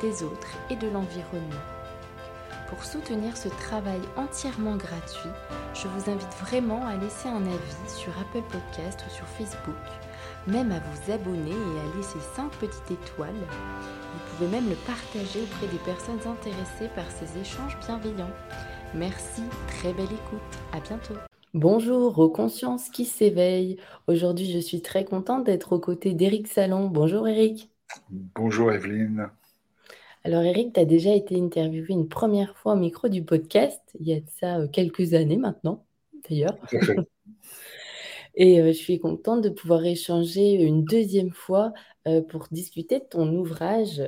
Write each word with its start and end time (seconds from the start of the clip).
des 0.00 0.22
autres 0.22 0.56
et 0.70 0.76
de 0.76 0.88
l'environnement. 0.88 1.64
Pour 2.68 2.82
soutenir 2.84 3.36
ce 3.36 3.48
travail 3.48 4.00
entièrement 4.16 4.76
gratuit, 4.76 5.30
je 5.74 5.86
vous 5.86 6.10
invite 6.10 6.34
vraiment 6.40 6.84
à 6.84 6.96
laisser 6.96 7.28
un 7.28 7.42
avis 7.46 7.88
sur 7.88 8.12
Apple 8.18 8.42
Podcast 8.50 9.04
ou 9.06 9.10
sur 9.10 9.26
Facebook, 9.26 9.74
même 10.48 10.72
à 10.72 10.80
vous 10.80 11.12
abonner 11.12 11.50
et 11.50 11.80
à 11.80 11.96
laisser 11.96 12.18
5 12.34 12.50
petites 12.52 12.90
étoiles. 12.90 13.30
Vous 13.30 14.36
pouvez 14.36 14.50
même 14.50 14.68
le 14.68 14.76
partager 14.86 15.42
auprès 15.42 15.68
des 15.68 15.78
personnes 15.84 16.20
intéressées 16.26 16.90
par 16.94 17.08
ces 17.10 17.40
échanges 17.40 17.78
bienveillants. 17.86 18.34
Merci, 18.94 19.42
très 19.68 19.92
belle 19.92 20.04
écoute, 20.04 20.58
à 20.72 20.80
bientôt. 20.80 21.14
Bonjour 21.54 22.18
aux 22.18 22.30
consciences 22.30 22.90
qui 22.90 23.04
s'éveillent. 23.04 23.78
Aujourd'hui, 24.08 24.50
je 24.50 24.58
suis 24.58 24.82
très 24.82 25.04
contente 25.04 25.44
d'être 25.44 25.72
aux 25.72 25.80
côtés 25.80 26.14
d'Éric 26.14 26.48
Salon. 26.48 26.88
Bonjour 26.88 27.28
Eric. 27.28 27.70
Bonjour 28.10 28.72
Evelyne. 28.72 29.30
Alors 30.26 30.42
Eric, 30.42 30.72
tu 30.72 30.80
as 30.80 30.84
déjà 30.84 31.14
été 31.14 31.40
interviewé 31.40 31.94
une 31.94 32.08
première 32.08 32.56
fois 32.56 32.72
au 32.72 32.76
micro 32.76 33.08
du 33.08 33.22
podcast, 33.22 33.80
il 34.00 34.08
y 34.08 34.12
a 34.12 34.18
de 34.18 34.26
ça 34.40 34.58
euh, 34.58 34.66
quelques 34.66 35.14
années 35.14 35.36
maintenant, 35.36 35.86
d'ailleurs. 36.28 36.58
Et 38.34 38.60
euh, 38.60 38.66
je 38.66 38.72
suis 38.72 38.98
contente 38.98 39.42
de 39.42 39.50
pouvoir 39.50 39.84
échanger 39.84 40.54
une 40.54 40.82
deuxième 40.82 41.30
fois 41.30 41.72
euh, 42.08 42.22
pour 42.22 42.48
discuter 42.50 42.98
de 42.98 43.04
ton 43.04 43.32
ouvrage 43.36 44.02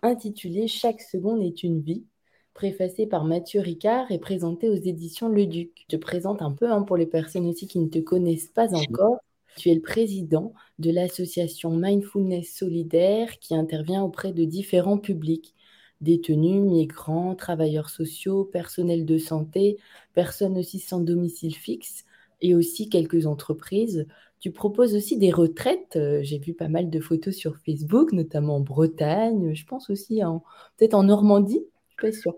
intitulé 0.00 0.66
Chaque 0.66 1.02
seconde 1.02 1.42
est 1.42 1.62
une 1.62 1.82
vie, 1.82 2.06
préfacé 2.54 3.06
par 3.06 3.24
Mathieu 3.26 3.60
Ricard 3.60 4.10
et 4.10 4.18
présenté 4.18 4.70
aux 4.70 4.80
éditions 4.80 5.28
Le 5.28 5.44
Duc. 5.44 5.72
Je 5.82 5.94
te 5.94 6.00
présente 6.00 6.40
un 6.40 6.52
peu 6.52 6.72
hein, 6.72 6.80
pour 6.84 6.96
les 6.96 7.04
personnes 7.04 7.46
aussi 7.46 7.66
qui 7.66 7.80
ne 7.80 7.88
te 7.88 7.98
connaissent 7.98 8.48
pas 8.48 8.74
encore. 8.74 9.18
Tu 9.56 9.70
es 9.70 9.74
le 9.74 9.82
président 9.82 10.54
de 10.78 10.90
l'association 10.90 11.70
Mindfulness 11.70 12.54
Solidaire 12.54 13.38
qui 13.40 13.54
intervient 13.54 14.02
auprès 14.02 14.32
de 14.32 14.44
différents 14.44 14.98
publics 14.98 15.54
détenus, 16.00 16.62
migrants, 16.62 17.34
travailleurs 17.34 17.90
sociaux, 17.90 18.44
personnels 18.44 19.04
de 19.04 19.18
santé, 19.18 19.78
personnes 20.14 20.58
aussi 20.58 20.78
sans 20.78 21.00
domicile 21.00 21.54
fixe 21.54 22.04
et 22.40 22.54
aussi 22.54 22.88
quelques 22.88 23.26
entreprises. 23.26 24.06
Tu 24.40 24.50
proposes 24.50 24.94
aussi 24.94 25.18
des 25.18 25.30
retraites. 25.30 25.96
Euh, 25.96 26.20
j'ai 26.22 26.38
vu 26.38 26.54
pas 26.54 26.68
mal 26.68 26.88
de 26.88 27.00
photos 27.00 27.34
sur 27.34 27.58
Facebook, 27.58 28.12
notamment 28.12 28.56
en 28.56 28.60
Bretagne, 28.60 29.54
je 29.54 29.66
pense 29.66 29.90
aussi 29.90 30.24
en 30.24 30.42
peut-être 30.76 30.94
en 30.94 31.02
Normandie, 31.02 31.62
je 31.88 32.06
suis 32.06 32.12
pas 32.12 32.18
sûre. 32.18 32.36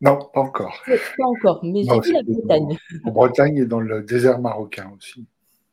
Non, 0.00 0.18
pas 0.32 0.40
encore. 0.40 0.82
Pas 0.86 1.26
encore, 1.26 1.60
mais 1.62 1.82
j'ai 1.84 2.00
vu 2.00 2.12
la 2.12 2.22
Bretagne. 2.22 2.78
En 3.04 3.10
Bretagne 3.10 3.58
et 3.58 3.66
dans 3.66 3.80
le 3.80 4.02
désert 4.02 4.38
marocain 4.38 4.90
aussi. 4.96 5.26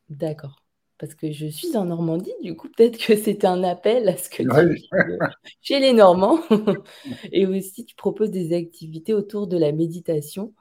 D'accord. 0.09 0.61
Parce 0.99 1.13
que 1.13 1.31
je 1.31 1.47
suis 1.47 1.77
en 1.77 1.85
Normandie, 1.85 2.33
du 2.41 2.55
coup, 2.55 2.69
peut-être 2.69 2.97
que 2.97 3.15
c'est 3.15 3.45
un 3.45 3.63
appel 3.63 4.09
à 4.09 4.17
ce 4.17 4.29
que 4.29 4.43
tu 4.43 4.89
chez 5.61 5.79
les 5.79 5.93
Normands. 5.93 6.39
Et 7.31 7.45
aussi, 7.45 7.85
tu 7.85 7.95
proposes 7.95 8.31
des 8.31 8.55
activités 8.55 9.13
autour 9.13 9.47
de 9.47 9.57
la 9.57 9.71
méditation. 9.71 10.53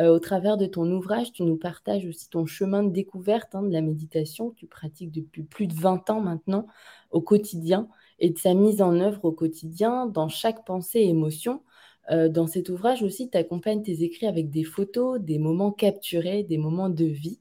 Euh, 0.00 0.08
au 0.08 0.18
travers 0.18 0.56
de 0.56 0.66
ton 0.66 0.90
ouvrage, 0.90 1.32
tu 1.32 1.44
nous 1.44 1.56
partages 1.56 2.04
aussi 2.06 2.28
ton 2.28 2.46
chemin 2.46 2.82
de 2.82 2.90
découverte 2.90 3.54
hein, 3.54 3.62
de 3.62 3.72
la 3.72 3.80
méditation 3.80 4.50
que 4.50 4.56
tu 4.56 4.66
pratiques 4.66 5.12
depuis 5.12 5.44
plus 5.44 5.68
de 5.68 5.74
20 5.74 6.10
ans 6.10 6.20
maintenant 6.20 6.66
au 7.12 7.20
quotidien 7.20 7.88
et 8.18 8.30
de 8.30 8.38
sa 8.38 8.54
mise 8.54 8.82
en 8.82 8.98
œuvre 8.98 9.24
au 9.24 9.32
quotidien 9.32 10.06
dans 10.06 10.28
chaque 10.28 10.64
pensée 10.64 11.00
et 11.00 11.08
émotion. 11.08 11.62
Euh, 12.10 12.28
dans 12.28 12.46
cet 12.46 12.68
ouvrage 12.70 13.02
aussi, 13.02 13.30
tu 13.30 13.38
accompagnes 13.38 13.82
tes 13.82 14.02
écrits 14.02 14.26
avec 14.26 14.50
des 14.50 14.64
photos, 14.64 15.20
des 15.20 15.38
moments 15.38 15.72
capturés, 15.72 16.42
des 16.42 16.58
moments 16.58 16.90
de 16.90 17.04
vie. 17.04 17.40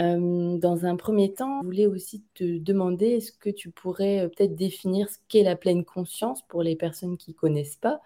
Euh, 0.00 0.58
dans 0.58 0.86
un 0.86 0.96
premier 0.96 1.32
temps, 1.32 1.60
je 1.62 1.66
voulais 1.66 1.86
aussi 1.86 2.24
te 2.34 2.58
demander, 2.58 3.06
est-ce 3.06 3.30
que 3.30 3.50
tu 3.50 3.70
pourrais 3.70 4.20
euh, 4.20 4.28
peut-être 4.28 4.56
définir 4.56 5.08
ce 5.08 5.18
qu'est 5.28 5.44
la 5.44 5.54
pleine 5.54 5.84
conscience 5.84 6.44
pour 6.48 6.62
les 6.62 6.74
personnes 6.74 7.16
qui 7.16 7.30
ne 7.30 7.36
connaissent 7.36 7.76
pas 7.76 8.00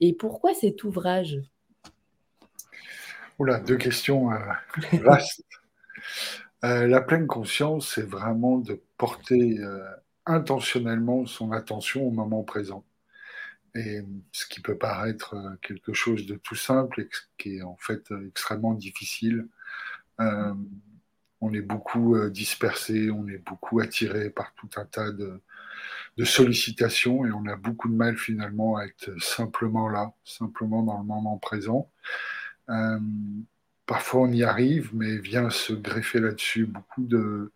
et 0.00 0.12
pourquoi 0.12 0.52
cet 0.52 0.84
ouvrage? 0.84 1.40
Oula, 3.38 3.58
deux 3.60 3.78
questions 3.78 4.32
euh, 4.32 4.36
vastes. 5.02 5.44
la 6.62 7.00
pleine 7.00 7.26
conscience, 7.26 7.94
c'est 7.94 8.06
vraiment 8.06 8.58
de 8.58 8.82
porter 8.98 9.60
intentionnellement 10.26 11.24
son 11.24 11.52
attention 11.52 12.06
au 12.06 12.10
moment 12.10 12.42
présent. 12.42 12.84
Et 13.74 14.00
ce 14.32 14.46
qui 14.46 14.60
peut 14.60 14.76
paraître 14.76 15.36
quelque 15.62 15.94
chose 15.94 16.26
de 16.26 16.34
tout 16.34 16.56
simple 16.56 17.02
et 17.02 17.08
qui 17.38 17.58
est 17.58 17.62
en 17.62 17.78
fait 17.78 18.12
extrêmement 18.26 18.74
difficile 18.74 19.46
on 21.40 21.52
est 21.54 21.62
beaucoup 21.62 22.16
euh, 22.16 22.30
dispersé, 22.30 23.10
on 23.10 23.26
est 23.28 23.38
beaucoup 23.38 23.80
attiré 23.80 24.30
par 24.30 24.52
tout 24.54 24.68
un 24.76 24.84
tas 24.84 25.10
de, 25.10 25.40
sollicitations 26.22 27.24
et 27.24 27.32
on 27.32 27.46
a 27.46 27.56
beaucoup 27.56 27.88
de 27.88 27.94
mal 27.94 28.14
finalement 28.18 28.76
à 28.76 28.84
être 28.84 29.10
simplement 29.22 29.88
là, 29.88 30.12
simplement 30.22 30.82
dans 30.82 30.98
le 30.98 31.04
moment 31.04 31.38
présent. 31.38 31.90
Euh, 32.68 32.98
parfois 33.86 34.22
on 34.22 34.30
y 34.30 34.42
arrive, 34.42 34.90
mais 34.92 35.16
vient 35.16 35.48
se 35.48 35.72
greffer 35.72 36.20
là-dessus 36.20 36.66
beaucoup 36.66 37.04
de, 37.04 37.50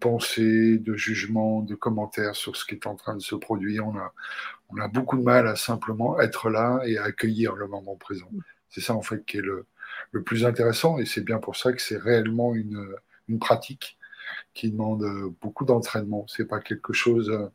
pensées, 0.00 0.78
de 0.78 0.94
jugements, 0.94 1.60
de 1.60 1.74
commentaires 1.74 2.36
sur 2.36 2.56
ce 2.56 2.64
qui 2.64 2.74
est 2.74 2.86
en 2.86 2.96
train 2.96 3.16
de 3.16 3.20
se 3.20 3.34
produire. 3.34 3.86
On 3.86 4.78
a, 4.80 4.88
beaucoup 4.88 5.18
de 5.18 5.22
mal 5.22 5.46
à 5.46 5.56
simplement 5.56 6.18
être 6.20 6.48
là 6.48 6.80
et 6.86 6.96
à 6.96 7.04
accueillir 7.04 7.54
le 7.54 7.66
moment 7.68 7.96
présent. 7.96 8.30
C'est 8.70 8.80
ça 8.80 8.94
en 8.94 9.02
fait 9.02 9.26
qui 9.26 9.36
est 9.38 9.42
le 9.42 10.22
plus 10.22 10.46
intéressant 10.46 10.98
et 10.98 11.04
c'est 11.04 11.20
bien 11.20 11.38
pour 11.38 11.56
ça 11.56 11.70
que 11.74 11.82
c'est 11.82 11.98
réellement 11.98 12.54
une, 12.54 12.94
une 13.30 13.38
pratique 13.38 13.98
qui 14.54 14.70
demande 14.70 15.04
beaucoup 15.40 15.64
d'entraînement. 15.64 16.26
C'est 16.28 16.44
pas 16.44 16.60
quelque 16.60 16.92
chose 16.92 17.30
euh, 17.30 17.48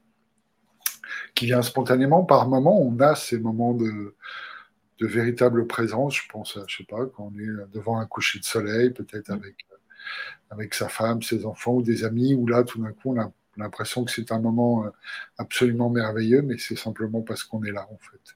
qui 1.35 1.45
vient 1.45 1.61
spontanément. 1.61 2.23
Par 2.23 2.47
moment, 2.47 2.81
on 2.81 2.99
a 2.99 3.15
ces 3.15 3.39
moments 3.39 3.73
de, 3.73 4.15
de 4.99 5.07
véritable 5.07 5.67
présence. 5.67 6.15
Je 6.15 6.23
pense, 6.29 6.57
je 6.67 6.77
sais 6.77 6.83
pas, 6.83 7.05
quand 7.05 7.31
on 7.33 7.39
est 7.39 7.71
devant 7.73 7.99
un 7.99 8.05
coucher 8.05 8.39
de 8.39 8.45
soleil, 8.45 8.89
peut-être 8.91 9.29
avec, 9.29 9.55
avec 10.49 10.73
sa 10.73 10.89
femme, 10.89 11.21
ses 11.21 11.45
enfants 11.45 11.75
ou 11.75 11.81
des 11.81 12.03
amis, 12.03 12.33
où 12.33 12.47
là, 12.47 12.63
tout 12.63 12.81
d'un 12.81 12.91
coup, 12.91 13.13
on 13.13 13.19
a 13.19 13.31
l'impression 13.57 14.03
que 14.03 14.11
c'est 14.11 14.31
un 14.31 14.39
moment 14.39 14.85
euh, 14.85 14.89
absolument 15.37 15.89
merveilleux, 15.89 16.41
mais 16.41 16.57
c'est 16.57 16.77
simplement 16.77 17.21
parce 17.21 17.43
qu'on 17.43 17.63
est 17.63 17.71
là, 17.71 17.87
en 17.91 17.97
fait. 17.97 18.35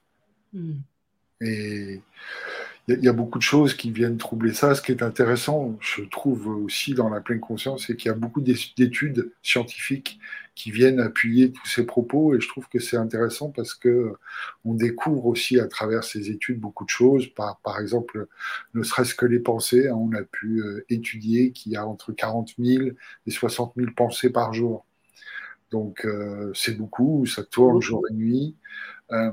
Et 1.42 2.02
il 2.98 3.04
y, 3.04 3.08
a 3.08 3.12
beaucoup 3.12 3.38
de 3.38 3.42
choses 3.42 3.74
qui 3.74 3.90
viennent 3.90 4.16
troubler 4.16 4.52
ça. 4.52 4.74
Ce 4.74 4.82
qui 4.82 4.92
est 4.92 5.02
intéressant, 5.02 5.76
je 5.80 6.02
trouve 6.02 6.48
aussi 6.48 6.94
dans 6.94 7.08
la 7.08 7.20
pleine 7.20 7.40
conscience, 7.40 7.86
c'est 7.86 7.96
qu'il 7.96 8.08
y 8.08 8.12
a 8.12 8.16
beaucoup 8.16 8.40
d'études 8.40 9.32
scientifiques 9.42 10.18
qui 10.54 10.70
viennent 10.70 11.00
appuyer 11.00 11.52
tous 11.52 11.66
ces 11.66 11.86
propos. 11.86 12.34
Et 12.34 12.40
je 12.40 12.48
trouve 12.48 12.68
que 12.68 12.78
c'est 12.78 12.96
intéressant 12.96 13.50
parce 13.50 13.74
que 13.74 14.14
on 14.64 14.74
découvre 14.74 15.26
aussi 15.26 15.60
à 15.60 15.66
travers 15.68 16.04
ces 16.04 16.30
études 16.30 16.60
beaucoup 16.60 16.84
de 16.84 16.90
choses. 16.90 17.28
Par, 17.28 17.60
par 17.60 17.80
exemple, 17.80 18.26
ne 18.74 18.82
serait-ce 18.82 19.14
que 19.14 19.26
les 19.26 19.40
pensées. 19.40 19.88
Hein, 19.88 19.94
on 19.94 20.12
a 20.14 20.22
pu 20.22 20.62
euh, 20.62 20.84
étudier 20.88 21.52
qu'il 21.52 21.72
y 21.72 21.76
a 21.76 21.86
entre 21.86 22.12
40 22.12 22.54
000 22.58 22.88
et 23.26 23.30
60 23.30 23.74
000 23.76 23.90
pensées 23.96 24.30
par 24.30 24.52
jour. 24.52 24.84
Donc 25.70 26.04
euh, 26.04 26.50
c'est 26.54 26.76
beaucoup, 26.76 27.26
ça 27.26 27.44
tourne 27.44 27.80
jour 27.80 28.04
et 28.10 28.14
nuit. 28.14 28.56
Euh, 29.12 29.30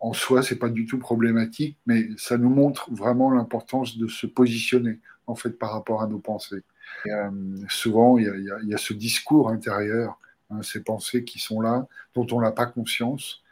en 0.00 0.12
soi, 0.12 0.42
c'est 0.42 0.58
pas 0.58 0.68
du 0.68 0.86
tout 0.86 0.98
problématique, 0.98 1.76
mais 1.86 2.08
ça 2.16 2.38
nous 2.38 2.50
montre 2.50 2.92
vraiment 2.92 3.30
l'importance 3.30 3.98
de 3.98 4.06
se 4.08 4.26
positionner 4.26 5.00
en 5.26 5.34
fait 5.34 5.50
par 5.50 5.72
rapport 5.72 6.02
à 6.02 6.06
nos 6.06 6.18
pensées. 6.18 6.62
Euh, 7.06 7.30
souvent, 7.68 8.18
il 8.18 8.24
y, 8.64 8.74
a, 8.74 8.78
ce 8.78 8.92
discours 8.92 9.50
intérieur, 9.50 10.18
hein, 10.50 10.62
ces 10.62 10.82
pensées 10.82 11.24
qui 11.24 11.38
sont 11.38 11.60
là, 11.60 11.86
dont 12.14 12.26
on 12.32 12.40
n'a 12.40 12.52
pas 12.52 12.66
conscience. 12.66 13.42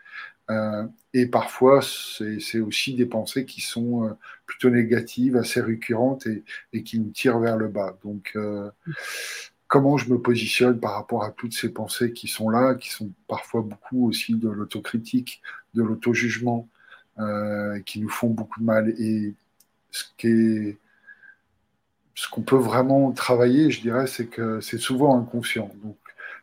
Euh, 0.51 0.87
et 1.13 1.27
parfois, 1.27 1.81
c'est 1.83 2.61
aussi 2.61 2.95
des 2.95 3.07
pensées 3.07 3.45
qui 3.45 3.61
sont 3.61 4.05
euh, 4.05 4.13
plutôt 4.47 4.71
négatives, 4.71 5.37
assez 5.37 5.61
récurrentes 5.61 6.27
et, 6.27 6.45
et, 6.73 6.83
qui 6.83 6.99
nous 6.99 7.11
tirent 7.11 7.41
vers 7.41 7.57
le 7.57 7.69
bas. 7.69 7.99
Donc, 8.05 8.37
comment 9.67 9.97
je 9.97 10.11
me 10.11 10.21
positionne 10.21 10.79
par 10.79 10.93
rapport 10.93 11.25
à 11.25 11.33
toutes 11.33 11.53
ces 11.53 11.73
pensées 11.73 12.13
qui 12.13 12.29
sont 12.29 12.49
là, 12.49 12.75
qui 12.75 12.91
sont 12.91 13.13
parfois 13.27 13.63
beaucoup 13.63 14.09
aussi 14.09 14.35
de 14.35 14.49
l'autocritique, 14.49 15.43
de 15.77 15.83
l'auto-jugement, 15.83 16.69
euh, 17.19 17.81
qui 17.81 18.01
nous 18.01 18.09
font 18.09 18.31
beaucoup 18.31 18.61
de 18.61 18.65
mal. 18.65 18.91
Et 18.99 19.35
ce 19.91 20.05
qui 20.19 20.77
ce 22.15 22.29
qu'on 22.31 22.43
peut 22.43 22.57
vraiment 22.57 23.13
travailler, 23.13 23.71
je 23.71 23.81
dirais, 23.83 24.07
c'est 24.07 24.27
que 24.27 24.61
c'est 24.61 24.79
souvent 24.79 25.19
inconscient. 25.21 25.71
Donc, 25.85 25.99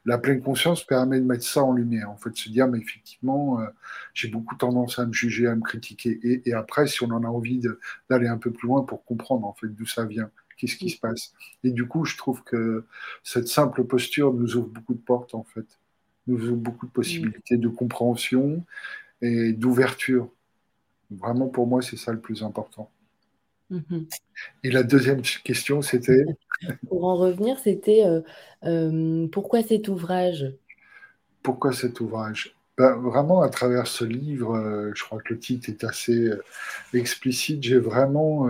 la 0.06 0.18
pleine 0.18 0.42
conscience 0.42 0.84
permet 0.84 1.20
de 1.20 1.26
mettre 1.26 1.44
ça 1.44 1.64
en 1.64 1.74
lumière, 1.74 2.10
en 2.12 2.18
fait, 2.18 2.36
se 2.36 2.50
dire, 2.50 2.68
mais 2.68 2.78
effectivement, 2.78 3.60
euh, 3.60 3.66
j'ai 4.14 4.28
beaucoup 4.28 4.56
tendance 4.56 5.00
à 5.00 5.06
me 5.06 5.14
juger, 5.14 5.48
à 5.48 5.56
me 5.56 5.62
critiquer. 5.62 6.20
Et, 6.46 6.54
après, 6.54 6.88
si 6.88 7.04
on 7.04 7.08
en 7.08 7.24
a 7.24 7.28
envie 7.28 7.62
d'aller 8.10 8.28
un 8.28 8.38
peu 8.38 8.52
plus 8.52 8.68
loin 8.68 8.84
pour 8.84 9.04
comprendre, 9.04 9.48
en 9.48 9.54
fait, 9.54 9.68
d'où 9.68 9.86
ça 9.86 10.06
vient, 10.06 10.30
qu'est-ce 10.58 10.76
qui 10.76 10.90
se 10.90 11.00
passe. 11.00 11.34
Et 11.64 11.72
du 11.72 11.88
coup, 11.88 12.06
je 12.06 12.18
trouve 12.18 12.44
que 12.44 12.86
cette 13.24 13.48
simple 13.48 13.84
posture 13.86 14.34
nous 14.34 14.56
ouvre 14.56 14.68
beaucoup 14.68 14.94
de 14.94 15.00
portes, 15.00 15.34
en 15.34 15.44
fait, 15.44 15.80
nous 16.28 16.50
ouvre 16.50 16.58
beaucoup 16.58 16.86
de 16.86 16.92
possibilités 16.92 17.58
de 17.58 17.70
compréhension 17.70 18.64
et 19.24 19.54
d'ouverture. 19.54 20.30
Vraiment, 21.10 21.48
pour 21.48 21.66
moi, 21.66 21.82
c'est 21.82 21.98
ça 21.98 22.12
le 22.12 22.20
plus 22.20 22.44
important. 22.44 22.90
Mhm. 23.70 24.08
Et 24.64 24.72
la 24.72 24.84
deuxième 24.84 25.22
question, 25.22 25.82
c'était 25.82 26.26
Pour 26.88 27.06
en 27.06 27.16
revenir, 27.16 27.58
c'était 27.60 28.06
euh, 28.06 28.22
euh, 28.66 29.28
pourquoi 29.28 29.64
cet 29.64 29.88
ouvrage? 29.88 30.54
Pourquoi 31.42 31.74
cet 31.74 32.00
ouvrage? 32.00 32.56
Ben, 32.78 32.96
Vraiment, 32.96 33.42
à 33.42 33.50
travers 33.50 33.88
ce 33.88 34.04
livre, 34.04 34.56
euh, 34.56 34.92
je 34.96 35.04
crois 35.04 35.20
que 35.22 35.34
le 35.34 35.40
titre 35.40 35.70
est 35.70 35.84
assez 35.84 36.30
explicite, 36.94 37.64
j'ai 37.64 37.80
vraiment 37.80 38.48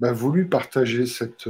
ben, 0.00 0.12
voulu 0.12 0.46
partager 0.46 1.06
cette, 1.06 1.48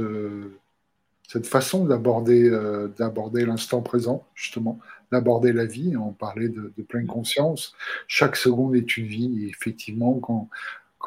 cette 1.27 1.47
façon 1.47 1.85
d'aborder 1.85 2.49
d'aborder 2.97 3.45
l'instant 3.45 3.81
présent, 3.81 4.25
justement, 4.35 4.79
d'aborder 5.11 5.53
la 5.53 5.65
vie. 5.65 5.95
On 5.97 6.11
parlait 6.11 6.49
de, 6.49 6.71
pleine 6.87 7.07
conscience. 7.07 7.73
Chaque 8.07 8.35
seconde 8.35 8.75
est 8.75 8.97
une 8.97 9.07
vie. 9.07 9.43
Et 9.43 9.49
effectivement, 9.49 10.19
quand, 10.19 10.49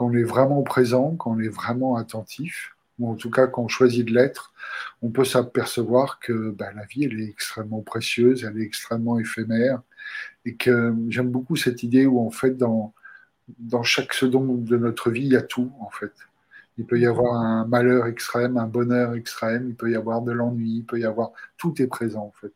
on 0.01 0.13
est 0.15 0.23
vraiment 0.23 0.63
présent, 0.63 1.17
quand 1.17 1.33
on 1.33 1.41
est 1.41 1.49
vraiment 1.49 1.97
attentif, 1.97 2.75
ou 2.99 3.11
en 3.11 3.15
tout 3.15 3.31
cas 3.31 3.47
quand 3.47 3.63
on 3.63 3.69
choisit 3.69 4.07
de 4.07 4.13
l'être, 4.13 4.53
on 5.03 5.11
peut 5.11 5.25
s'apercevoir 5.25 6.19
que 6.21 6.51
ben, 6.51 6.73
la 6.75 6.85
vie, 6.85 7.05
elle 7.05 7.21
est 7.21 7.29
extrêmement 7.29 7.81
précieuse, 7.83 8.45
elle 8.45 8.59
est 8.59 8.65
extrêmement 8.65 9.19
éphémère, 9.19 9.83
et 10.45 10.57
que 10.57 10.95
j'aime 11.09 11.31
beaucoup 11.31 11.57
cette 11.57 11.83
idée 11.83 12.07
où 12.07 12.21
en 12.21 12.31
fait, 12.31 12.57
dans, 12.57 12.95
dans 13.59 13.83
chaque 13.83 14.13
seconde 14.13 14.65
de 14.65 14.77
notre 14.77 15.11
vie, 15.11 15.23
il 15.23 15.33
y 15.33 15.37
a 15.37 15.43
tout, 15.43 15.73
en 15.81 15.91
fait. 15.91 16.13
Il 16.79 16.87
peut 16.87 16.99
y 16.99 17.07
avoir 17.07 17.35
un 17.35 17.67
malheur 17.67 18.07
extrême, 18.07 18.57
un 18.57 18.67
bonheur 18.67 19.15
extrême, 19.15 19.69
il 19.69 19.75
peut 19.75 19.91
y 19.91 19.97
avoir 19.97 20.23
de 20.23 20.33
l'ennui, 20.33 20.79
il 20.79 20.85
peut 20.85 20.99
y 20.99 21.05
avoir... 21.05 21.33
Tout 21.59 21.81
est 21.83 21.87
présent, 21.87 22.25
en 22.25 22.33
fait 22.41 22.53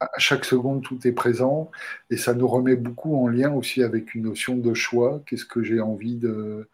à 0.00 0.18
chaque 0.18 0.44
seconde, 0.44 0.82
tout 0.82 1.06
est 1.06 1.12
présent 1.12 1.70
et 2.10 2.16
ça 2.16 2.34
nous 2.34 2.48
remet 2.48 2.76
beaucoup 2.76 3.16
en 3.16 3.28
lien 3.28 3.52
aussi 3.52 3.82
avec 3.82 4.14
une 4.14 4.24
notion 4.24 4.56
de 4.56 4.74
choix. 4.74 5.22
Qu'est-ce 5.26 5.44
que 5.44 5.62
j'ai 5.62 5.80
envie 5.80 6.16
de, 6.16 6.68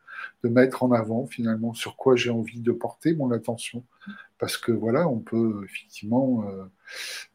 mettre 0.48 0.82
en 0.82 0.92
avant 0.92 1.26
finalement, 1.26 1.74
sur 1.74 1.96
quoi 1.96 2.16
j'ai 2.16 2.30
envie 2.30 2.60
de 2.60 2.72
porter 2.72 3.14
mon 3.14 3.30
attention. 3.30 3.84
Parce 4.38 4.56
que 4.56 4.72
voilà, 4.72 5.06
on 5.06 5.18
peut 5.18 5.62
effectivement 5.64 6.48
euh, 6.48 6.64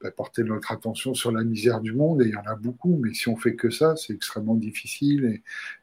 bah, 0.02 0.10
porter 0.10 0.44
notre 0.44 0.72
attention 0.72 1.14
sur 1.14 1.32
la 1.32 1.44
misère 1.44 1.80
du 1.80 1.94
monde 1.94 2.24
et 2.24 2.26
il 2.26 2.32
y 2.32 2.36
en 2.36 2.46
a 2.48 2.56
beaucoup, 2.56 3.00
mais 3.02 3.14
si 3.14 3.30
on 3.30 3.36
fait 3.36 3.56
que 3.56 3.70
ça, 3.70 3.96
c'est 3.96 4.14
extrêmement 4.14 4.56
difficile 4.56 5.26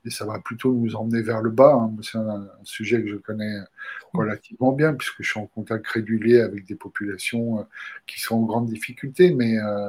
et, 0.05 0.11
ça 0.11 0.27
va 0.27 0.41
plutôt 0.41 0.75
nous 0.75 0.97
emmener 0.97 1.23
vers 1.23 1.41
le 1.41 1.51
bas. 1.51 1.75
Hein. 1.75 1.95
C'est 2.03 2.19
un, 2.19 2.49
sujet 2.65 3.03
que 3.03 3.09
je 3.09 3.17
connais 3.17 3.57
relativement 4.13 4.73
bien 4.73 4.95
puisque 4.95 5.23
je 5.23 5.31
suis 5.31 5.41
en 5.41 5.47
contact 5.47 5.87
régulier 5.87 6.41
avec 6.41 6.67
des 6.67 6.75
populations 6.75 7.61
euh, 7.61 7.63
qui 8.07 8.21
sont 8.21 8.37
en 8.37 8.43
grande 8.43 8.67
difficulté, 8.67 9.33
mais 9.33 9.59
euh, 9.59 9.89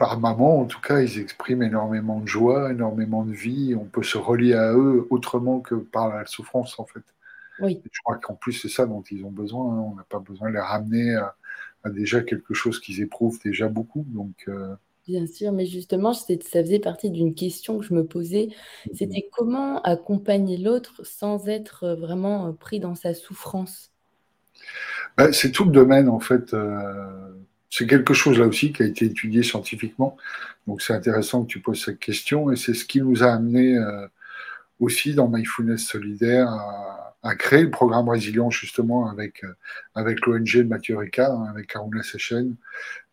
par 0.00 0.18
moment, 0.18 0.60
en 0.60 0.64
tout 0.64 0.80
cas, 0.80 1.02
ils 1.02 1.18
expriment 1.18 1.62
énormément 1.62 2.20
de 2.20 2.26
joie, 2.26 2.70
énormément 2.70 3.22
de 3.22 3.34
vie. 3.34 3.74
On 3.78 3.84
peut 3.84 4.02
se 4.02 4.16
relier 4.16 4.54
à 4.54 4.72
eux 4.72 5.06
autrement 5.10 5.60
que 5.60 5.74
par 5.74 6.08
la 6.08 6.24
souffrance, 6.24 6.80
en 6.80 6.86
fait. 6.86 7.02
Oui. 7.60 7.82
je 7.92 8.00
crois 8.02 8.16
qu'en 8.16 8.32
plus, 8.32 8.54
c'est 8.54 8.70
ça 8.70 8.86
dont 8.86 9.02
ils 9.10 9.22
ont 9.26 9.30
besoin. 9.30 9.74
Hein. 9.74 9.90
On 9.92 9.94
n'a 9.96 10.06
pas 10.08 10.18
besoin 10.18 10.48
de 10.48 10.54
les 10.54 10.60
ramener 10.60 11.16
à, 11.16 11.36
déjà 11.90 12.22
quelque 12.22 12.54
chose 12.54 12.80
qu'ils 12.80 13.02
éprouvent 13.02 13.38
déjà 13.44 13.68
beaucoup. 13.68 14.06
Donc, 14.08 14.32
euh, 14.48 14.74
Bien 15.06 15.26
sûr, 15.26 15.52
mais 15.52 15.66
justement, 15.66 16.14
ça 16.14 16.34
faisait 16.38 16.78
partie 16.78 17.10
d'une 17.10 17.34
question 17.34 17.78
que 17.78 17.84
je 17.84 17.92
me 17.92 18.06
posais. 18.06 18.46
Mm-hmm. 18.46 18.96
C'était 18.96 19.28
comment 19.30 19.82
accompagner 19.82 20.56
l'autre 20.56 21.02
sans 21.04 21.46
être 21.46 21.88
vraiment 21.88 22.46
euh, 22.46 22.52
pris 22.52 22.80
dans 22.80 22.94
sa 22.94 23.12
souffrance? 23.12 23.92
Bah, 25.18 25.30
C'est 25.34 25.52
tout 25.52 25.66
le 25.66 25.72
domaine, 25.72 26.08
en 26.08 26.20
fait. 26.20 26.54
Euh, 26.54 27.34
c'est 27.70 27.86
quelque 27.86 28.14
chose 28.14 28.38
là 28.38 28.46
aussi 28.46 28.72
qui 28.72 28.82
a 28.82 28.86
été 28.86 29.06
étudié 29.06 29.42
scientifiquement. 29.42 30.16
Donc 30.66 30.82
c'est 30.82 30.92
intéressant 30.92 31.44
que 31.44 31.48
tu 31.48 31.60
poses 31.60 31.84
cette 31.84 32.00
question 32.00 32.50
et 32.50 32.56
c'est 32.56 32.74
ce 32.74 32.84
qui 32.84 33.00
nous 33.00 33.22
a 33.22 33.32
amené 33.32 33.78
euh, 33.78 34.06
aussi 34.80 35.14
dans 35.14 35.28
Mindfulness 35.28 35.86
Solidaire 35.86 36.48
à, 37.22 37.36
créer 37.36 37.62
le 37.62 37.70
programme 37.70 38.08
Résilience 38.08 38.54
justement 38.54 39.08
avec, 39.08 39.44
euh, 39.44 39.54
avec 39.94 40.26
l'ONG 40.26 40.56
de 40.56 40.62
Mathieu 40.64 40.96
Ricard, 40.96 41.38
hein, 41.38 41.46
avec 41.50 41.68
Karuna 41.68 42.02
Sechen. 42.02 42.56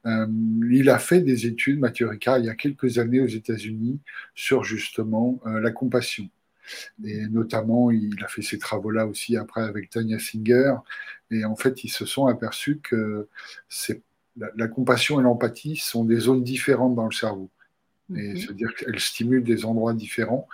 Euh, 0.06 0.26
il 0.72 0.90
a 0.90 0.98
fait 0.98 1.22
des 1.22 1.46
études, 1.46 1.80
Mathieu 1.80 2.08
Ricard, 2.08 2.40
il 2.40 2.46
y 2.46 2.50
a 2.50 2.56
quelques 2.56 2.98
années 2.98 3.20
aux 3.20 3.28
États-Unis 3.28 4.00
sur 4.34 4.64
justement 4.64 5.42
la 5.46 5.72
compassion. 5.72 6.30
Et 7.04 7.28
notamment, 7.28 7.92
il 7.92 8.24
a 8.24 8.28
fait 8.28 8.42
ces 8.42 8.58
travaux-là 8.58 9.06
aussi 9.08 9.38
après 9.38 9.62
avec 9.62 9.90
Tanya 9.90 10.20
Singer. 10.20 10.74
Et 11.32 11.46
en 11.46 11.56
fait, 11.56 11.84
ils 11.84 11.90
se 11.90 12.06
sont 12.06 12.28
aperçus 12.28 12.80
que 12.82 13.28
c'est 13.70 14.02
la, 14.56 14.68
compassion 14.68 15.20
et 15.20 15.24
l'empathie 15.24 15.76
sont 15.78 16.04
des 16.04 16.20
zones 16.20 16.44
différentes 16.44 16.96
dans 16.96 17.06
le 17.06 17.12
cerveau. 17.12 17.50
Mhm. 18.10 18.38
C'est-à-dire 18.38 18.74
qu'elles 18.76 19.00
stimulent 19.00 19.44
des 19.44 19.66
endroits 19.66 19.94
différents 19.94 20.48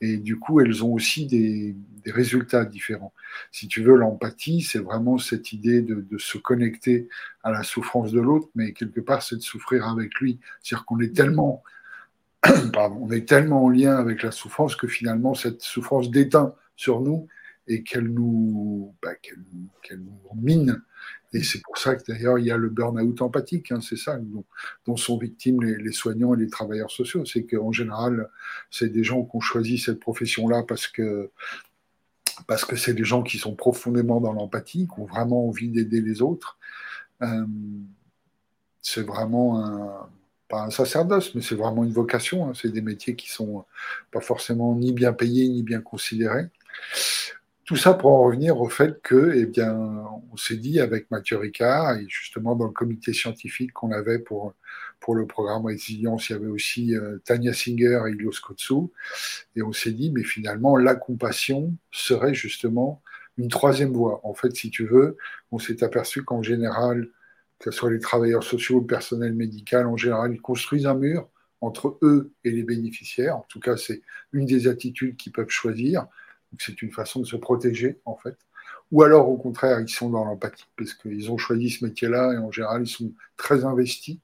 et 0.00 0.18
du 0.18 0.38
coup, 0.38 0.60
elles 0.60 0.84
ont 0.84 0.92
aussi 0.92 1.26
des, 1.26 1.74
résultats 2.06 2.64
différents. 2.64 3.12
Si 3.50 3.66
tu 3.66 3.82
veux, 3.82 3.96
l'empathie, 3.96 4.62
c'est 4.62 4.78
vraiment 4.78 5.18
cette 5.18 5.52
idée 5.52 5.82
de, 5.82 6.06
se 6.18 6.38
connecter 6.38 7.08
à 7.42 7.50
la 7.50 7.64
souffrance 7.64 8.12
de 8.12 8.20
l'autre, 8.20 8.48
mais 8.54 8.72
quelque 8.72 9.00
part, 9.00 9.24
c'est 9.24 9.34
de 9.34 9.40
souffrir 9.40 9.88
avec 9.88 10.14
lui. 10.20 10.38
C'est-à-dire 10.62 10.84
qu'on 10.84 11.00
est 11.00 11.16
tellement, 11.16 11.64
pardon, 12.72 13.00
on 13.00 13.10
est 13.10 13.26
tellement 13.28 13.64
en 13.64 13.70
lien 13.70 13.96
avec 13.96 14.22
la 14.22 14.30
souffrance 14.30 14.76
que 14.76 14.86
finalement, 14.86 15.34
cette 15.34 15.62
souffrance 15.62 16.08
déteint 16.12 16.54
sur 16.76 17.00
nous 17.00 17.26
et 17.68 17.82
qu'elle 17.82 18.08
nous, 18.08 18.94
bah, 19.02 19.12
nous 19.90 20.20
mine 20.34 20.82
et 21.32 21.42
c'est 21.42 21.60
pour 21.62 21.76
ça 21.76 21.96
que 21.96 22.02
d'ailleurs, 22.10 22.38
il 22.38 22.46
y 22.46 22.50
a 22.50 22.56
le 22.56 22.70
burn-out 22.70 23.20
empathique, 23.20 23.70
hein, 23.70 23.80
c'est 23.82 23.96
ça, 23.96 24.18
dont, 24.86 24.96
sont 24.96 25.18
victimes 25.18 25.62
les, 25.62 25.92
soignants 25.92 26.34
et 26.34 26.38
les 26.38 26.48
travailleurs 26.48 26.90
sociaux. 26.90 27.24
C'est 27.26 27.44
qu'en 27.44 27.72
général, 27.72 28.30
c'est 28.70 28.88
des 28.88 29.04
gens 29.04 29.22
qui 29.24 29.36
ont 29.36 29.40
choisi 29.40 29.78
cette 29.78 30.00
profession-là 30.00 30.62
parce 30.66 30.86
que 30.88 31.30
parce 32.46 32.64
que 32.64 32.76
c'est 32.76 32.94
des 32.94 33.04
gens 33.04 33.22
qui 33.22 33.38
sont 33.38 33.54
profondément 33.54 34.20
dans 34.20 34.32
l'empathie, 34.32 34.88
qui 34.92 35.00
ont 35.00 35.06
vraiment 35.06 35.48
envie 35.48 35.70
d'aider 35.70 36.00
les 36.00 36.22
autres. 36.22 36.58
Euh, 37.22 37.46
c'est 38.82 39.02
vraiment 39.02 39.64
un, 39.64 40.08
pas 40.48 40.62
un 40.62 40.70
sacerdoce, 40.70 41.34
mais 41.34 41.40
c'est 41.40 41.54
vraiment 41.54 41.84
une 41.84 41.92
vocation. 41.92 42.48
Hein. 42.48 42.52
C'est 42.54 42.70
des 42.70 42.82
métiers 42.82 43.16
qui 43.16 43.30
sont 43.30 43.64
pas 44.12 44.20
forcément 44.20 44.74
ni 44.74 44.92
bien 44.92 45.12
payés 45.12 45.48
ni 45.48 45.62
bien 45.62 45.80
considérés. 45.80 46.48
Tout 47.66 47.74
ça 47.74 47.94
pour 47.94 48.12
en 48.12 48.22
revenir 48.22 48.60
au 48.60 48.68
fait 48.68 49.02
que, 49.02 49.32
eh 49.34 49.44
bien, 49.44 49.74
on 50.32 50.36
s'est 50.36 50.56
dit 50.56 50.78
avec 50.78 51.10
Mathieu 51.10 51.36
Ricard, 51.36 51.96
et 51.96 52.06
justement 52.08 52.54
dans 52.54 52.66
le 52.66 52.72
comité 52.72 53.12
scientifique 53.12 53.72
qu'on 53.72 53.90
avait 53.90 54.20
pour, 54.20 54.54
pour 55.00 55.16
le 55.16 55.26
programme 55.26 55.66
Résilience, 55.66 56.30
il 56.30 56.34
y 56.34 56.36
avait 56.36 56.46
aussi 56.46 56.94
euh, 56.94 57.18
Tania 57.24 57.52
Singer 57.52 58.02
et 58.06 58.12
Ilios 58.12 58.38
Kotsou, 58.40 58.92
et 59.56 59.62
on 59.62 59.72
s'est 59.72 59.90
dit, 59.90 60.12
mais 60.12 60.22
finalement, 60.22 60.76
la 60.76 60.94
compassion 60.94 61.74
serait 61.90 62.34
justement 62.34 63.02
une 63.36 63.48
troisième 63.48 63.92
voie. 63.92 64.20
En 64.22 64.32
fait, 64.32 64.54
si 64.54 64.70
tu 64.70 64.86
veux, 64.86 65.16
on 65.50 65.58
s'est 65.58 65.82
aperçu 65.82 66.22
qu'en 66.22 66.42
général, 66.42 67.08
que 67.58 67.72
ce 67.72 67.76
soit 67.76 67.90
les 67.90 67.98
travailleurs 67.98 68.44
sociaux, 68.44 68.78
le 68.78 68.86
personnel 68.86 69.34
médical, 69.34 69.88
en 69.88 69.96
général, 69.96 70.32
ils 70.32 70.40
construisent 70.40 70.86
un 70.86 70.94
mur 70.94 71.28
entre 71.60 71.98
eux 72.02 72.30
et 72.44 72.52
les 72.52 72.62
bénéficiaires. 72.62 73.38
En 73.38 73.46
tout 73.48 73.58
cas, 73.58 73.76
c'est 73.76 74.02
une 74.32 74.46
des 74.46 74.68
attitudes 74.68 75.16
qu'ils 75.16 75.32
peuvent 75.32 75.50
choisir 75.50 76.06
c'est 76.58 76.82
une 76.82 76.92
façon 76.92 77.20
de 77.20 77.26
se 77.26 77.36
protéger, 77.36 78.00
en 78.04 78.16
fait. 78.16 78.36
Ou 78.92 79.02
alors, 79.02 79.28
au 79.28 79.36
contraire, 79.36 79.80
ils 79.80 79.88
sont 79.88 80.10
dans 80.10 80.24
l'empathie, 80.24 80.66
parce 80.76 80.94
qu'ils 80.94 81.30
ont 81.30 81.38
choisi 81.38 81.70
ce 81.70 81.84
métier-là, 81.84 82.34
et 82.34 82.38
en 82.38 82.50
général, 82.50 82.82
ils 82.82 82.88
sont 82.88 83.12
très 83.36 83.64
investis, 83.64 84.18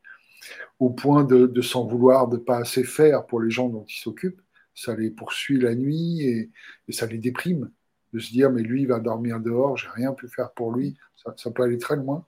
au 0.79 0.91
point 0.91 1.25
de, 1.25 1.61
s'en 1.62 1.87
vouloir 1.87 2.29
de 2.29 2.37
pas 2.37 2.59
assez 2.59 2.85
faire 2.85 3.27
pour 3.27 3.41
les 3.41 3.51
gens 3.51 3.69
dont 3.69 3.85
ils 3.89 4.01
s'occupent. 4.01 4.41
Ça 4.75 4.95
les 4.97 5.11
poursuit 5.11 5.61
la 5.61 5.75
nuit 5.75 6.23
et, 6.23 6.51
ça 6.91 7.07
les 7.07 7.19
déprime 7.19 7.71
de 8.12 8.19
se 8.19 8.33
dire, 8.33 8.51
mais 8.51 8.62
lui, 8.62 8.87
va 8.87 8.99
dormir 8.99 9.41
dehors, 9.41 9.77
j'ai 9.77 9.89
rien 9.89 10.12
pu 10.12 10.29
faire 10.29 10.51
pour 10.53 10.73
lui. 10.73 10.97
Ça, 11.37 11.51
peut 11.51 11.62
aller 11.62 11.79
très 11.79 11.97
loin. 11.97 12.27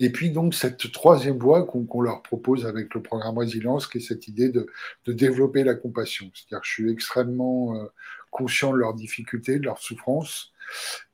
Et 0.00 0.10
puis 0.10 0.30
donc 0.30 0.54
cette 0.54 0.92
troisième 0.92 1.38
voie 1.38 1.64
qu'on 1.64 2.00
leur 2.00 2.22
propose 2.22 2.66
avec 2.66 2.94
le 2.94 3.02
programme 3.02 3.38
Résilience, 3.38 3.86
qui 3.86 3.98
est 3.98 4.00
cette 4.00 4.28
idée 4.28 4.50
de, 4.50 4.66
développer 5.06 5.64
la 5.64 5.74
compassion. 5.74 6.30
C'est-à-dire 6.34 6.60
que 6.60 6.66
je 6.66 6.72
suis 6.72 6.90
extrêmement 6.90 7.76
euh, 7.76 7.86
conscient 8.30 8.72
de 8.72 8.78
leurs 8.78 8.94
difficultés, 8.94 9.58
de 9.58 9.64
leurs 9.64 9.78
souffrances. 9.78 10.52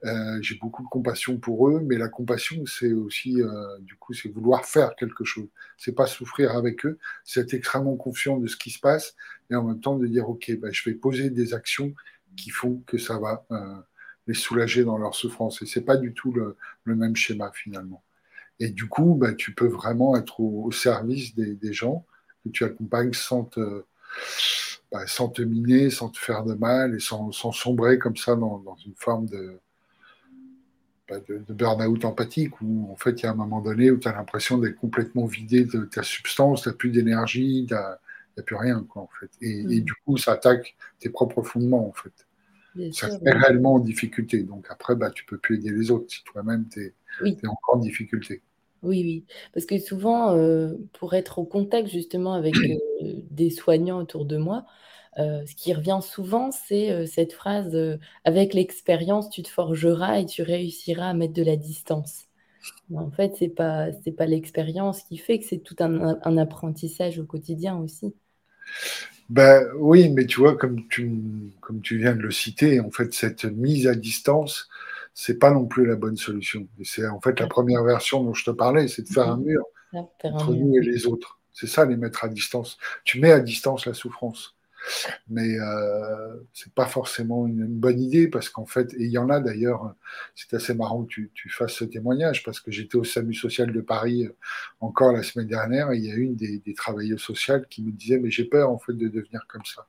Euh, 0.05 0.39
j'ai 0.43 0.57
beaucoup 0.57 0.83
de 0.83 0.89
compassion 0.89 1.39
pour 1.39 1.69
eux, 1.69 1.81
mais 1.85 1.97
la 1.97 2.09
compassion, 2.09 2.65
c'est 2.67 2.93
aussi, 2.93 3.41
euh, 3.41 3.79
du 3.81 3.95
coup, 3.95 4.13
c'est 4.13 4.29
vouloir 4.29 4.65
faire 4.65 4.97
quelque 4.97 5.25
chose. 5.25 5.47
C'est 5.79 5.95
pas 5.95 6.07
souffrir 6.07 6.57
avec 6.57 6.85
eux, 6.85 6.99
c'est 7.25 7.41
être 7.41 7.55
extrêmement 7.55 7.97
confiant 7.97 8.39
de 8.39 8.49
ce 8.49 8.57
qui 8.57 8.71
se 8.71 8.81
passe 8.81 9.15
et 9.51 9.55
en 9.55 9.63
même 9.63 9.81
temps 9.81 9.97
de 9.97 10.07
dire, 10.09 10.29
ok, 10.29 10.51
ben, 10.59 10.73
je 10.73 10.91
vais 10.91 10.97
poser 10.97 11.31
des 11.31 11.55
actions 11.55 11.95
qui 12.37 12.51
font 12.51 12.83
que 12.87 12.99
ça 12.99 13.19
va 13.19 13.47
les 14.27 14.35
soulager 14.35 14.85
dans 14.85 14.99
leur 14.99 15.15
souffrance. 15.15 15.63
Et 15.63 15.67
c'est 15.67 15.85
pas 15.85 15.97
du 15.97 16.15
tout 16.15 16.33
le, 16.33 16.57
même 16.85 17.17
schéma 17.17 17.51
finalement. 17.53 18.03
Et 18.61 18.69
du 18.69 18.89
coup, 18.89 19.15
bah, 19.15 19.35
tu 19.35 19.55
peux 19.55 19.67
vraiment 19.67 20.17
être 20.17 20.41
au, 20.41 20.71
service 20.71 21.35
des, 21.35 21.73
gens 21.73 22.05
que 22.45 22.51
tu 22.51 22.65
accompagnes 22.65 23.13
sans 23.13 23.45
te, 23.45 23.85
bah, 24.93 25.07
sans 25.07 25.29
te 25.29 25.43
miner, 25.43 25.91
sans 25.91 26.09
te 26.09 26.19
faire 26.19 26.45
de 26.45 26.55
mal 26.55 26.95
et 26.95 27.01
sans, 27.01 27.33
sombrer 27.33 27.99
comme 27.99 28.17
ça 28.17 28.37
dans, 28.37 28.63
une 28.87 28.95
forme 28.97 29.27
de, 29.27 29.59
bah, 31.09 31.17
de, 31.29 31.43
burn-out 31.53 32.05
empathique 32.05 32.61
où 32.61 32.89
en 32.91 32.97
fait 32.97 33.23
il 33.23 33.25
y 33.25 33.27
a 33.27 33.33
un 33.33 33.35
moment 33.35 33.61
donné 33.61 33.91
où 33.91 33.99
tu 33.99 34.09
as 34.09 34.13
l'impression 34.13 34.59
d'être 34.59 34.77
complètement 34.77 35.27
vidé 35.27 35.65
de 35.65 35.85
ta 35.85 36.03
substance, 36.03 36.63
tu 36.63 36.69
n'as 36.69 36.75
plus 36.75 36.91
d'énergie, 36.91 37.67
tu 37.69 37.75
a 37.75 37.99
plus 38.43 38.57
rien, 38.57 38.85
quoi, 38.89 39.03
en 39.03 39.11
fait. 39.21 39.31
Et, 39.41 39.63
mm. 39.63 39.81
du 39.81 39.95
coup, 40.05 40.17
ça 40.17 40.33
attaque 40.33 40.77
tes 40.99 41.09
propres 41.09 41.43
fondements, 41.43 41.89
en 41.89 41.93
fait. 41.93 42.93
ça 42.93 43.09
te 43.09 43.23
met 43.23 43.33
réellement 43.33 43.75
en 43.75 43.79
difficulté. 43.79 44.43
Donc 44.43 44.67
après, 44.71 44.97
bah, 44.97 45.11
tu 45.11 45.25
peux 45.25 45.39
plus 45.39 45.57
aider 45.57 45.71
les 45.71 45.91
autres 45.91 46.07
si 46.09 46.25
toi-même, 46.25 46.69
tu 46.69 46.81
es, 46.83 46.95
encore 47.23 47.77
en 47.77 47.79
difficulté. 47.79 48.43
Oui, 48.85 49.03
oui. 49.03 49.25
Parce 49.53 49.67
que 49.67 49.79
souvent, 49.79 50.37
euh, 50.37 50.75
pour 50.93 51.15
être 51.15 51.39
au 51.39 51.45
contact 51.45 51.89
justement 51.89 52.35
avec 52.35 52.55
euh, 53.03 53.23
des 53.31 53.51
soignants 53.51 54.01
autour 54.01 54.27
de 54.27 54.37
moi, 54.37 54.67
euh, 55.19 55.45
ce 55.47 55.55
qui 55.55 55.73
revient 55.73 56.01
souvent, 56.03 56.51
c'est 56.51 57.07
cette 57.07 57.33
phrase 57.33 57.77
Avec 58.25 58.53
l'expérience, 58.53 59.31
tu 59.31 59.43
te 59.43 59.49
forgeras 59.49 60.21
et 60.21 60.27
tu 60.27 60.43
réussiras 60.43 61.11
à 61.11 61.15
mettre 61.15 61.35
de 61.35 61.43
la 61.43 61.57
distance. 61.57 62.25
En 62.95 63.11
fait, 63.11 63.35
c'est 63.39 63.49
pas 63.49 63.93
c'est 64.05 64.13
pas 64.13 64.27
l'expérience 64.27 65.03
qui 65.03 65.17
fait 65.19 65.39
que 65.39 65.45
c'est 65.45 65.59
tout 65.59 65.77
un, 65.81 66.37
apprentissage 66.39 67.19
au 67.19 67.25
quotidien 67.25 67.77
aussi. 67.77 68.15
Ben, 69.31 69.67
oui, 69.79 70.11
mais 70.11 70.27
tu 70.27 70.41
vois, 70.41 70.57
comme 70.57 70.87
tu, 70.89 71.11
comme 71.61 71.81
tu 71.81 71.99
viens 71.99 72.15
de 72.15 72.21
le 72.21 72.31
citer, 72.31 72.81
en 72.81 72.91
fait, 72.91 73.15
cette 73.15 73.45
mise 73.45 73.87
à 73.87 73.95
distance, 73.95 74.69
c'est 75.15 75.39
pas 75.39 75.53
non 75.53 75.67
plus 75.67 75.87
la 75.87 75.97
bonne 75.97 76.17
solution. 76.17 76.67
c'est 76.83 77.07
en 77.07 77.21
fait 77.21 77.39
la 77.39 77.47
première 77.47 77.85
version 77.85 78.23
dont 78.23 78.35
je 78.35 78.45
te 78.45 78.51
parlais, 78.51 78.89
c'est 78.89 79.03
de 79.03 79.09
faire 79.09 79.29
un 79.29 79.39
mur 79.39 79.65
entre 79.93 80.53
nous 80.53 80.77
et 80.77 80.81
les 80.81 81.07
autres. 81.07 81.39
C'est 81.53 81.69
ça, 81.69 81.87
les 81.87 81.97
mettre 81.97 82.25
à 82.25 82.29
distance. 82.29 82.79
Tu 83.05 83.21
mets 83.21 83.31
à 83.31 83.39
distance 83.39 83.87
la 83.87 83.95
souffrance. 83.95 84.57
Mais 85.29 85.59
euh, 85.59 86.35
c'est 86.53 86.75
pas 86.75 86.85
forcément 86.87 87.47
une, 87.47 87.67
bonne 87.67 88.01
idée 88.01 88.29
parce 88.29 88.51
qu'en 88.51 88.67
fait, 88.67 88.93
et 88.95 89.05
il 89.05 89.11
y 89.11 89.17
en 89.17 89.31
a 89.31 89.41
d'ailleurs, 89.41 89.95
c'est 90.35 90.53
assez 90.53 90.75
marrant 90.75 91.05
que 91.05 91.09
tu, 91.09 91.31
tu, 91.33 91.49
fasses 91.49 91.73
ce 91.73 91.85
témoignage 91.85 92.43
parce 92.43 92.61
que 92.61 92.71
j'étais 92.71 92.97
au 92.97 93.05
SAMU 93.05 93.33
social 93.33 93.73
de 93.73 93.81
Paris 93.81 94.27
euh, 94.27 94.37
encore 94.81 95.13
la 95.13 95.23
semaine 95.23 95.47
dernière 95.47 95.91
et 95.93 95.97
il 95.97 96.05
y 96.05 96.13
a 96.13 96.17
une 96.17 96.37
des, 96.37 96.59
des 96.59 96.75
travailleuses 96.75 97.23
sociales 97.23 97.67
qui 97.71 97.83
me 97.83 97.93
disait 97.93 98.19
mais 98.19 98.31
j'ai 98.31 98.45
peur 98.45 98.71
en 98.71 98.79
fait 98.79 98.93
de 98.93 99.09
devenir 99.09 99.47
comme 99.49 99.65
ça. 99.65 99.87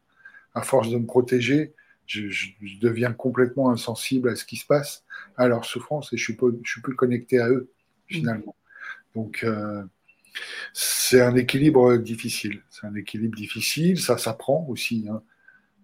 À 0.53 0.61
force 0.61 0.89
de 0.89 0.97
me 0.97 1.05
protéger, 1.05 1.73
je, 2.05 2.29
je, 2.29 2.79
deviens 2.79 3.13
complètement 3.13 3.71
insensible 3.71 4.29
à 4.29 4.35
ce 4.35 4.45
qui 4.45 4.57
se 4.57 4.65
passe, 4.65 5.03
à 5.37 5.47
leur 5.47 5.65
souffrance 5.65 6.13
et 6.13 6.17
je 6.17 6.23
suis, 6.23 6.37
je 6.63 6.71
suis 6.71 6.81
plus 6.81 6.95
connecté 6.95 7.39
à 7.39 7.49
eux 7.49 7.71
finalement. 8.07 8.55
Donc 9.15 9.43
euh, 9.43 9.83
c'est 10.73 11.21
un 11.21 11.35
équilibre 11.35 11.97
difficile. 11.97 12.61
C'est 12.69 12.85
un 12.85 12.95
équilibre 12.95 13.35
difficile, 13.35 13.99
ça 13.99 14.17
s'apprend 14.17 14.65
aussi. 14.69 15.07
Hein. 15.09 15.21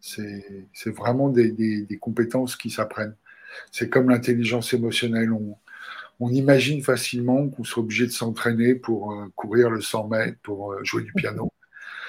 C'est 0.02 0.90
vraiment 0.90 1.30
des, 1.30 1.98
compétences 2.00 2.56
qui 2.56 2.70
s'apprennent. 2.70 3.16
C'est 3.72 3.90
comme 3.90 4.10
l'intelligence 4.10 4.74
émotionnelle. 4.74 5.32
On, 5.32 5.58
imagine 6.30 6.84
facilement 6.84 7.50
qu'on 7.50 7.64
soit 7.64 7.82
obligé 7.82 8.06
de 8.06 8.12
s'entraîner 8.12 8.76
pour 8.76 9.12
euh, 9.12 9.26
courir 9.36 9.72
le 9.72 9.82
100 9.82 10.08
mètres, 10.08 10.38
pour 10.44 10.72
euh, 10.72 10.84
jouer 10.84 11.02
du 11.02 11.12
piano. 11.14 11.52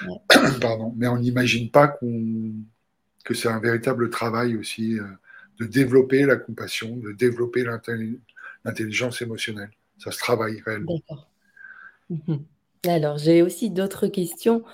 Pardon. 0.60 0.92
Mais 0.98 1.08
on 1.08 1.18
n'imagine 1.18 1.70
pas 1.70 1.88
que 3.22 3.34
c'est 3.34 3.48
un 3.48 3.60
véritable 3.60 4.10
travail 4.10 4.56
aussi 4.56 4.98
euh, 4.98 5.04
de 5.58 5.66
développer 5.66 6.24
la 6.24 6.36
compassion, 6.36 6.96
de 6.96 7.12
développer 7.12 7.64
l'intelligence 8.64 9.22
émotionnelle. 9.22 9.70
Ça 9.98 10.10
se 10.10 10.18
travaille 10.18 10.60
réellement. 10.64 10.94
D'accord. 10.94 11.30
Mhm. 12.10 12.44
Alors, 12.86 13.18
j'ai 13.18 13.42
aussi 13.42 13.70
d'autres 13.70 14.08
questions. 14.08 14.64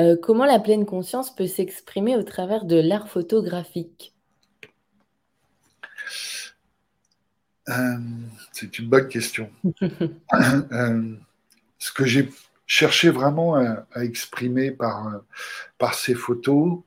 Euh, 0.00 0.16
comment 0.20 0.46
la 0.46 0.58
pleine 0.58 0.86
conscience 0.86 1.34
peut 1.34 1.46
s'exprimer 1.46 2.16
au 2.16 2.22
travers 2.22 2.64
de 2.64 2.76
l'art 2.76 3.08
photographique? 3.08 4.14
Euh, 7.68 7.98
c'est 8.52 8.78
une 8.78 8.88
bonne 8.88 9.08
question. 9.08 9.50
Ce 11.78 11.92
que 11.92 12.04
j'ai 12.04 12.28
cherché 12.66 13.10
vraiment 13.10 13.56
à, 13.56 13.84
exprimer 13.96 14.70
par, 14.70 15.22
par 15.78 15.94
ces 15.94 16.14
photos, 16.14 16.80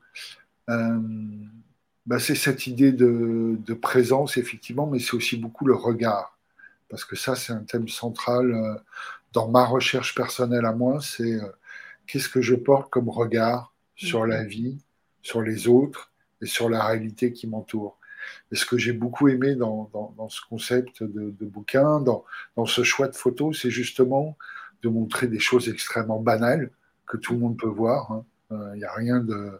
bah, 0.67 2.19
c'est 2.19 2.35
cette 2.35 2.67
idée 2.67 2.91
de, 2.91 3.57
de 3.57 3.73
présence, 3.73 4.37
effectivement, 4.37 4.87
mais 4.87 4.99
c'est 4.99 5.15
aussi 5.15 5.37
beaucoup 5.37 5.65
le 5.65 5.75
regard. 5.75 6.37
Parce 6.89 7.03
que 7.03 7.15
ça, 7.15 7.35
c'est 7.35 7.53
un 7.53 7.63
thème 7.63 7.87
central 7.87 8.81
dans 9.35 9.49
ma 9.49 9.65
recherche 9.65 10.15
personnelle 10.15 10.65
à 10.65 10.71
moi, 10.71 10.99
c'est 11.01 11.33
euh, 11.33 11.47
qu'est-ce 12.07 12.29
que 12.29 12.41
je 12.41 12.55
porte 12.55 12.89
comme 12.89 13.09
regard 13.09 13.73
sur 13.95 14.25
la 14.25 14.45
vie, 14.45 14.77
sur 15.21 15.41
les 15.41 15.67
autres 15.67 16.11
et 16.41 16.45
sur 16.45 16.69
la 16.69 16.83
réalité 16.83 17.33
qui 17.33 17.45
m'entoure. 17.45 17.99
Et 18.51 18.55
ce 18.55 18.65
que 18.65 18.77
j'ai 18.77 18.93
beaucoup 18.93 19.27
aimé 19.27 19.55
dans, 19.55 19.91
ce 20.29 20.39
concept 20.49 21.03
de, 21.03 21.45
bouquin, 21.45 21.99
dans, 21.99 22.23
ce 22.65 22.83
choix 22.83 23.07
de 23.07 23.15
photos, 23.15 23.61
c'est 23.61 23.69
justement 23.69 24.37
de 24.81 24.89
montrer 24.89 25.27
des 25.27 25.39
choses 25.39 25.67
extrêmement 25.69 26.19
banales 26.19 26.71
que 27.05 27.17
tout 27.17 27.33
le 27.33 27.39
monde 27.39 27.57
peut 27.57 27.67
voir. 27.67 28.23
Il 28.49 28.55
hein. 28.55 28.75
n'y 28.75 28.83
euh, 28.85 28.89
a 28.89 28.93
rien 28.93 29.19
de. 29.19 29.59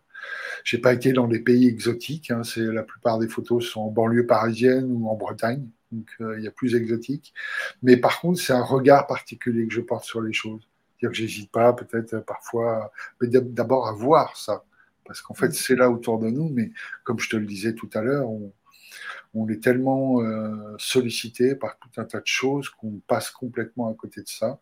J'ai 0.63 0.79
pas 0.79 0.93
été 0.93 1.13
dans 1.13 1.27
des 1.27 1.39
pays 1.39 1.67
exotiques. 1.67 2.31
Hein. 2.31 2.43
C'est 2.43 2.65
la 2.65 2.83
plupart 2.83 3.19
des 3.19 3.27
photos 3.27 3.65
sont 3.65 3.81
en 3.81 3.91
banlieue 3.91 4.25
parisienne 4.25 4.85
ou 4.89 5.09
en 5.09 5.15
Bretagne 5.15 5.67
donc 5.95 6.07
euh, 6.21 6.37
il 6.37 6.43
y 6.43 6.47
a 6.47 6.51
plus 6.51 6.75
exotique. 6.75 7.33
Mais 7.81 7.97
par 7.97 8.19
contre, 8.21 8.39
c'est 8.39 8.53
un 8.53 8.63
regard 8.63 9.07
particulier 9.07 9.67
que 9.67 9.73
je 9.73 9.81
porte 9.81 10.05
sur 10.05 10.21
les 10.21 10.33
choses. 10.33 10.67
C'est-à-dire 10.97 11.09
que 11.11 11.17
j'hésite 11.17 11.51
pas, 11.51 11.73
peut-être 11.73 12.15
euh, 12.15 12.21
parfois, 12.21 12.91
mais 13.21 13.27
d'abord 13.27 13.87
à 13.87 13.93
voir 13.93 14.37
ça, 14.37 14.63
parce 15.05 15.21
qu'en 15.21 15.33
fait, 15.33 15.49
mm. 15.49 15.53
c'est 15.53 15.75
là 15.75 15.89
autour 15.89 16.19
de 16.19 16.29
nous, 16.29 16.49
mais 16.49 16.71
comme 17.03 17.19
je 17.19 17.29
te 17.29 17.35
le 17.35 17.45
disais 17.45 17.73
tout 17.73 17.89
à 17.93 18.01
l'heure, 18.01 18.29
on, 18.29 19.49
est 19.49 19.61
tellement 19.61 20.21
euh, 20.21 20.75
sollicité 20.77 21.55
par 21.55 21.77
tout 21.77 21.89
un 21.97 22.05
tas 22.05 22.21
de 22.21 22.27
choses 22.27 22.69
qu'on 22.69 23.01
passe 23.05 23.29
complètement 23.31 23.91
à 23.91 23.93
côté 23.93 24.21
de 24.21 24.29
ça. 24.29 24.59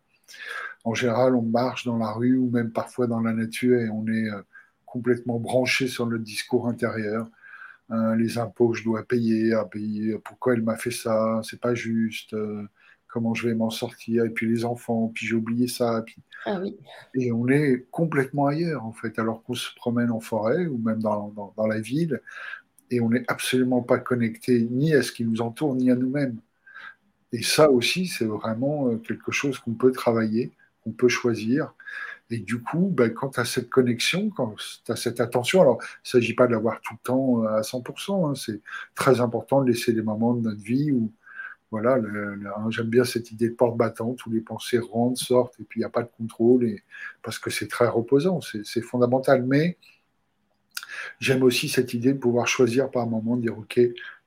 En 0.82 0.94
général, 0.94 1.36
on 1.36 1.42
marche 1.42 1.84
dans 1.84 1.96
la 1.96 2.10
rue 2.10 2.36
ou 2.36 2.50
même 2.50 2.72
parfois 2.72 3.06
dans 3.06 3.20
la 3.20 3.32
nature 3.32 3.78
et 3.78 3.88
on 3.88 4.06
est 4.08 4.28
complètement 4.94 5.40
branché 5.40 5.88
sur 5.88 6.06
notre 6.06 6.22
discours 6.22 6.68
intérieur. 6.68 7.26
Hein, 7.90 8.14
les 8.14 8.38
impôts 8.38 8.68
que 8.68 8.78
je 8.78 8.84
dois 8.84 9.02
payer, 9.02 9.52
payer 9.72 10.16
pourquoi 10.24 10.54
elle 10.54 10.62
m'a 10.62 10.76
fait 10.76 10.92
ça, 10.92 11.40
c'est 11.42 11.60
pas 11.60 11.74
juste, 11.74 12.32
euh, 12.32 12.62
comment 13.08 13.34
je 13.34 13.48
vais 13.48 13.56
m'en 13.56 13.70
sortir, 13.70 14.24
et 14.24 14.30
puis 14.30 14.48
les 14.48 14.64
enfants, 14.64 15.10
puis 15.12 15.26
j'ai 15.26 15.34
oublié 15.34 15.66
ça, 15.66 16.02
puis... 16.06 16.22
Ah 16.46 16.60
et 17.14 17.32
on 17.32 17.48
est 17.48 17.86
complètement 17.90 18.46
ailleurs 18.46 18.84
en 18.84 18.92
fait, 18.92 19.18
alors 19.18 19.42
qu'on 19.42 19.54
se 19.54 19.74
promène 19.74 20.12
en 20.12 20.20
forêt 20.20 20.66
ou 20.66 20.78
même 20.78 21.00
dans, 21.00 21.52
dans, 21.56 21.66
la 21.66 21.80
ville, 21.80 22.20
et 22.90 23.00
on 23.00 23.10
n'est 23.10 23.24
absolument 23.26 23.82
pas 23.82 23.98
connecté 23.98 24.68
ni 24.70 24.94
à 24.94 25.02
ce 25.02 25.10
qui 25.10 25.24
nous 25.24 25.40
entoure, 25.40 25.74
ni 25.74 25.90
à 25.90 25.96
nous-mêmes. 25.96 26.38
Et 27.32 27.42
ça 27.42 27.68
aussi, 27.68 28.06
c'est 28.06 28.26
vraiment 28.26 28.88
euh, 28.88 28.98
quelque 28.98 29.32
chose 29.32 29.58
qu'on 29.58 29.74
peut 29.74 29.90
travailler, 29.90 30.52
qu'on 30.84 30.92
peut 30.92 31.08
choisir. 31.08 31.74
Et 32.30 32.38
du 32.38 32.62
coup, 32.62 32.90
ben, 32.92 33.12
quand 33.12 33.30
tu 33.30 33.40
as 33.40 33.44
cette 33.44 33.68
connexion, 33.70 34.30
quand 34.30 34.54
tu 34.84 34.92
as 34.92 34.96
cette 34.96 35.20
attention, 35.20 35.60
alors 35.60 35.78
il 35.80 36.16
ne 36.16 36.20
s'agit 36.20 36.34
pas 36.34 36.46
de 36.46 36.52
l'avoir 36.52 36.80
tout 36.80 36.94
le 36.94 36.98
temps 37.02 37.44
euh, 37.44 37.58
à 37.58 37.60
100%, 37.60 38.30
hein, 38.30 38.34
c'est 38.34 38.60
très 38.94 39.20
important 39.20 39.62
de 39.62 39.68
laisser 39.68 39.92
des 39.92 40.02
moments 40.02 40.34
de 40.34 40.40
notre 40.40 40.62
vie 40.62 40.90
où, 40.90 41.12
voilà, 41.70 41.96
hein, 41.96 42.70
j'aime 42.70 42.86
bien 42.86 43.04
cette 43.04 43.30
idée 43.32 43.48
de 43.48 43.54
porte 43.54 43.76
battante 43.76 44.24
où 44.26 44.30
les 44.30 44.40
pensées 44.40 44.78
rentrent, 44.78 45.20
sortent, 45.20 45.58
et 45.60 45.64
puis 45.64 45.80
il 45.80 45.82
n'y 45.82 45.86
a 45.86 45.90
pas 45.90 46.02
de 46.02 46.10
contrôle, 46.16 46.64
et, 46.64 46.82
parce 47.22 47.38
que 47.38 47.50
c'est 47.50 47.68
très 47.68 47.88
reposant, 47.88 48.40
c'est 48.40 48.80
fondamental. 48.80 49.44
Mais 49.44 49.76
j'aime 51.20 51.42
aussi 51.42 51.68
cette 51.68 51.94
idée 51.94 52.12
de 52.12 52.18
pouvoir 52.18 52.46
choisir 52.46 52.90
par 52.90 53.06
moment, 53.06 53.36
de 53.36 53.42
dire, 53.42 53.58
OK, 53.58 53.80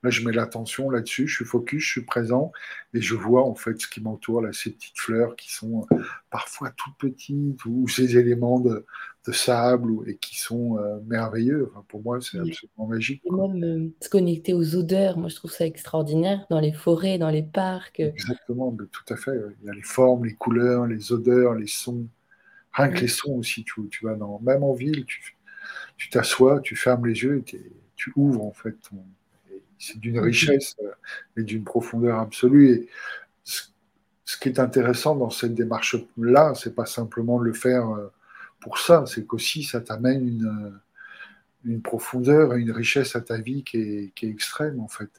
Là, 0.04 0.12
je 0.12 0.24
mets 0.24 0.32
l'attention 0.32 0.92
là-dessus, 0.92 1.28
je 1.28 1.38
suis 1.38 1.46
focus, 1.46 1.84
je 1.84 1.92
suis 1.92 2.06
présent 2.06 2.52
et 2.94 3.02
je 3.02 3.16
vois 3.16 3.44
en 3.44 3.56
fait 3.56 3.82
ce 3.82 3.88
qui 3.88 4.00
m'entoure, 4.00 4.42
là, 4.42 4.54
ces 4.54 4.70
petites 4.70 5.00
fleurs 5.00 5.36
qui 5.36 5.52
sont 5.52 5.88
euh, 5.92 5.98
parfois 6.30 6.72
toutes 6.78 6.96
petites 7.00 7.66
ou 7.66 7.88
ces 7.88 8.16
éléments 8.18 8.60
de, 8.60 8.86
sable 9.34 9.92
et 10.08 10.16
qui 10.16 10.40
sont 10.40 10.78
euh, 10.78 11.00
merveilleux. 11.06 11.70
pour 11.90 12.02
moi, 12.02 12.20
c'est 12.22 12.38
absolument 12.38 12.88
magique. 12.88 13.22
Et 13.26 13.30
même 13.30 13.64
euh, 13.64 13.90
se 14.02 14.08
connecter 14.08 14.54
aux 14.54 14.76
odeurs, 14.76 15.18
moi 15.18 15.28
je 15.28 15.36
trouve 15.36 15.52
ça 15.52 15.66
extraordinaire 15.66 16.46
dans 16.50 16.62
les 16.62 16.72
forêts, 16.72 17.18
dans 17.18 17.30
les 17.30 17.44
parcs. 17.44 18.00
Exactement, 18.00 18.72
tout 18.72 19.14
à 19.14 19.18
fait. 19.18 19.34
Il 19.60 19.66
y 19.66 19.70
a 19.70 19.74
les 19.74 19.82
formes, 19.82 20.26
les 20.26 20.36
couleurs, 20.36 20.86
les 20.86 21.12
odeurs, 21.12 21.56
les 21.56 21.68
sons. 21.68 22.08
Rien 22.72 22.90
que 22.90 23.02
les 23.02 23.08
sons 23.08 23.34
aussi, 23.34 23.66
tu, 23.66 23.82
tu 23.90 24.06
vas 24.06 24.16
dans, 24.16 24.40
même 24.40 24.64
en 24.64 24.74
ville, 24.74 25.04
tu 25.06 25.37
t'assois, 26.12 26.60
tu 26.62 26.76
fermes 26.76 27.06
les 27.08 27.24
yeux 27.24 27.44
et 27.54 27.72
tu 27.96 28.14
ouvres 28.16 28.44
en 28.44 28.54
fait 28.54 28.76
ton, 28.90 29.04
c'est 29.80 30.00
d'une 30.00 30.20
richesse 30.20 30.76
euh, 30.82 30.92
et 31.38 31.44
d'une 31.44 31.64
profondeur 31.64 32.20
absolue. 32.20 32.72
Et 32.72 32.88
ce 33.44 34.38
qui 34.38 34.50
est 34.50 34.60
intéressant 34.60 35.16
dans 35.16 35.30
cette 35.30 35.56
démarche-là, 35.56 36.54
c'est 36.56 36.76
pas 36.76 36.86
simplement 36.86 37.40
de 37.40 37.46
le 37.46 37.54
faire 37.54 37.90
euh, 37.90 38.12
pour 38.60 38.80
ça, 38.80 39.06
c'est 39.06 39.26
qu'aussi 39.26 39.64
ça 39.64 39.82
t'amène 39.82 40.28
une, 40.28 40.80
une, 41.64 41.82
profondeur 41.82 42.56
et 42.56 42.60
une 42.60 42.72
richesse 42.72 43.16
à 43.16 43.22
ta 43.22 43.38
vie 43.38 43.64
qui 43.64 43.78
est, 43.78 44.12
qui 44.16 44.26
est 44.26 44.30
extrême 44.30 44.80
en 44.80 44.88
fait. 44.88 45.10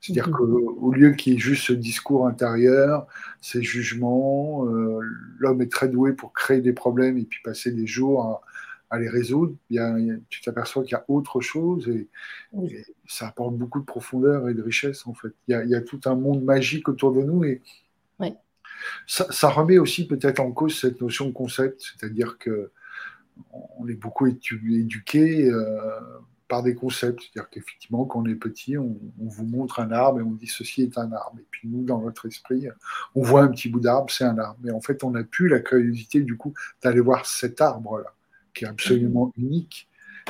C'est-à-dire 0.00 0.28
mhm. 0.28 0.34
qu'au 0.34 0.92
lieu 0.92 1.12
qu'il 1.12 1.32
y 1.32 1.36
ait 1.36 1.38
juste 1.38 1.64
ce 1.64 1.72
discours 1.72 2.26
intérieur, 2.26 3.06
ces 3.40 3.62
jugements, 3.62 4.66
euh, 4.66 5.00
l'homme 5.38 5.62
est 5.62 5.70
très 5.70 5.88
doué 5.88 6.12
pour 6.12 6.32
créer 6.32 6.60
des 6.60 6.72
problèmes 6.72 7.18
et 7.18 7.24
puis 7.24 7.40
passer 7.42 7.70
des 7.72 7.86
jours 7.86 8.42
à, 8.92 8.98
les 8.98 9.08
résoudre. 9.08 9.54
tu 10.28 10.40
t'aperçois 10.42 10.82
qu'il 10.82 10.92
y 10.92 10.94
a 10.94 11.04
autre 11.08 11.40
chose 11.40 11.88
et, 11.88 12.08
ça 13.06 13.28
apporte 13.28 13.56
beaucoup 13.56 13.80
de 13.80 13.84
profondeur 13.84 14.48
et 14.48 14.54
de 14.54 14.62
richesse 14.62 15.06
en 15.06 15.14
fait. 15.14 15.32
Il 15.48 15.68
y 15.68 15.74
a, 15.74 15.80
tout 15.80 16.00
un 16.04 16.14
monde 16.14 16.44
magique 16.44 16.88
autour 16.88 17.12
de 17.12 17.22
nous 17.22 17.44
et 17.44 17.60
ça, 19.06 19.48
remet 19.48 19.78
aussi 19.78 20.06
peut-être 20.08 20.40
en 20.40 20.50
cause 20.50 20.78
cette 20.78 21.00
notion 21.00 21.26
de 21.26 21.32
concept, 21.32 21.80
c'est-à-dire 21.80 22.36
que 22.38 22.72
on 23.78 23.88
est 23.88 23.94
beaucoup 23.94 24.26
éduqué. 24.26 25.48
Euh, 25.48 26.00
par 26.52 26.62
des 26.62 26.74
concepts. 26.74 27.22
C'est-à-dire 27.22 27.48
qu'effectivement, 27.48 28.04
quand 28.04 28.20
on 28.20 28.26
est 28.26 28.34
petit, 28.34 28.76
on, 28.76 28.98
vous 29.18 29.46
montre 29.46 29.80
un 29.80 29.90
arbre 29.90 30.20
et 30.20 30.22
on 30.22 30.32
dit 30.32 30.46
ceci 30.46 30.82
est 30.82 30.98
un 30.98 31.10
arbre. 31.10 31.38
Et 31.38 31.46
puis 31.50 31.66
nous, 31.66 31.82
dans 31.82 32.02
notre 32.02 32.26
esprit, 32.26 32.68
on 33.14 33.22
voit 33.22 33.40
un 33.40 33.48
petit 33.48 33.70
bout 33.70 33.80
d'arbre, 33.80 34.10
c'est 34.10 34.24
un 34.24 34.36
arbre. 34.36 34.58
Mais 34.62 34.70
en 34.70 34.82
fait, 34.82 35.02
on 35.02 35.12
n'a 35.12 35.24
plus 35.24 35.48
la 35.48 35.60
curiosité 35.60 36.20
du 36.20 36.36
coup 36.36 36.52
d'aller 36.82 37.00
voir 37.00 37.24
cet 37.24 37.62
arbre-là, 37.62 38.12
qui 38.54 38.64
est 38.64 38.68
absolument 38.68 39.32
unique. 39.36 39.88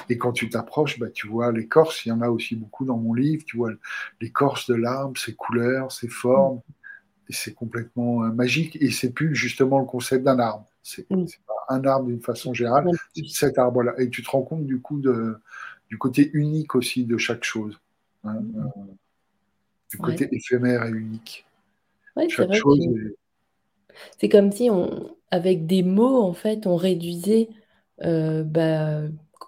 Et 0.08 0.16
quand 0.16 0.32
tu 0.32 0.48
t'approches, 0.48 0.98
bah, 0.98 1.10
tu 1.12 1.26
vois 1.26 1.52
l'écorce, 1.52 2.06
il 2.06 2.10
y 2.10 2.12
en 2.12 2.22
a 2.22 2.28
aussi 2.28 2.56
beaucoup 2.56 2.84
dans 2.84 2.96
mon 2.96 3.14
livre, 3.14 3.44
tu 3.44 3.56
vois 3.56 3.72
l'écorce 4.20 4.68
de 4.68 4.74
l'arbre, 4.74 5.18
ses 5.18 5.34
couleurs, 5.34 5.92
ses 5.92 6.08
formes, 6.08 6.60
et 7.28 7.32
c'est 7.32 7.54
complètement 7.54 8.24
euh, 8.24 8.28
magique. 8.30 8.76
Et 8.80 8.90
c'est 8.90 9.12
plus 9.12 9.34
justement 9.34 9.78
le 9.78 9.84
concept 9.84 10.24
d'un 10.24 10.38
arbre. 10.38 10.66
C'est 10.82 11.06
pas 11.06 11.54
un 11.68 11.84
arbre 11.84 12.06
d'une 12.06 12.22
façon 12.22 12.54
générale, 12.54 12.86
c'est 13.14 13.28
cet 13.28 13.58
arbre-là. 13.58 13.94
Et 13.98 14.08
tu 14.08 14.22
te 14.22 14.30
rends 14.30 14.42
compte 14.42 14.66
du 14.66 14.80
coup 14.80 14.98
de, 14.98 15.36
du 15.88 15.98
côté 15.98 16.30
unique 16.32 16.74
aussi 16.74 17.04
de 17.04 17.18
chaque 17.18 17.44
chose. 17.44 17.78
Hein, 18.24 18.40
mm. 18.40 18.58
euh, 18.58 18.82
du 19.90 19.98
côté 19.98 20.28
éphémère 20.32 20.84
et 20.86 20.90
unique. 20.90 21.44
c'est 24.18 24.28
comme 24.28 24.50
si 24.50 24.70
on, 24.70 25.14
avec 25.30 25.66
des 25.66 25.82
mots, 25.82 26.22
en 26.22 26.32
fait, 26.32 26.66
on 26.66 26.76
réduisait, 26.76 27.48
bah, 27.98 29.02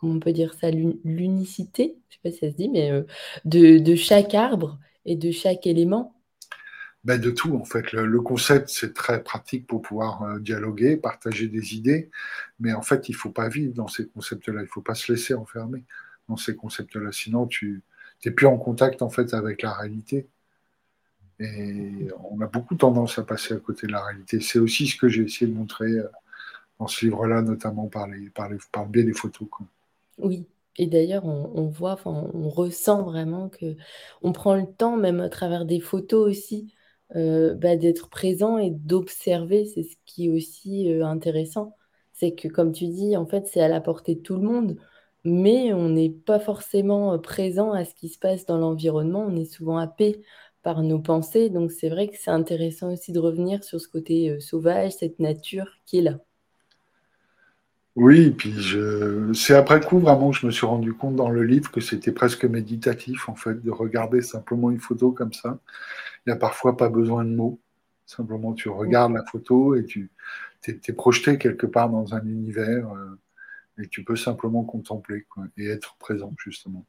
comment 0.05 0.15
on 0.15 0.21
peut 0.21 0.33
dire 0.33 0.55
ça, 0.55 0.71
l'unicité, 0.71 1.97
je 2.11 2.17
ne 2.17 2.21
sais 2.21 2.21
pas 2.23 2.31
si 2.31 2.39
ça 2.39 2.51
se 2.51 2.57
dit, 2.57 2.69
mais 2.69 2.91
euh, 2.91 3.03
de, 3.45 3.95
chaque 3.95 4.35
arbre 4.35 4.79
et 5.05 5.17
de 5.17 5.31
chaque 5.31 5.67
élément. 5.67 6.15
Ben 7.05 7.21
de 7.21 7.31
tout, 7.31 7.55
en 7.57 7.65
fait. 7.65 7.93
Le, 7.93 8.21
concept, 8.21 8.71
c'est 8.71 8.95
très 8.95 9.23
pratique 9.23 9.67
pour 9.67 9.83
pouvoir 9.83 10.41
dialoguer, 10.41 10.97
partager 10.97 11.49
des 11.49 11.75
idées, 11.75 12.11
mais 12.61 12.73
en 12.73 12.83
fait, 12.83 13.09
il 13.09 13.13
ne 13.13 13.17
faut 13.19 13.31
pas 13.31 13.49
vivre 13.49 13.75
dans 13.75 13.89
ces 13.89 14.09
concepts-là, 14.09 14.61
il 14.61 14.65
ne 14.65 14.69
faut 14.69 14.81
pas 14.81 14.95
se 14.95 15.13
laisser 15.13 15.35
enfermer 15.35 15.85
dans 16.29 16.37
ces 16.37 16.57
concepts-là. 16.57 17.13
Sinon, 17.13 17.47
tu 17.47 17.83
n'es 18.25 18.33
plus 18.33 18.47
en 18.47 18.57
contact 18.57 19.03
en 19.03 19.11
fait 19.11 19.35
avec 19.35 19.63
la 19.63 19.75
réalité. 19.75 20.29
Et 21.41 22.09
on 22.31 22.41
a 22.41 22.47
beaucoup 22.47 22.75
tendance 22.75 23.19
à 23.19 23.23
passer 23.23 23.55
à 23.55 23.59
côté 23.59 23.87
de 23.87 23.93
la 23.93 24.03
réalité. 24.03 24.41
C'est 24.41 24.59
aussi 24.59 24.87
ce 24.87 24.97
que 24.97 25.09
j'ai 25.09 25.23
essayé 25.23 25.51
de 25.51 25.57
montrer 25.57 25.91
euh, 25.91 26.07
dans 26.79 26.87
ce 26.87 27.05
livre-là, 27.05 27.43
notamment 27.43 27.87
par, 27.89 28.09
les, 28.09 28.31
par, 28.31 28.49
les, 28.49 28.59
par 28.73 28.85
le 28.85 28.91
biais 28.91 29.05
des 29.05 29.13
photos. 29.13 29.49
Oui, 30.19 30.47
et 30.77 30.87
d'ailleurs, 30.87 31.25
on, 31.25 31.67
voit, 31.69 31.99
on 32.05 32.49
ressent 32.49 33.03
vraiment 33.03 33.49
que 33.49 33.77
on 34.23 34.33
prend 34.33 34.55
le 34.55 34.67
temps, 34.67 34.97
même 34.97 35.21
à 35.21 35.29
travers 35.29 35.65
des 35.65 35.81
photos 35.81 36.29
aussi, 36.31 36.75
euh, 37.17 37.55
bah, 37.55 37.77
d'être 37.77 38.09
présent 38.09 38.59
et 38.59 38.71
d'observer. 38.71 39.67
C'est 39.67 39.85
ce 39.85 39.97
qui 40.05 40.27
est 40.27 40.31
aussi 40.31 40.93
euh, 40.93 41.07
intéressant. 41.07 41.77
C'est 42.13 42.35
que, 42.35 42.49
comme 42.49 42.73
tu 42.73 42.87
dis, 42.89 43.17
en 43.17 43.27
fait, 43.27 43.47
c'est 43.47 43.61
à 43.61 43.69
la 43.69 43.81
portée 43.81 44.17
de 44.17 44.21
tout 44.21 44.37
le 44.37 44.43
monde 44.43 44.77
mais 45.25 45.73
on 45.73 45.89
n'est 45.89 46.11
pas 46.11 46.39
forcément 46.39 47.19
présent 47.19 47.73
à 47.73 47.85
ce 47.85 47.95
qui 47.95 48.09
se 48.11 48.19
passe 48.19 48.45
dans 48.47 48.59
l'environnement. 48.59 49.25
On 49.27 49.37
est 49.37 49.47
souvent 49.47 49.79
happé 49.79 50.23
par 50.63 50.83
nos 50.83 51.01
pensées. 51.01 51.49
Donc 51.51 51.73
c'est 51.73 51.89
vrai 51.89 52.09
que 52.09 52.17
c'est 52.19 52.31
intéressant 52.31 52.93
aussi 52.93 53.13
de 53.13 53.19
revenir 53.21 53.65
sur 53.65 53.81
ce 53.81 53.89
côté 53.89 54.39
sauvage, 54.41 54.93
cette 54.93 55.19
nature 55.21 55.67
qui 55.87 55.99
est 55.99 56.03
là. 56.03 56.19
Oui, 57.97 58.31
puis 58.31 58.53
je... 58.61 59.33
c'est 59.35 59.55
après 59.55 59.81
coup 59.81 60.01
vraiment 60.01 60.31
que 60.31 60.37
je 60.39 60.47
me 60.47 60.51
suis 60.51 60.67
rendu 60.67 60.95
compte 60.95 61.15
dans 61.15 61.31
le 61.31 61.45
livre 61.45 61.71
que 61.71 61.81
c'était 61.81 62.11
presque 62.11 62.45
méditatif 62.45 63.29
en 63.29 63.37
fait 63.37 63.63
de 63.63 63.71
regarder 63.71 64.21
simplement 64.21 64.71
une 64.71 64.81
photo 64.81 65.13
comme 65.13 65.33
ça. 65.33 65.61
Il 66.27 66.31
n'y 66.31 66.33
a 66.33 66.37
parfois 66.37 66.77
pas 66.77 66.89
besoin 66.89 67.25
de 67.25 67.31
mots. 67.31 67.61
Simplement 68.07 68.53
tu 68.53 68.69
regardes 68.69 69.13
la 69.13 69.25
photo 69.25 69.77
et 69.77 69.85
tu 69.85 70.11
es, 70.67 70.93
projeté 70.93 71.39
quelque 71.39 71.67
part 71.67 71.89
dans 71.89 72.15
un 72.15 72.25
univers 72.27 72.89
et 73.79 73.87
tu 73.89 74.03
peux 74.03 74.17
simplement 74.17 74.65
contempler 74.65 75.27
et 75.57 75.69
être 75.69 75.97
présent 75.99 76.33
justement. 76.37 76.85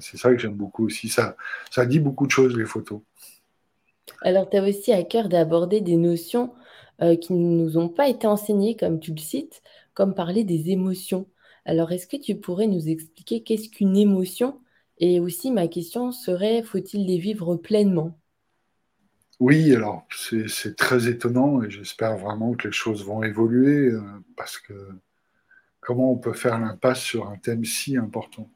C'est 0.00 0.16
ça 0.16 0.30
que 0.30 0.38
j'aime 0.38 0.54
beaucoup 0.54 0.86
aussi. 0.86 1.08
Ça, 1.08 1.36
ça 1.70 1.86
dit 1.86 2.00
beaucoup 2.00 2.26
de 2.26 2.30
choses, 2.30 2.56
les 2.56 2.66
photos. 2.66 3.00
Alors, 4.22 4.48
tu 4.48 4.56
as 4.56 4.62
aussi 4.62 4.92
à 4.92 5.02
cœur 5.02 5.28
d'aborder 5.28 5.80
des 5.80 5.96
notions 5.96 6.52
euh, 7.02 7.16
qui 7.16 7.32
ne 7.32 7.62
nous 7.62 7.78
ont 7.78 7.88
pas 7.88 8.08
été 8.08 8.26
enseignées, 8.26 8.76
comme 8.76 9.00
tu 9.00 9.12
le 9.12 9.18
cites, 9.18 9.62
comme 9.96 10.14
parler 10.14 10.44
des 10.44 10.70
émotions. 10.70 11.26
Alors, 11.64 11.90
est-ce 11.90 12.06
que 12.06 12.18
tu 12.18 12.36
pourrais 12.36 12.68
nous 12.68 12.88
expliquer 12.88 13.42
qu'est-ce 13.42 13.70
qu'une 13.70 13.96
émotion? 13.96 14.60
Et 14.98 15.20
aussi, 15.20 15.50
ma 15.50 15.66
question 15.66 16.12
serait, 16.12 16.62
faut-il 16.62 17.06
les 17.06 17.18
vivre 17.18 17.56
pleinement? 17.56 18.16
Oui, 19.40 19.74
alors, 19.74 20.06
c'est 20.10 20.76
très 20.76 21.08
étonnant 21.08 21.62
et 21.62 21.70
j'espère 21.70 22.16
vraiment 22.18 22.54
que 22.54 22.68
les 22.68 22.72
choses 22.72 23.04
vont 23.04 23.22
évoluer 23.22 23.88
euh, 23.88 24.00
parce 24.36 24.58
que 24.58 24.74
comment 25.80 26.12
on 26.12 26.18
peut 26.18 26.34
faire 26.34 26.58
l'impasse 26.58 27.00
sur 27.00 27.28
un 27.28 27.38
thème 27.38 27.64
si 27.64 27.96
important? 27.96 28.50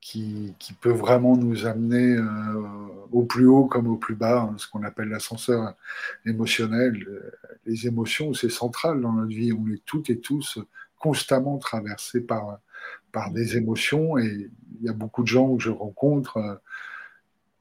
Qui, 0.00 0.54
peut 0.80 0.92
vraiment 0.92 1.36
nous 1.36 1.66
amener 1.66 2.16
euh, 2.16 2.62
au 3.10 3.24
plus 3.24 3.46
haut 3.46 3.66
comme 3.66 3.88
au 3.88 3.96
plus 3.96 4.14
bas, 4.14 4.42
hein, 4.42 4.54
ce 4.56 4.68
qu'on 4.68 4.82
appelle 4.82 5.08
l'ascenseur 5.08 5.74
émotionnel. 6.24 7.04
Les 7.66 7.86
émotions, 7.86 8.32
c'est 8.32 8.48
central 8.48 9.00
dans 9.00 9.12
notre 9.12 9.28
vie. 9.28 9.52
On 9.52 9.68
est 9.68 9.84
toutes 9.84 10.10
et 10.10 10.18
tous 10.18 10.58
constamment 10.98 11.58
traversés 11.58 12.20
par, 12.20 12.58
par 13.12 13.30
des 13.30 13.56
émotions 13.56 14.18
et 14.18 14.50
il 14.80 14.86
y 14.86 14.88
a 14.88 14.92
beaucoup 14.92 15.22
de 15.22 15.28
gens 15.28 15.56
que 15.56 15.62
je 15.62 15.70
rencontre 15.70 16.36
euh, 16.38 16.54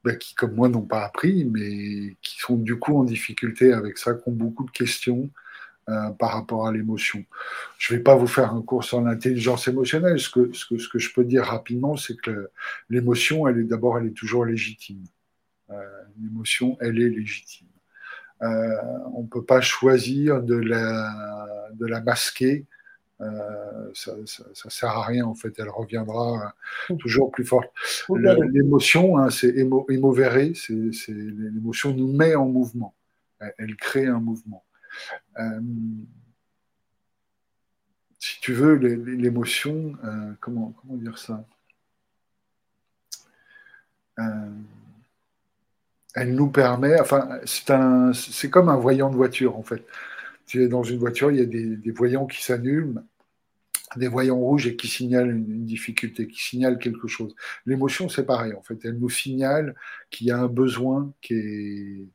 ben, 0.03 0.17
qui, 0.17 0.35
comme 0.35 0.55
moi, 0.55 0.69
n'ont 0.69 0.81
pas 0.81 1.03
appris, 1.03 1.45
mais 1.45 2.15
qui 2.21 2.39
sont 2.39 2.55
du 2.55 2.77
coup 2.77 2.97
en 2.97 3.03
difficulté 3.03 3.73
avec 3.73 3.97
ça, 3.97 4.13
qui 4.13 4.29
ont 4.29 4.33
beaucoup 4.33 4.63
de 4.63 4.71
questions, 4.71 5.29
euh, 5.89 6.09
par 6.09 6.33
rapport 6.33 6.67
à 6.67 6.73
l'émotion. 6.73 7.23
Je 7.77 7.93
ne 7.93 7.97
vais 7.97 8.03
pas 8.03 8.13
vous 8.13 8.27
faire 8.27 8.53
un 8.53 8.61
cours 8.61 8.83
sur 8.83 8.99
l'intelligence 8.99 9.69
émotionnelle. 9.69 10.19
Ce 10.19 10.29
que, 10.29 10.51
ce, 10.51 10.65
que, 10.65 10.77
ce 10.77 10.89
que, 10.89 10.99
je 10.99 11.13
peux 11.13 11.23
dire 11.23 11.45
rapidement, 11.45 11.95
c'est 11.95 12.17
que 12.17 12.49
l'émotion, 12.89 13.47
elle 13.47 13.59
est 13.59 13.63
d'abord, 13.63 13.97
elle 13.97 14.07
est 14.07 14.17
toujours 14.17 14.43
légitime. 14.43 15.01
Euh, 15.69 15.75
l'émotion, 16.21 16.77
elle 16.81 16.99
est 16.99 17.07
légitime. 17.07 17.69
Euh, 18.41 18.75
on 19.13 19.21
ne 19.21 19.27
peut 19.27 19.45
pas 19.45 19.61
choisir 19.61 20.43
de 20.43 20.55
la, 20.55 21.69
de 21.75 21.85
la 21.85 22.01
masquer. 22.01 22.65
ça 23.93 24.13
ne 24.13 24.69
sert 24.69 24.89
à 24.89 25.05
rien, 25.05 25.25
en 25.25 25.35
fait. 25.35 25.53
Elle 25.57 25.69
reviendra 25.69 26.53
toujours 26.99 27.31
plus 27.31 27.45
forte. 27.45 27.71
L'émotion, 28.09 29.17
hein, 29.17 29.29
c'est 29.29 29.55
émo, 29.55 29.85
l'émotion 29.87 31.93
nous 31.93 32.11
met 32.11 32.35
en 32.35 32.49
mouvement. 32.49 32.93
elle 33.57 33.77
crée 33.77 34.07
un 34.07 34.19
mouvement. 34.19 34.65
Euh, 35.39 35.59
si 38.19 38.39
tu 38.41 38.53
veux, 38.53 38.75
l'émotion, 38.75 39.95
euh, 40.03 40.33
comment, 40.39 40.73
dire 40.89 41.17
ça? 41.17 41.45
Euh, 44.19 44.49
Elle 46.15 46.33
nous 46.33 46.49
permet, 46.49 46.99
enfin, 46.99 47.39
c'est 47.45 48.49
comme 48.49 48.69
un 48.69 48.77
voyant 48.77 49.09
de 49.09 49.15
voiture 49.15 49.57
en 49.57 49.63
fait. 49.63 49.85
Tu 50.47 50.63
es 50.63 50.67
dans 50.67 50.83
une 50.83 50.99
voiture, 50.99 51.31
il 51.31 51.37
y 51.37 51.41
a 51.41 51.45
des, 51.45 51.91
voyants 51.91 52.25
qui 52.25 52.43
s'annulent, 52.43 53.03
des 53.97 54.07
voyants 54.07 54.37
rouges 54.37 54.67
et 54.67 54.75
qui 54.75 54.87
signalent 54.87 55.31
une, 55.31 55.65
difficulté, 55.65 56.27
qui 56.27 56.41
signalent 56.43 56.79
quelque 56.79 57.07
chose. 57.07 57.35
L'émotion, 57.65 58.09
c'est 58.09 58.25
pareil 58.25 58.53
en 58.53 58.63
fait. 58.63 58.79
Elle 58.85 58.97
nous 58.99 59.09
signale 59.09 59.75
qu'il 60.09 60.27
y 60.27 60.31
a 60.31 60.39
un 60.39 60.47
besoin 60.47 61.13
qui 61.21 61.33
est, 61.35 62.07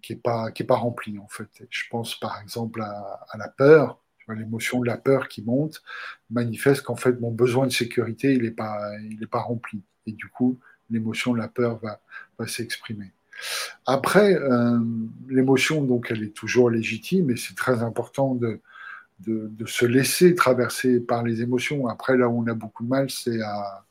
qui 0.00 0.14
n'est 0.14 0.20
pas, 0.20 0.50
qui 0.50 0.64
pas 0.64 0.76
rempli 0.76 1.18
en 1.18 1.28
fait. 1.28 1.48
Je 1.70 1.84
pense 1.90 2.18
par 2.18 2.40
exemple 2.40 2.80
à, 2.82 3.36
la 3.38 3.48
peur, 3.48 3.98
l'émotion 4.28 4.80
de 4.80 4.86
la 4.86 4.96
peur 4.96 5.28
qui 5.28 5.42
monte, 5.42 5.82
manifeste 6.30 6.82
qu'en 6.82 6.96
fait 6.96 7.20
mon 7.20 7.30
besoin 7.30 7.66
de 7.66 7.72
sécurité 7.72 8.32
il 8.32 8.42
n'est 8.42 8.50
pas, 8.50 8.80
pas 9.30 9.40
rempli. 9.40 9.82
Et 10.06 10.12
du 10.12 10.28
coup, 10.28 10.58
l'émotion 10.90 11.32
de 11.32 11.38
la 11.38 11.48
peur 11.48 11.78
va, 11.78 12.00
va 12.38 12.46
s'exprimer. 12.46 13.12
Après, 13.86 14.34
euh, 14.34 14.78
l'émotion, 15.28 15.82
donc, 15.82 16.08
elle 16.10 16.22
est 16.22 16.34
toujours 16.34 16.70
légitime 16.70 17.30
et 17.30 17.36
c'est 17.36 17.56
très 17.56 17.82
important 17.82 18.34
de, 18.34 18.60
de, 19.20 19.48
de, 19.50 19.66
se 19.66 19.84
laisser 19.84 20.34
traverser 20.34 21.00
par 21.00 21.22
les 21.22 21.42
émotions. 21.42 21.88
Après, 21.88 22.16
là 22.16 22.28
où 22.28 22.42
on 22.42 22.46
a 22.46 22.54
beaucoup 22.54 22.84
de 22.84 22.88
mal, 22.88 23.10
c'est 23.10 23.40
à, 23.40 23.84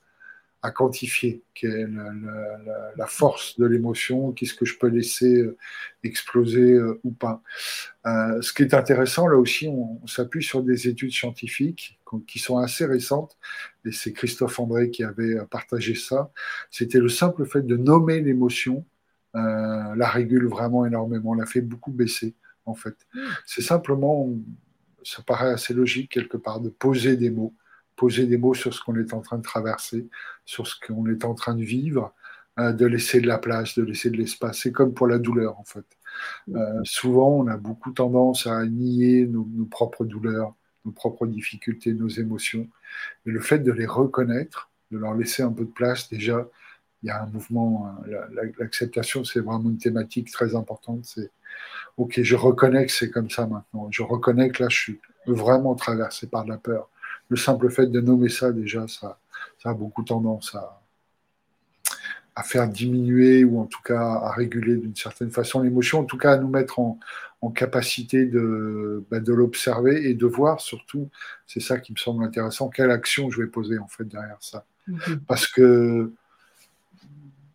à 0.63 0.69
quantifier, 0.69 1.43
quelle 1.55 1.71
est 1.71 2.97
la, 2.97 3.07
force 3.07 3.59
de 3.59 3.65
l'émotion, 3.65 4.31
qu'est-ce 4.31 4.53
que 4.53 4.65
je 4.65 4.77
peux 4.77 4.87
laisser 4.87 5.37
euh, 5.37 5.57
exploser 6.03 6.73
euh, 6.73 6.99
ou 7.03 7.11
pas. 7.11 7.41
Euh, 8.05 8.41
ce 8.41 8.53
qui 8.53 8.61
est 8.61 8.75
intéressant, 8.75 9.27
là 9.27 9.37
aussi, 9.37 9.67
on, 9.67 10.05
s'appuie 10.05 10.43
sur 10.43 10.61
des 10.61 10.87
études 10.87 11.11
scientifiques 11.11 11.99
qui 12.27 12.39
sont 12.39 12.57
assez 12.57 12.85
récentes, 12.85 13.37
et 13.85 13.91
c'est 13.91 14.13
Christophe 14.13 14.59
André 14.59 14.91
qui 14.91 15.03
avait 15.03 15.37
partagé 15.49 15.95
ça. 15.95 16.31
C'était 16.69 16.99
le 16.99 17.09
simple 17.09 17.45
fait 17.45 17.65
de 17.65 17.77
nommer 17.77 18.19
l'émotion, 18.21 18.85
la 19.33 20.09
régule 20.09 20.47
vraiment 20.47 20.85
énormément, 20.85 21.33
la 21.33 21.45
fait 21.45 21.61
beaucoup 21.61 21.91
baisser, 21.91 22.35
en 22.65 22.75
fait. 22.75 22.95
Mmh. 23.13 23.19
C'est 23.45 23.61
simplement, 23.61 24.29
ça 25.03 25.23
paraît 25.23 25.53
assez 25.53 25.73
logique 25.73 26.11
quelque 26.11 26.35
part, 26.35 26.59
de 26.59 26.67
poser 26.67 27.15
des 27.15 27.29
mots 27.29 27.53
poser 28.01 28.25
des 28.25 28.39
mots 28.39 28.55
sur 28.55 28.73
ce 28.73 28.81
qu'on 28.81 28.95
est 28.95 29.13
en 29.13 29.21
train 29.21 29.37
de 29.37 29.43
traverser, 29.43 30.07
sur 30.43 30.65
ce 30.65 30.73
qu'on 30.83 31.05
est 31.05 31.23
en 31.23 31.35
train 31.35 31.53
de 31.53 31.63
vivre, 31.63 32.15
euh, 32.57 32.73
de 32.73 32.87
laisser 32.87 33.21
de 33.21 33.27
la 33.27 33.37
place, 33.37 33.77
de 33.77 33.83
laisser 33.83 34.09
de 34.09 34.17
l'espace. 34.17 34.61
C'est 34.63 34.71
comme 34.71 34.95
pour 34.95 35.05
la 35.05 35.19
douleur, 35.19 35.59
en 35.59 35.63
fait. 35.63 35.85
Euh, 36.49 36.79
souvent, 36.83 37.29
on 37.29 37.45
a 37.45 37.57
beaucoup 37.57 37.91
tendance 37.91 38.47
à 38.47 38.65
nier 38.65 39.27
nos, 39.27 39.45
propres 39.69 40.03
douleurs, 40.03 40.55
nos 40.83 40.91
propres 40.91 41.27
difficultés, 41.27 41.93
nos 41.93 42.07
émotions. 42.07 42.67
Mais 43.23 43.33
le 43.33 43.39
fait 43.39 43.59
de 43.59 43.71
les 43.71 43.85
reconnaître, 43.85 44.71
de 44.89 44.97
leur 44.97 45.13
laisser 45.13 45.43
un 45.43 45.51
peu 45.51 45.65
de 45.65 45.69
place, 45.69 46.09
déjà, 46.09 46.49
il 47.03 47.07
y 47.07 47.11
a 47.11 47.21
un 47.21 47.27
mouvement. 47.27 47.85
Hein. 47.85 48.03
L'acceptation, 48.57 49.23
c'est 49.23 49.41
vraiment 49.41 49.69
une 49.69 49.77
thématique 49.77 50.31
très 50.31 50.55
importante. 50.55 51.05
C'est 51.05 51.29
OK, 51.97 52.19
je 52.23 52.35
reconnais 52.35 52.87
que 52.87 52.91
c'est 52.91 53.11
comme 53.11 53.29
ça 53.29 53.45
maintenant. 53.45 53.89
Je 53.91 54.01
reconnais 54.01 54.49
que 54.49 54.63
là, 54.63 54.69
je 54.69 54.79
suis 54.79 54.99
vraiment 55.27 55.75
traversé 55.75 56.25
par 56.25 56.47
la 56.47 56.57
peur 56.57 56.89
le 57.31 57.37
simple 57.37 57.69
fait 57.69 57.87
de 57.87 58.01
nommer 58.01 58.27
ça, 58.27 58.51
déjà, 58.51 58.85
ça, 58.89 59.17
a 59.63 59.73
beaucoup 59.73 60.03
tendance 60.03 60.53
à, 60.53 60.81
à, 62.35 62.43
faire 62.43 62.67
diminuer 62.67 63.45
ou 63.45 63.61
en 63.61 63.65
tout 63.65 63.81
cas 63.81 64.01
à 64.01 64.33
réguler 64.33 64.75
d'une 64.75 64.97
certaine 64.97 65.31
façon 65.31 65.61
l'émotion, 65.61 66.01
en 66.01 66.03
tout 66.03 66.17
cas 66.17 66.33
à 66.33 66.37
nous 66.37 66.49
mettre 66.49 66.79
en, 66.79 66.99
capacité 67.55 68.25
de, 68.25 69.03
bah, 69.09 69.19
de 69.19 69.33
l'observer 69.33 70.09
et 70.09 70.13
de 70.13 70.25
voir 70.27 70.59
surtout, 70.59 71.09
c'est 71.47 71.59
ça 71.59 71.79
qui 71.79 71.91
me 71.91 71.97
semble 71.97 72.23
intéressant, 72.23 72.69
quelle 72.69 72.91
action 72.91 73.31
je 73.31 73.41
vais 73.41 73.47
poser 73.47 73.79
en 73.79 73.87
fait 73.87 74.03
derrière 74.03 74.37
ça. 74.41 74.65
Mhm. 74.87 75.21
Parce 75.25 75.47
que 75.47 76.11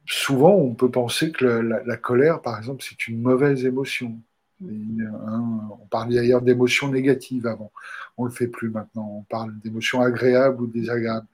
souvent, 0.07 0.55
on 0.55 0.75
peut 0.75 0.91
penser 0.91 1.31
que 1.31 1.45
la 1.45 1.97
colère, 1.99 2.41
par 2.41 2.59
exemple, 2.59 2.83
c'est 2.83 3.07
une 3.07 3.21
mauvaise 3.21 3.65
émotion. 3.65 4.19
Hein, 4.63 5.69
on 5.71 5.87
parlait 5.87 6.17
d'ailleurs 6.17 6.43
d'émotions 6.43 6.89
négatives 6.89 7.47
avant. 7.47 7.73
On 8.17 8.25
ne 8.25 8.29
le 8.31 8.35
fait 8.35 8.49
plus 8.49 8.71
maintenant. 8.71 9.19
On 9.19 9.23
parle 9.23 9.59
d'émotions 9.61 10.01
agréables 10.01 10.63
ou 10.63 10.67
désagréables. 10.67 11.27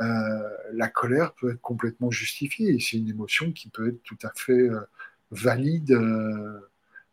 Euh, 0.00 0.48
la 0.72 0.88
colère 0.88 1.34
peut 1.34 1.52
être 1.52 1.60
complètement 1.60 2.10
justifiée. 2.10 2.78
C'est 2.80 2.96
une 2.96 3.08
émotion 3.08 3.52
qui 3.52 3.68
peut 3.68 3.88
être 3.88 4.02
tout 4.02 4.18
à 4.22 4.32
fait 4.34 4.52
euh, 4.52 4.80
valide 5.30 5.92
euh, 5.92 6.70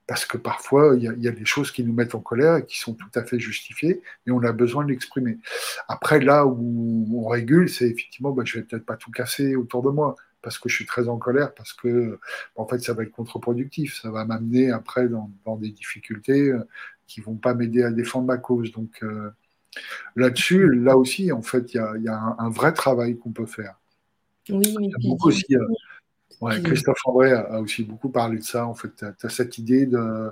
parce 0.08 0.26
que 0.26 0.38
parfois 0.38 0.96
il 0.98 1.04
y, 1.04 1.28
a 1.28 1.32
des 1.32 1.46
choses 1.46 1.72
qui 1.72 1.84
nous 1.84 1.94
mettent 1.94 2.16
en 2.16 2.20
colère 2.20 2.58
et 2.58 2.66
qui 2.66 2.80
sont 2.80 2.94
tout 2.94 3.12
à 3.16 3.24
fait 3.24 3.40
justifiées 3.40 4.02
et 4.28 4.32
on 4.32 4.44
a 4.44 4.52
besoin 4.52 4.84
de 4.84 4.90
l'exprimer. 4.90 5.38
Après, 5.88 6.20
là 6.20 6.46
où 6.46 7.08
on 7.14 7.28
régule, 7.28 7.70
c'est 7.70 7.88
effectivement, 7.88 8.32
bah, 8.32 8.44
je 8.46 8.58
vais 8.60 8.66
peut-être 8.66 8.86
pas 8.86 8.98
tout 8.98 9.12
casser 9.12 9.56
autour 9.56 9.84
de 9.84 9.90
moi 9.90 10.16
parce 10.42 10.58
que 10.58 10.70
je 10.70 10.76
suis 10.76 10.86
très 10.86 11.08
en 11.08 11.18
colère, 11.18 11.54
parce 11.54 11.74
que 11.74 12.20
en 12.56 12.68
fait 12.68 12.80
ça 12.80 12.94
va 12.94 13.04
être 13.04 13.12
contre-productif, 13.12 14.00
ça 14.02 14.12
va 14.12 14.26
m'amener 14.26 14.72
après 14.72 15.08
dans, 15.08 15.30
des 15.58 15.70
difficultés 15.70 16.50
euh, 16.50 16.68
qui 17.08 17.22
vont 17.22 17.36
pas 17.36 17.54
m'aider 17.54 17.84
à 17.84 17.92
défendre 17.92 18.28
ma 18.28 18.38
cause. 18.38 18.72
Donc 18.72 19.04
euh, 19.04 19.30
là-dessus, 20.16 20.74
là 20.74 20.98
aussi, 20.98 21.32
en 21.32 21.42
fait, 21.42 21.74
il 21.74 22.04
y 22.04 22.10
a, 22.10 22.36
un, 22.38 22.50
vrai 22.50 22.74
travail 22.74 23.18
qu'on 23.18 23.32
peut 23.32 23.46
faire. 23.46 23.76
Oui, 24.50 24.76
mais 24.80 24.90
beaucoup 25.08 25.30
aussi, 25.30 25.46
euh, 25.56 26.62
Christophe 26.64 27.00
André 27.06 27.32
a, 27.32 27.62
aussi 27.62 27.84
beaucoup 27.84 28.10
parlé 28.10 28.38
de 28.40 28.44
ça. 28.44 28.66
En 28.66 28.74
fait, 28.74 28.90
tu 28.96 29.06
as, 29.06 29.30
cette 29.30 29.58
idée 29.58 29.86
de 29.86 30.32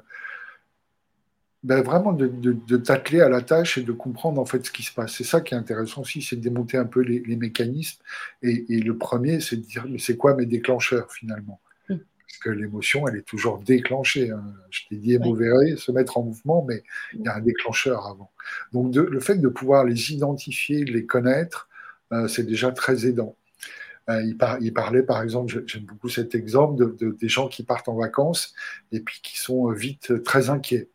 ben 1.63 1.81
vraiment 1.81 2.13
de, 2.13 2.77
t'atteler 2.77 3.19
à 3.19 3.27
la 3.27 3.41
tâche 3.41 3.77
et 3.77 3.83
de 3.83 3.91
comprendre 3.91 4.39
en 4.39 4.45
fait 4.45 4.65
ce 4.65 4.71
qui 4.71 4.83
se 4.83 4.93
passe. 4.93 5.13
C'est 5.13 5.25
ça 5.25 5.41
qui 5.41 5.53
est 5.53 5.57
intéressant 5.57 6.01
aussi, 6.01 6.21
c'est 6.21 6.37
de 6.37 6.41
démonter 6.41 6.77
un 6.77 6.85
peu 6.85 7.01
les, 7.01 7.35
mécanismes. 7.35 8.01
Et, 8.41 8.79
le 8.79 8.97
premier, 8.97 9.41
c'est 9.41 9.57
de 9.57 9.61
dire, 9.61 9.85
mais 9.89 9.99
c'est 9.99 10.15
quoi 10.15 10.35
mes 10.35 10.45
déclencheurs 10.45 11.11
finalement? 11.11 11.59
Mm. 11.89 11.95
Parce 11.95 12.37
que 12.39 12.49
l'émotion, 12.49 13.07
elle 13.07 13.17
est 13.17 13.27
toujours 13.27 13.59
déclenchée. 13.59 14.31
Hein. 14.31 14.43
Je 14.69 14.81
t'ai 14.87 14.95
dit 14.95 15.13
émouvérer, 15.13 15.75
se 15.75 15.91
mettre 15.91 16.17
en 16.17 16.23
mouvement, 16.23 16.63
mais 16.65 16.83
il 17.13 17.25
y 17.25 17.27
a 17.27 17.35
un 17.35 17.41
déclencheur 17.41 18.07
avant. 18.07 18.31
Donc 18.71 18.95
le 18.95 19.19
fait 19.19 19.37
de 19.37 19.47
pouvoir 19.49 19.83
les 19.83 20.13
identifier, 20.13 20.85
les 20.85 21.05
connaître, 21.05 21.67
euh, 22.13 22.27
c'est 22.29 22.45
déjà 22.45 22.71
très 22.71 23.05
aidant. 23.05 23.35
Euh, 24.09 24.23
il, 24.23 24.37
il, 24.61 24.73
parlait, 24.73 25.03
par 25.03 25.21
exemple, 25.21 25.63
j'aime 25.67 25.83
beaucoup 25.83 26.09
cet 26.09 26.33
exemple 26.33 26.95
de, 26.97 27.11
des 27.19 27.29
gens 27.29 27.47
qui 27.47 27.63
partent 27.63 27.89
en 27.89 27.95
vacances 27.95 28.55
et 28.91 29.01
puis 29.01 29.19
qui 29.21 29.37
sont 29.37 29.69
vite 29.71 30.23
très 30.23 30.49
inquiets. 30.49 30.89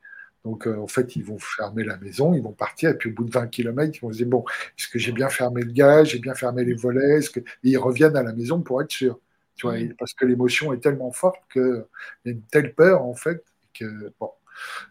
Donc, 0.45 0.67
euh, 0.67 0.77
en 0.77 0.87
fait, 0.87 1.17
ils 1.17 1.25
vont 1.25 1.39
fermer 1.39 1.85
la 1.85 1.97
maison, 1.97 2.35
ils 2.35 2.43
vont 2.43 2.53
partir, 2.53 2.91
et 2.91 2.99
puis 2.99 3.11
au 3.11 3.15
bout 3.15 3.25
de 3.25 3.31
20 3.31 3.47
km, 3.47 3.97
ils 3.97 4.01
vont 4.01 4.13
se 4.13 4.19
dire, 4.19 4.27
bon, 4.27 4.45
est-ce 4.79 4.89
que 4.89 4.99
j'ai 4.99 5.13
bien 5.13 5.31
fermé 5.31 5.63
le 5.63 5.73
gaz, 5.73 6.09
j'ai 6.09 6.19
bien 6.19 6.35
fermé 6.35 6.65
les 6.65 6.75
volets, 6.75 7.21
que... 7.33 7.41
et 7.41 7.45
ils 7.63 7.79
reviennent 7.79 8.17
à 8.17 8.23
la 8.23 8.33
maison 8.33 8.61
pour 8.61 8.83
être 8.83 8.91
sûrs. 8.91 9.19
Tu 9.57 9.67
vois, 9.67 9.77
parce 9.99 10.13
que 10.13 10.27
l'émotion 10.27 10.73
est 10.73 10.81
tellement 10.81 11.13
forte 11.13 11.41
qu'il 11.53 11.85
y 12.25 12.29
a 12.29 12.33
une 12.33 12.43
telle 12.43 12.75
peur, 12.75 13.03
en 13.03 13.15
fait, 13.15 13.45
que, 13.73 14.13
bon. 14.21 14.31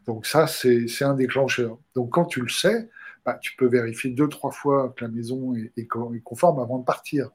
Donc 0.08 0.26
ça, 0.26 0.48
c'est 0.48 1.04
un 1.04 1.14
déclencheur. 1.14 1.78
Donc 1.96 2.12
quand 2.12 2.26
tu 2.26 2.42
le 2.42 2.50
sais, 2.50 2.90
bah, 3.26 3.38
tu 3.42 3.56
peux 3.56 3.68
vérifier 3.68 4.12
deux, 4.12 4.28
trois 4.28 4.52
fois 4.52 4.94
que 4.96 5.06
la 5.06 5.12
maison 5.12 5.54
est, 5.56 5.88
conforme 6.24 6.60
avant 6.60 6.80
de 6.80 6.84
partir, 6.84 7.30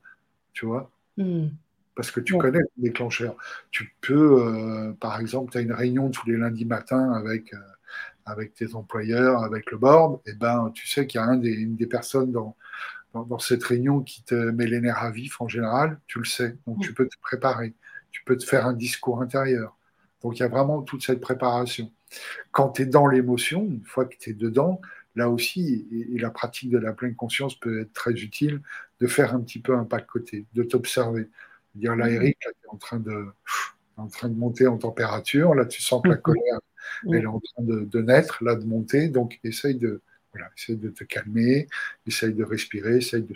tu 0.52 0.66
vois. 0.66 0.90
Hmm. 1.16 1.48
Parce 1.94 2.10
que 2.10 2.20
tu 2.20 2.36
connais 2.36 2.60
le 2.60 2.82
déclencheur. 2.82 3.36
Tu 3.70 3.94
peux, 4.00 4.42
euh, 4.42 4.92
par 5.00 5.20
exemple, 5.20 5.50
tu 5.50 5.58
as 5.58 5.62
une 5.62 5.72
réunion 5.72 6.10
tous 6.10 6.26
les 6.26 6.36
lundis 6.36 6.64
matins 6.64 7.12
avec... 7.12 7.54
Euh, 7.54 7.58
avec 8.28 8.54
tes 8.54 8.74
employeurs, 8.74 9.42
avec 9.42 9.70
le 9.70 9.78
board, 9.78 10.20
et 10.26 10.30
eh 10.30 10.34
ben, 10.34 10.70
tu 10.74 10.86
sais 10.86 11.06
qu'il 11.06 11.20
y 11.20 11.24
a 11.24 11.26
un 11.26 11.36
des, 11.36 11.50
une 11.50 11.76
des 11.76 11.86
personnes 11.86 12.30
dans, 12.30 12.56
dans, 13.14 13.38
cette 13.38 13.64
réunion 13.64 14.02
qui 14.02 14.22
te 14.22 14.34
met 14.34 14.66
les 14.66 14.80
nerfs 14.80 15.02
à 15.02 15.10
vif 15.10 15.40
en 15.40 15.48
général, 15.48 15.98
tu 16.06 16.18
le 16.18 16.24
sais. 16.24 16.56
Donc, 16.66 16.80
tu 16.80 16.92
peux 16.94 17.08
te 17.08 17.16
préparer. 17.20 17.74
Tu 18.10 18.22
peux 18.24 18.36
te 18.36 18.44
faire 18.44 18.66
un 18.66 18.74
discours 18.74 19.22
intérieur. 19.22 19.76
Donc, 20.22 20.38
il 20.38 20.40
y 20.40 20.44
a 20.44 20.48
vraiment 20.48 20.82
toute 20.82 21.02
cette 21.02 21.20
préparation. 21.20 21.92
Quand 22.52 22.70
tu 22.70 22.82
es 22.82 22.86
dans 22.86 23.06
l'émotion, 23.06 23.64
une 23.64 23.84
fois 23.84 24.04
que 24.04 24.16
tu 24.18 24.30
es 24.30 24.32
dedans, 24.32 24.80
là 25.14 25.28
aussi, 25.28 25.86
et, 25.92 26.18
la 26.18 26.30
pratique 26.30 26.70
de 26.70 26.78
la 26.78 26.92
pleine 26.92 27.14
conscience 27.14 27.58
peut 27.58 27.80
être 27.80 27.92
très 27.92 28.12
utile, 28.12 28.62
de 29.00 29.06
faire 29.06 29.34
un 29.34 29.40
petit 29.40 29.60
peu 29.60 29.74
un 29.74 29.84
pas 29.84 29.98
de 29.98 30.06
côté, 30.06 30.46
de 30.54 30.62
t'observer. 30.62 31.28
Dire 31.74 31.96
là, 31.96 32.10
Eric, 32.10 32.38
tu 32.40 32.48
es 32.48 32.68
en 32.68 32.76
train 32.76 32.98
de 32.98 33.26
en 33.98 34.08
train 34.08 34.28
de 34.28 34.36
monter 34.36 34.66
en 34.66 34.78
température. 34.78 35.54
Là, 35.54 35.66
tu 35.66 35.82
sens 35.82 36.02
que 36.02 36.08
la 36.08 36.16
colère 36.16 36.60
elle 37.06 37.22
est 37.22 37.26
en 37.26 37.40
train 37.40 37.62
de, 37.62 38.00
naître, 38.00 38.42
là, 38.42 38.54
de 38.54 38.64
monter. 38.64 39.08
Donc, 39.08 39.38
essaye 39.44 39.74
de, 39.74 40.00
voilà, 40.32 40.50
de 40.68 40.88
te 40.88 41.04
calmer, 41.04 41.68
essaye 42.06 42.34
de 42.34 42.44
respirer, 42.44 42.98
essaye 42.98 43.26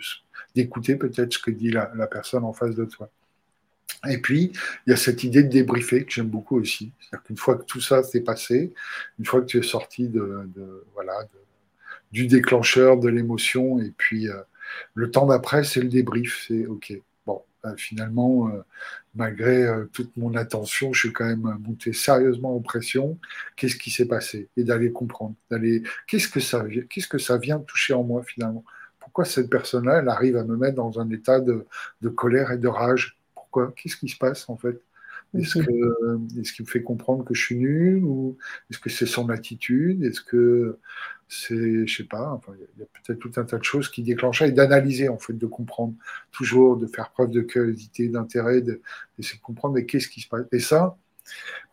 d'écouter 0.55 0.95
peut-être 0.95 1.33
ce 1.33 1.39
que 1.39 1.51
dit 1.51 1.71
la, 1.71 1.87
personne 2.07 2.43
en 2.43 2.53
face 2.53 2.75
de 2.75 2.85
toi. 2.85 3.09
Et 4.09 4.17
puis, 4.17 4.51
il 4.85 4.89
y 4.89 4.93
a 4.93 4.97
cette 4.97 5.23
idée 5.23 5.43
de 5.43 5.49
débriefer 5.49 6.03
que 6.03 6.11
j'aime 6.11 6.27
beaucoup 6.27 6.59
aussi. 6.59 6.91
C'est-à-dire 6.99 7.23
qu'une 7.23 7.37
fois 7.37 7.57
que 7.57 7.63
tout 7.63 7.81
ça 7.81 8.03
s'est 8.03 8.21
passé, 8.21 8.73
une 9.19 9.25
fois 9.25 9.41
que 9.41 9.45
tu 9.45 9.59
es 9.59 9.63
sorti 9.63 10.09
de, 10.09 10.85
voilà, 10.93 11.13
du 12.11 12.27
déclencheur, 12.27 12.97
de 12.97 13.07
l'émotion, 13.07 13.79
et 13.79 13.91
puis 13.95 14.27
euh, 14.27 14.41
le 14.93 15.09
temps 15.09 15.25
d'après, 15.25 15.63
c'est 15.63 15.81
le 15.81 15.87
débrief. 15.87 16.45
C'est 16.47 16.65
OK, 16.65 16.93
bah, 17.63 17.73
finalement, 17.77 18.49
euh, 18.49 18.61
malgré 19.15 19.63
euh, 19.63 19.85
toute 19.93 20.15
mon 20.17 20.35
attention, 20.35 20.93
je 20.93 20.99
suis 20.99 21.13
quand 21.13 21.25
même 21.25 21.57
monté 21.61 21.93
sérieusement 21.93 22.55
en 22.55 22.59
pression. 22.61 23.17
Qu'est-ce 23.55 23.77
qui 23.77 23.91
s'est 23.91 24.07
passé? 24.07 24.49
Et 24.57 24.63
d'aller 24.63 24.91
comprendre, 24.91 25.35
d'aller, 25.49 25.83
qu'est-ce 26.07 26.27
que 26.27 26.39
ça, 26.41 26.65
qu'est-ce 26.89 27.07
que 27.07 27.17
ça 27.17 27.37
vient 27.37 27.59
toucher 27.59 27.93
en 27.93 28.03
moi 28.03 28.23
finalement? 28.23 28.63
Pourquoi 28.99 29.25
cette 29.25 29.49
personne-là, 29.49 29.99
elle 29.99 30.09
arrive 30.09 30.37
à 30.37 30.43
me 30.43 30.57
mettre 30.57 30.75
dans 30.75 30.99
un 30.99 31.09
état 31.09 31.39
de, 31.39 31.65
de 32.01 32.09
colère 32.09 32.51
et 32.51 32.57
de 32.57 32.67
rage? 32.67 33.17
Pourquoi? 33.35 33.73
Qu'est-ce 33.75 33.97
qui 33.97 34.09
se 34.09 34.17
passe 34.17 34.49
en 34.49 34.57
fait? 34.57 34.81
Est-ce 35.33 35.59
que 35.59 36.39
est-ce 36.39 36.53
qu'il 36.53 36.65
me 36.65 36.69
fait 36.69 36.83
comprendre 36.83 37.23
que 37.25 37.33
je 37.33 37.41
suis 37.41 37.55
nul 37.55 38.03
ou 38.03 38.37
est-ce 38.69 38.79
que 38.79 38.89
c'est 38.89 39.05
son 39.05 39.29
attitude? 39.29 40.03
Est-ce 40.03 40.21
que 40.21 40.77
c'est, 41.27 41.87
je 41.87 41.95
sais 41.95 42.03
pas, 42.03 42.39
il 42.49 42.79
y 42.79 42.83
a, 42.83 42.85
peut-être 42.85 43.19
tout 43.19 43.31
un 43.37 43.43
tas 43.43 43.57
de 43.57 43.63
choses 43.63 43.89
qui 43.89 44.03
déclenchaient 44.03 44.49
et 44.49 44.51
d'analyser 44.51 45.09
en 45.09 45.17
fait, 45.17 45.33
de 45.33 45.47
comprendre 45.47 45.95
toujours, 46.31 46.77
de 46.77 46.85
faire 46.85 47.09
preuve 47.11 47.31
de 47.31 47.41
curiosité, 47.41 48.09
d'intérêt, 48.09 48.61
d'essayer 48.61 49.37
de 49.37 49.43
comprendre 49.43 49.75
mais 49.75 49.85
qu'est-ce 49.85 50.07
qui 50.07 50.21
se 50.21 50.29
passe? 50.29 50.45
Et 50.51 50.59
ça, 50.59 50.97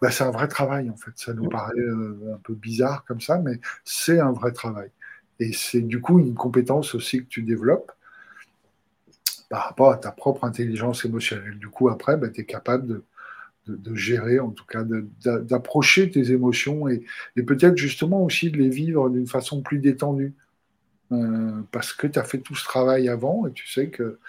bah, 0.01 0.11
c'est 0.11 0.25
un 0.25 0.31
vrai 0.31 0.49
travail 0.49 0.91
en 0.91 0.97
fait. 0.97 1.13
Ça 1.17 1.35
nous 1.35 1.49
paraît 1.49 1.79
euh, 1.79 2.35
un 2.35 2.39
peu 2.39 2.55
bizarre 2.55 3.05
comme 3.05 3.21
ça, 3.21 3.39
mais 3.39 3.61
c'est 3.85 4.21
un 4.21 4.33
vrai 4.33 4.53
travail. 4.53 4.91
Et 5.39 5.53
c'est 5.53 5.83
du 5.83 6.01
coup 6.01 6.19
une 6.19 6.35
compétence 6.35 6.95
aussi 6.95 7.19
que 7.25 7.29
tu 7.29 7.43
développes 7.43 7.93
par 9.51 9.65
rapport 9.65 9.91
à 9.91 9.97
ta 9.97 10.13
propre 10.13 10.45
intelligence 10.45 11.05
émotionnelle. 11.05 11.59
Du 11.59 11.69
coup, 11.69 11.89
après, 11.89 12.17
bah, 12.17 12.29
tu 12.31 12.41
es 12.43 12.45
capable 12.45 12.87
de, 12.87 13.05
de, 13.79 13.95
gérer, 13.95 14.41
en 14.41 14.51
tout 14.51 14.65
cas, 14.65 14.85
d'approcher 14.85 16.11
tes 16.11 16.33
émotions 16.33 16.89
et, 16.89 17.05
peut-être 17.47 17.77
justement 17.77 18.25
aussi 18.25 18.51
de 18.51 18.59
les 18.59 18.69
vivre 18.69 19.11
d'une 19.11 19.27
façon 19.27 19.63
plus 19.63 19.79
détendue. 19.79 20.35
Euh, 21.13 21.61
parce 21.73 21.93
que 21.93 22.07
tu 22.07 22.21
as 22.21 22.25
fait 22.25 22.39
tout 22.39 22.55
ce 22.55 22.65
travail 22.65 23.09
avant 23.09 23.49
et 23.49 23.53
tu 23.53 23.67
sais 23.67 23.89
que 23.89 24.21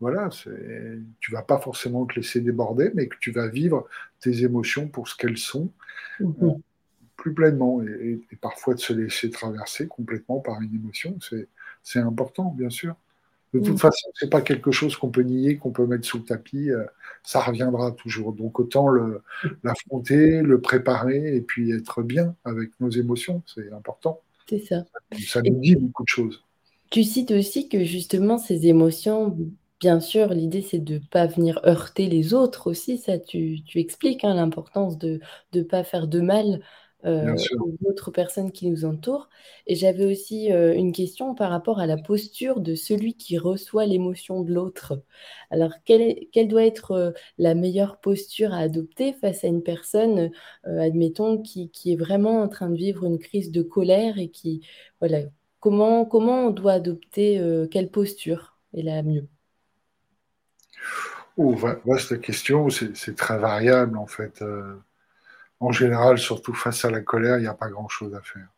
voilà, 0.00 0.30
tu 0.30 1.32
vas 1.32 1.42
pas 1.42 1.58
forcément 1.58 2.06
te 2.06 2.14
laisser 2.14 2.40
déborder, 2.40 2.90
mais 2.94 3.06
que 3.06 3.16
tu 3.20 3.30
vas 3.30 3.48
vivre 3.48 3.86
tes 4.20 4.44
émotions 4.44 4.88
pour 4.88 5.08
ce 5.08 5.16
qu'elles 5.16 5.36
sont 5.36 5.70
mhm. 6.18 6.34
euh, 6.42 6.52
plus 7.16 7.34
pleinement. 7.34 7.82
Et, 7.82 8.20
parfois 8.40 8.74
de 8.74 8.80
se 8.80 8.94
laisser 8.94 9.28
traverser 9.28 9.86
complètement 9.86 10.40
par 10.40 10.62
une 10.62 10.74
émotion, 10.74 11.18
c'est 11.82 11.98
important, 11.98 12.54
bien 12.56 12.70
sûr. 12.70 12.96
De 13.52 13.58
toute 13.58 13.68
mhm. 13.68 13.78
façon, 13.78 14.10
ce 14.14 14.24
n'est 14.24 14.30
pas 14.30 14.42
quelque 14.42 14.70
chose 14.70 14.96
qu'on 14.96 15.10
peut 15.10 15.22
nier, 15.22 15.56
qu'on 15.56 15.72
peut 15.72 15.86
mettre 15.86 16.06
sous 16.06 16.18
le 16.18 16.24
tapis. 16.24 16.70
Euh, 16.70 16.84
ça 17.22 17.40
reviendra 17.40 17.92
toujours. 17.92 18.32
Donc 18.32 18.60
autant 18.60 18.88
l'affronter, 19.62 20.40
le, 20.42 20.60
préparer 20.60 21.36
et 21.36 21.40
puis 21.40 21.72
être 21.72 22.02
bien 22.02 22.34
avec 22.44 22.70
nos 22.80 22.90
émotions, 22.90 23.42
c'est 23.46 23.72
important. 23.72 24.20
C'est 24.48 24.64
ça. 24.64 24.84
Ça 25.26 25.42
nous 25.42 25.58
dit 25.58 25.76
beaucoup 25.76 26.04
de 26.04 26.08
choses. 26.08 26.42
Tu 26.90 27.04
cites 27.04 27.30
aussi 27.30 27.68
que 27.68 27.84
justement 27.84 28.38
ces 28.38 28.66
émotions 28.66 29.36
Bien 29.80 29.98
sûr, 29.98 30.28
l'idée, 30.34 30.60
c'est 30.60 30.78
de 30.78 30.94
ne 30.94 30.98
pas 30.98 31.26
venir 31.26 31.58
heurter 31.64 32.06
les 32.06 32.34
autres 32.34 32.68
aussi. 32.68 32.98
Ça, 32.98 33.18
tu, 33.18 33.62
expliques 33.74 34.24
hein, 34.24 34.34
l'importance 34.34 34.98
de 34.98 35.20
ne 35.54 35.62
pas 35.62 35.84
faire 35.84 36.06
de 36.06 36.20
mal 36.20 36.60
euh, 37.04 37.36
aux 37.58 37.88
autres 37.88 38.10
personnes 38.10 38.52
qui 38.52 38.68
nous 38.68 38.84
entourent. 38.84 39.28
Et 39.66 39.74
j'avais 39.74 40.04
aussi 40.04 40.52
euh, 40.52 40.74
une 40.74 40.92
question 40.92 41.34
par 41.34 41.50
rapport 41.50 41.78
à 41.80 41.86
la 41.86 41.96
posture 41.96 42.60
de 42.60 42.74
celui 42.74 43.14
qui 43.14 43.38
reçoit 43.38 43.86
l'émotion 43.86 44.42
de 44.42 44.52
l'autre. 44.52 45.02
Alors, 45.50 45.72
quelle, 45.84 46.26
quelle, 46.32 46.48
doit 46.48 46.64
être 46.64 46.92
euh, 46.92 47.10
la 47.38 47.54
meilleure 47.54 48.00
posture 48.00 48.52
à 48.52 48.58
adopter 48.58 49.12
face 49.14 49.44
à 49.44 49.48
une 49.48 49.62
personne, 49.62 50.30
admettons, 50.64 51.40
qui, 51.42 51.70
qui, 51.70 51.92
est 51.92 51.96
vraiment 51.96 52.42
en 52.42 52.48
train 52.48 52.70
de 52.70 52.76
vivre 52.76 53.04
une 53.04 53.18
crise 53.18 53.50
de 53.50 53.62
colère 53.62 54.18
et 54.18 54.28
qui, 54.28 54.66
voilà, 55.00 55.20
comment, 55.60 56.04
comment 56.04 56.46
on 56.46 56.50
doit 56.50 56.72
adopter, 56.72 57.40
quelle 57.70 57.90
posture 57.90 58.56
est 58.74 58.82
la 58.82 59.02
mieux? 59.02 59.28
Oh, 61.42 61.56
vaste 61.86 62.20
question, 62.20 62.68
c'est 62.68 63.16
très 63.16 63.38
variable 63.38 63.96
en 63.96 64.06
fait. 64.06 64.42
Euh, 64.42 64.76
en 65.60 65.72
général, 65.72 66.18
surtout 66.18 66.54
face 66.54 66.84
à 66.84 66.90
la 66.90 67.00
colère, 67.00 67.38
il 67.38 67.42
n'y 67.42 67.46
a 67.46 67.54
pas 67.54 67.68
grand-chose 67.68 68.14
à 68.14 68.22
faire. 68.22 68.48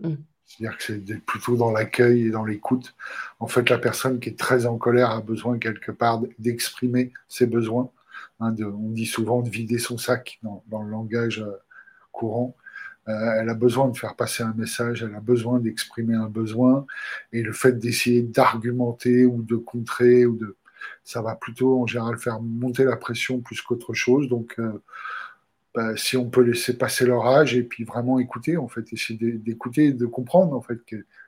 Mm. 0.00 0.14
C'est-à-dire 0.44 0.78
que 0.78 0.84
c'est 0.84 1.24
plutôt 1.24 1.56
dans 1.56 1.70
l'accueil 1.70 2.26
et 2.26 2.30
dans 2.30 2.44
l'écoute. 2.44 2.94
En 3.38 3.48
fait, 3.48 3.68
la 3.68 3.78
personne 3.78 4.18
qui 4.18 4.30
est 4.30 4.38
très 4.38 4.64
en 4.64 4.78
colère 4.78 5.10
a 5.10 5.20
besoin 5.20 5.58
quelque 5.58 5.92
part 5.92 6.22
d'exprimer 6.38 7.12
ses 7.28 7.46
besoins. 7.46 7.90
Hein, 8.40 8.54
on 8.62 8.90
dit 8.90 9.06
souvent 9.06 9.42
de 9.42 9.50
vider 9.50 9.78
son 9.78 9.98
sac 9.98 10.40
dans, 10.42 10.82
le 10.82 10.90
langage 10.90 11.40
euh, 11.40 11.58
courant. 12.12 12.56
Euh, 13.08 13.32
elle 13.40 13.48
a 13.48 13.54
besoin 13.54 13.88
de 13.88 13.96
faire 13.96 14.14
passer 14.16 14.42
un 14.42 14.54
message, 14.54 15.02
elle 15.02 15.14
a 15.14 15.20
besoin 15.20 15.60
d'exprimer 15.60 16.14
un 16.14 16.28
besoin. 16.28 16.86
Et 17.32 17.42
le 17.42 17.52
fait 17.52 17.78
d'essayer 17.78 18.22
d'argumenter 18.22 19.26
ou 19.26 19.42
de 19.42 19.56
contrer 19.56 20.24
ou 20.24 20.36
de, 20.36 20.56
ça 21.04 21.20
va 21.20 21.34
plutôt 21.34 21.82
en 21.82 21.86
général 21.86 22.18
faire 22.18 22.40
monter 22.40 22.84
la 22.84 22.96
pression 22.96 23.40
plus 23.40 23.60
qu'autre 23.60 23.92
chose. 23.92 24.28
Donc, 24.28 24.54
euh, 24.58 24.82
bah, 25.74 25.96
si 25.96 26.16
on 26.16 26.30
peut 26.30 26.42
laisser 26.42 26.76
passer 26.76 27.06
leur 27.06 27.26
âge 27.26 27.54
et 27.54 27.62
puis 27.62 27.84
vraiment 27.84 28.18
écouter, 28.18 28.56
en 28.56 28.68
fait, 28.68 28.92
essayer 28.92 29.32
d'écouter 29.32 29.86
et 29.86 29.92
de 29.92 30.06
comprendre, 30.06 30.54
en 30.54 30.62
fait, 30.62 30.78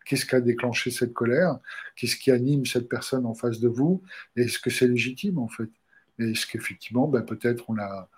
qu'est-ce 0.05 0.27
qui 0.27 0.35
a 0.35 0.41
déclenché 0.41 0.91
cette 0.91 1.13
colère, 1.13 1.59
qu'est-ce 1.95 2.17
qui 2.17 2.31
anime 2.31 2.67
cette 2.67 2.89
personne 2.89 3.27
en 3.27 3.35
face 3.35 3.61
de 3.61 3.69
vous, 3.69 4.03
et 4.37 4.43
est-ce 4.43 4.59
que 4.59 4.71
c'est 4.71 4.89
légitime, 4.89 5.39
en 5.39 5.49
fait? 5.49 5.69
Est-ce 6.19 6.47
qu'effectivement, 6.47 7.07
bah, 7.07 7.23
peut-être 7.23 7.69
on 7.69 7.79
a, 7.79 8.09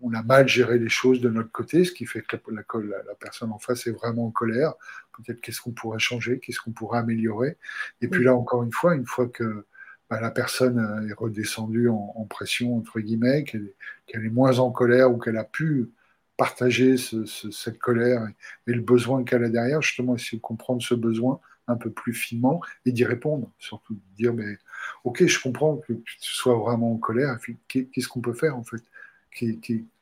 on 0.00 0.14
a 0.14 0.22
mal 0.22 0.48
géré 0.48 0.78
les 0.78 0.88
choses 0.88 1.20
de 1.20 1.28
notre 1.28 1.50
côté, 1.50 1.84
ce 1.84 1.92
qui 1.92 2.06
fait 2.06 2.22
que 2.22 2.36
la, 2.50 2.62
la, 2.72 3.02
la 3.02 3.14
personne 3.14 3.52
en 3.52 3.58
face 3.58 3.86
est 3.86 3.92
vraiment 3.92 4.26
en 4.26 4.30
colère? 4.30 4.74
Peut-être 5.16 5.40
qu'est-ce 5.40 5.60
qu'on 5.60 5.72
pourrait 5.72 5.98
changer, 5.98 6.38
qu'est-ce 6.38 6.60
qu'on 6.60 6.72
pourrait 6.72 7.00
améliorer? 7.00 7.58
Et 8.00 8.08
puis 8.08 8.24
là, 8.24 8.34
encore 8.34 8.62
une 8.62 8.72
fois, 8.72 8.94
une 8.94 9.06
fois 9.06 9.28
que 9.28 9.66
bah, 10.12 10.20
la 10.20 10.30
personne 10.30 10.78
euh, 10.78 11.08
est 11.08 11.14
redescendue 11.14 11.88
en, 11.88 12.26
pression, 12.28 12.76
entre 12.76 13.00
guillemets, 13.00 13.44
qu'elle 13.44 13.72
est 14.12 14.28
moins 14.28 14.58
en 14.58 14.70
colère 14.70 15.10
ou 15.10 15.16
qu'elle 15.16 15.38
a 15.38 15.44
pu 15.44 15.88
partager 16.36 16.96
cette 16.98 17.78
colère 17.78 18.28
et, 18.66 18.74
le 18.74 18.82
besoin 18.82 19.24
qu'elle 19.24 19.42
a 19.42 19.48
derrière, 19.48 19.80
justement 19.80 20.14
essayer 20.14 20.36
de 20.36 20.42
comprendre 20.42 20.82
ce 20.82 20.94
besoin 20.94 21.40
un 21.66 21.76
peu 21.76 21.90
plus 21.90 22.12
finement 22.12 22.60
et 22.84 22.92
d'y 22.92 23.06
répondre, 23.06 23.50
surtout 23.58 23.94
de 23.94 24.00
dire, 24.14 24.34
mais 24.34 24.58
ok, 25.04 25.26
je 25.26 25.40
comprends 25.40 25.78
que 25.78 25.94
tu 25.94 26.16
sois 26.18 26.58
vraiment 26.58 26.92
en 26.92 26.98
colère, 26.98 27.38
qu'est-ce 27.66 28.08
qu'on 28.08 28.20
peut 28.20 28.34
faire 28.34 28.58
en 28.58 28.64
fait? 28.64 28.82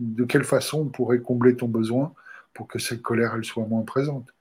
De 0.01 0.25
quelle 0.25 0.43
façon 0.43 0.81
on 0.81 0.89
pourrait 0.89 1.21
combler 1.21 1.55
ton 1.55 1.69
besoin 1.69 2.15
pour 2.53 2.67
que 2.67 2.81
cette 2.81 3.03
colère, 3.03 3.35
elle 3.37 3.45
soit 3.45 3.65
moins 3.65 3.83
présente? 3.83 4.35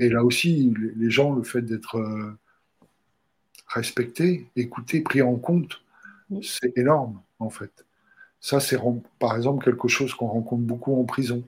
Et 0.00 0.10
là 0.10 0.22
aussi, 0.22 0.74
les 0.96 1.10
gens, 1.10 1.34
le 1.34 1.44
fait 1.44 1.62
d'être... 1.62 1.96
Euh, 1.96 2.38
respecté, 3.74 4.46
écouté, 4.56 5.00
pris 5.00 5.22
en 5.22 5.36
compte, 5.36 5.82
c'est 6.42 6.76
énorme 6.78 7.20
en 7.38 7.50
fait. 7.50 7.84
Ça, 8.40 8.60
c'est 8.60 8.78
par 9.18 9.36
exemple 9.36 9.64
quelque 9.64 9.88
chose 9.88 10.14
qu'on 10.14 10.26
rencontre 10.26 10.62
beaucoup 10.62 10.98
en 11.00 11.04
prison. 11.04 11.42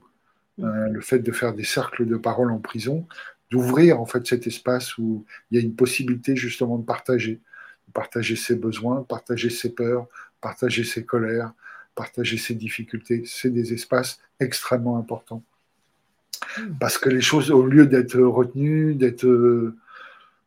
Euh, 0.61 0.89
le 0.89 1.03
fait 1.03 1.19
de 1.19 1.33
faire 1.33 1.53
des 1.53 1.65
cercles 1.65 2.07
de 2.07 2.17
parole 2.17 2.51
en 2.51 2.59
prison, 2.59 3.07
d'ouvrir 3.51 4.01
en 4.01 4.07
fait 4.07 4.27
cet 4.27 4.47
espace 4.47 4.97
où 4.97 5.25
il 5.51 5.59
y 5.59 5.61
a 5.61 5.65
une 5.65 5.75
possibilité 5.75 6.35
justement 6.35 6.79
de 6.79 6.85
partager, 6.85 7.35
de 7.89 7.93
partager 7.93 8.37
ses 8.37 8.57
besoins, 8.57 9.03
partager 9.03 9.51
ses 9.51 9.75
peurs, 9.75 10.07
partager 10.41 10.85
ses 10.85 11.05
colères, 11.05 11.53
partager 11.95 12.39
ses 12.39 12.55
difficultés. 12.55 13.23
C'est 13.27 13.51
des 13.51 13.75
espaces 13.75 14.19
extrêmement 14.41 14.97
importants. 14.97 15.43
Parce 16.81 16.97
que 16.97 17.11
les 17.11 17.21
choses, 17.21 17.51
au 17.51 17.67
lieu 17.67 17.87
d'être 17.87 18.19
retenues, 18.19 18.95
d'être 18.95 19.27
euh, 19.27 19.77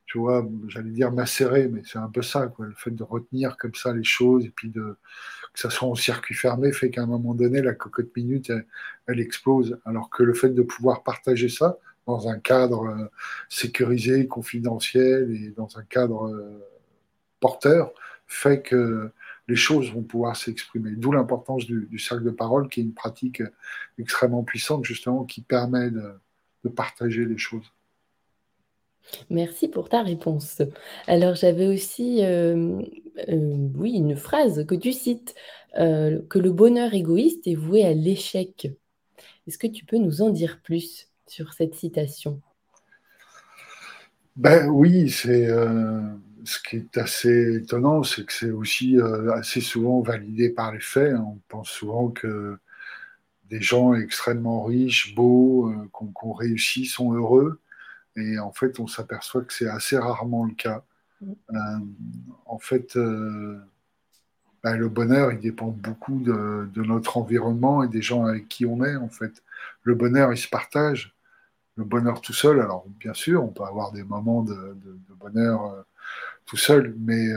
tu 0.10 0.18
vois, 0.18 0.44
j'allais 0.68 0.90
dire 0.90 1.12
macérer, 1.12 1.68
mais 1.68 1.84
c'est 1.86 2.00
un 2.00 2.10
peu 2.10 2.24
ça, 2.24 2.48
quoi. 2.48 2.66
Le 2.66 2.74
fait 2.74 2.90
de 2.90 3.04
retenir 3.04 3.58
comme 3.58 3.76
ça 3.76 3.94
les 3.94 4.04
choses 4.04 4.44
et 4.44 4.50
puis 4.50 4.70
de 4.70 4.98
que 5.54 5.60
ça 5.60 5.70
soit 5.70 5.88
en 5.88 5.96
circuit 5.96 6.34
fermé 6.34 6.72
fait 6.72 6.90
qu'à 6.90 7.04
un 7.04 7.06
moment 7.06 7.36
donné, 7.36 7.62
la 7.62 7.74
cocotte 7.76 8.16
minute, 8.16 8.52
elle, 9.08 9.20
explose. 9.20 9.80
Alors 9.86 10.10
que 10.10 10.24
le 10.24 10.34
fait 10.34 10.50
de 10.50 10.64
pouvoir 10.64 11.04
partager 11.04 11.48
ça 11.48 11.78
dans 12.08 12.28
un 12.28 12.40
cadre 12.40 12.86
euh, 12.88 13.06
sécurisé, 13.50 14.28
confidentiel 14.28 15.32
et 15.32 15.52
dans 15.52 15.78
un 15.78 15.84
cadre 15.84 16.28
euh, 16.28 16.68
porteur 17.40 17.92
fait 18.28 18.62
que 18.64 19.12
les 19.48 19.56
choses 19.56 19.92
vont 19.94 20.04
pouvoir 20.04 20.36
s'exprimer. 20.36 20.92
D'où 20.92 21.12
l'importance 21.12 21.66
du, 21.66 22.00
cercle 22.00 22.24
de 22.24 22.32
parole, 22.32 22.68
qui 22.70 22.80
est 22.82 22.84
une 22.84 22.94
pratique 22.94 23.44
extrêmement 24.00 24.44
puissante, 24.44 24.86
justement, 24.86 25.26
qui 25.26 25.42
permet 25.42 25.92
de 25.92 26.70
partager 26.70 27.26
les 27.26 27.38
choses. 27.38 27.72
Merci 29.30 29.68
pour 29.68 29.90
ta 29.90 30.02
réponse. 30.02 30.62
Alors 31.08 31.36
j'avais 31.36 31.68
aussi, 31.68 32.24
euh, 32.24 32.82
euh, 33.30 33.68
oui, 33.76 33.94
une 33.94 34.16
phrase 34.16 34.66
que 34.66 34.76
tu 34.76 34.92
cites, 34.94 35.36
euh, 35.78 36.22
que 36.30 36.40
le 36.40 36.52
bonheur 36.52 36.94
égoïste 36.94 37.48
est 37.48 37.56
voué 37.56 37.86
à 37.86 37.94
l'échec. 37.94 38.72
Est-ce 39.48 39.58
que 39.58 39.68
tu 39.68 39.86
peux 39.86 39.98
nous 39.98 40.22
en 40.22 40.30
dire 40.30 40.60
plus 40.64 41.08
sur 41.28 41.54
cette 41.54 41.76
citation? 41.76 42.42
Ben 44.36 44.68
oui, 44.68 45.10
c'est 45.10 45.50
ce 46.46 46.60
qui 46.60 46.78
est 46.78 46.98
assez 46.98 47.58
étonnant, 47.58 48.04
c'est 48.04 48.26
que 48.26 48.32
c'est 48.32 48.52
aussi 48.52 48.98
assez 49.34 49.60
souvent 49.60 50.02
validé 50.02 50.50
par 50.50 50.72
les 50.72 50.80
faits. 50.80 51.14
On 51.16 51.40
pense 51.50 51.70
souvent 51.70 52.08
que 52.10 52.58
des 53.50 53.62
gens 53.62 53.94
extrêmement 53.94 54.64
riches, 54.64 55.14
beaux, 55.14 55.74
qu'on 55.92 56.08
qu'on 56.08 56.32
réussit, 56.32 56.88
sont 56.88 57.14
heureux. 57.14 57.60
Et 58.20 58.40
en 58.40 58.52
fait, 58.52 58.80
on 58.80 58.88
s'aperçoit 58.88 59.44
que 59.44 59.54
c'est 59.54 59.68
assez 59.68 59.98
rarement 59.98 60.46
le 60.46 60.54
cas. 60.54 60.84
Mm. 61.22 61.32
Euh, 61.52 61.80
en 62.46 62.60
fait, 62.60 62.96
euh, 62.96 63.60
ben, 64.64 64.76
le 64.76 64.90
bonheur, 64.90 65.32
il 65.32 65.40
dépend 65.40 65.68
beaucoup 65.68 66.20
de, 66.20 66.70
notre 66.76 67.18
environnement 67.18 67.84
et 67.84 67.88
des 67.88 68.02
gens 68.02 68.26
avec 68.26 68.48
qui 68.48 68.66
on 68.66 68.84
est. 68.84 68.96
En 68.96 69.10
fait, 69.10 69.44
le 69.84 69.96
bonheur, 69.96 70.34
il 70.34 70.38
se 70.38 70.50
partage. 70.50 71.16
Le 71.76 71.86
bonheur 71.86 72.20
tout 72.20 72.34
seul, 72.34 72.60
alors 72.60 72.86
bien 73.00 73.14
sûr, 73.14 73.42
on 73.42 73.48
peut 73.48 73.64
avoir 73.64 73.94
des 73.94 74.04
moments 74.04 74.44
de, 74.44 74.76
bonheur 75.18 75.66
euh, 75.66 75.82
tout 76.46 76.58
seul, 76.58 76.94
mais 77.00 77.30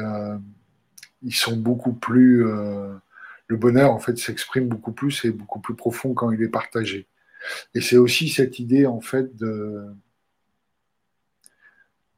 ils 1.23 1.35
sont 1.35 1.57
beaucoup 1.57 1.93
plus. 1.93 2.43
le 2.43 3.57
bonheur, 3.57 3.93
en 3.93 4.01
fait, 4.01 4.19
s'exprime 4.19 4.69
beaucoup 4.69 4.93
plus 4.93 5.25
et 5.25 5.31
beaucoup 5.31 5.61
plus 5.61 5.75
profond 5.75 6.15
quand 6.15 6.33
il 6.33 6.43
est 6.43 6.49
partagé. 6.49 7.07
Et 7.75 7.81
c'est 7.81 7.97
aussi 7.97 8.29
cette 8.29 8.59
idée, 8.59 8.87
en 8.87 9.01
fait, 9.01 9.37
de 9.37 9.87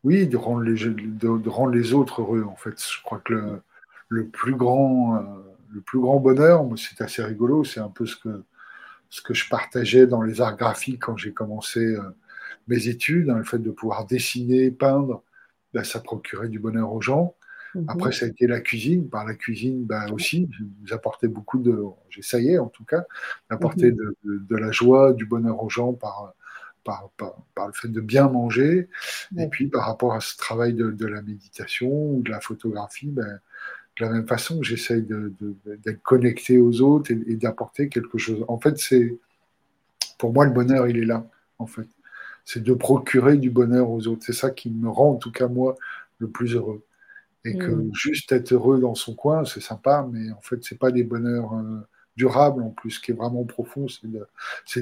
oui, 0.05 0.29
de 0.29 0.37
rendre, 0.37 0.63
les, 0.63 0.75
de, 0.85 1.49
rendre 1.49 1.73
les 1.73 1.95
autres 1.95 2.21
heureux, 2.21 2.45
en 2.45 2.57
fait. 2.57 2.75
Je 2.79 3.03
crois 3.03 3.21
que 3.25 3.33
le, 3.33 3.63
le 4.09 4.29
plus, 4.29 4.55
grand, 4.55 5.17
euh, 5.17 5.21
le 5.73 5.81
plus 5.81 5.99
grand 5.99 6.21
bonheur, 6.21 6.65
c'est 6.77 7.03
assez 7.03 7.23
rigolo, 7.23 7.65
c'est 7.65 7.81
un 7.81 7.89
peu 7.89 8.05
ce 8.05 8.17
que, 8.17 8.45
ce 9.09 9.23
que 9.23 9.33
je 9.33 9.49
partageais 9.49 10.07
dans 10.07 10.23
les 10.23 10.43
arts 10.43 10.57
graphiques 10.57 11.03
quand 11.03 11.17
j'ai 11.17 11.33
commencé 11.33 11.81
euh, 11.81 12.03
mes 12.69 12.89
études, 12.89 13.31
hein, 13.31 13.39
le 13.39 13.45
fait 13.45 13.59
de 13.59 13.71
pouvoir 13.71 14.07
dessiner, 14.07 14.71
peindre, 14.71 15.23
ben, 15.73 15.85
ça 15.85 16.01
procurait 16.01 16.49
du 16.49 16.59
bonheur 16.59 16.93
aux 16.93 17.01
gens. 17.01 17.35
Mhm. 17.75 17.87
Après, 17.89 18.13
ça 18.13 18.27
a 18.27 18.29
été 18.29 18.47
la 18.47 18.61
cuisine. 18.61 19.09
Par 19.09 19.25
la 19.25 19.35
cuisine, 19.35 19.85
ben, 19.85 20.13
aussi, 20.13 20.51
j'apportais 20.85 21.29
beaucoup 21.29 21.59
de, 21.59 21.83
j'essayais 22.11 22.59
en 22.59 22.69
tout 22.69 22.85
cas, 22.85 23.05
d'apporter 23.51 23.91
mhm. 23.91 23.97
de, 24.25 24.39
de, 24.39 24.57
la 24.57 24.71
joie, 24.71 25.15
du 25.15 25.25
bonheur 25.25 25.63
aux 25.63 25.71
gens 25.71 25.95
par, 25.95 26.35
par, 26.85 27.11
le 27.19 27.73
fait 27.73 27.89
de 27.89 28.01
bien 28.01 28.29
manger. 28.29 28.89
Et 29.37 29.49
puis 29.49 29.69
par 29.69 29.87
rapport 29.87 30.15
à 30.15 30.21
ce 30.21 30.37
travail 30.37 30.75
de, 30.75 31.07
la 31.07 31.23
méditation 31.23 31.91
ou 31.91 32.23
de 32.23 32.31
la 32.31 32.41
photographie, 32.41 33.09
ben, 33.09 33.41
de 33.99 34.05
la 34.05 34.11
même 34.11 34.27
façon, 34.27 34.63
j'essaye 34.63 35.03
d'être 35.03 36.03
connecté 36.03 36.59
aux 36.59 36.81
autres 36.81 37.13
et, 37.13 37.37
d'apporter 37.37 37.89
quelque 37.89 38.19
chose. 38.19 38.45
En 38.49 38.59
fait, 38.59 38.79
c'est 38.79 39.19
pour 40.19 40.33
moi 40.33 40.45
le 40.45 40.53
bonheur, 40.53 40.89
il 40.89 40.99
est 40.99 41.05
là. 41.05 41.27
En 41.59 41.67
fait, 41.67 41.87
c'est 42.45 42.63
de 42.63 42.75
procurer 42.75 43.37
du 43.37 43.51
bonheur 43.51 43.91
aux 43.91 44.07
autres. 44.09 44.25
C'est 44.25 44.33
ça 44.33 44.51
qui 44.51 44.71
me 44.71 44.89
rend, 44.89 45.13
en 45.13 45.17
tout 45.17 45.31
cas 45.31 45.49
moi, 45.49 45.77
le 46.19 46.29
plus 46.29 46.55
heureux. 46.55 46.83
Et 47.45 47.57
que 47.57 47.71
mm. 47.71 47.95
juste 47.95 48.33
être 48.33 48.53
heureux 48.53 48.81
dans 48.81 48.95
son 48.95 49.15
coin, 49.15 49.45
c'est 49.45 49.61
sympa, 49.61 50.07
mais 50.11 50.31
en 50.33 50.41
fait, 50.41 50.65
c'est 50.65 50.79
pas 50.79 50.91
des 50.91 51.05
bonheurs 51.05 51.55
euh, 51.55 51.81
durables. 52.17 52.63
En 52.63 52.71
plus, 52.71 52.93
ce 52.93 53.01
qui 53.01 53.13
est 53.13 53.15
vraiment 53.15 53.45
profond, 53.45 53.87
c'est 53.89 54.11
de, 54.11 54.27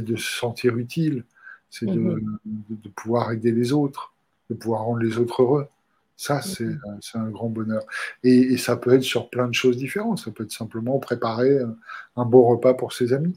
de, 0.01 0.17
se 0.17 0.39
sentir 0.39 0.77
utile, 0.77 1.25
c'est 1.73 1.87
de, 1.87 1.99
mm-hmm. 1.99 2.83
de 2.83 2.89
pouvoir 2.91 3.33
aider 3.33 3.51
les 3.51 3.73
autres, 3.73 4.13
de 4.51 4.55
pouvoir 4.55 4.83
rendre 4.83 5.01
les 5.01 5.17
autres 5.17 5.43
heureux. 5.43 5.69
Ça, 6.17 6.43
c'est 6.43 6.69
un 7.15 7.31
grand 7.31 7.49
bonheur. 7.49 7.83
Et, 8.23 8.57
ça 8.57 8.77
peut 8.77 8.93
être 8.95 9.03
sur 9.03 9.31
plein 9.31 9.49
de 9.49 9.55
choses 9.55 9.77
différentes. 9.77 10.19
Ça 10.19 10.31
peut 10.31 10.45
être 10.45 10.53
simplement 10.53 10.99
préparer 10.99 11.59
un, 12.17 12.25
beau 12.25 12.45
repas 12.45 12.75
pour 12.75 12.93
ses 12.93 13.13
amis. 13.13 13.37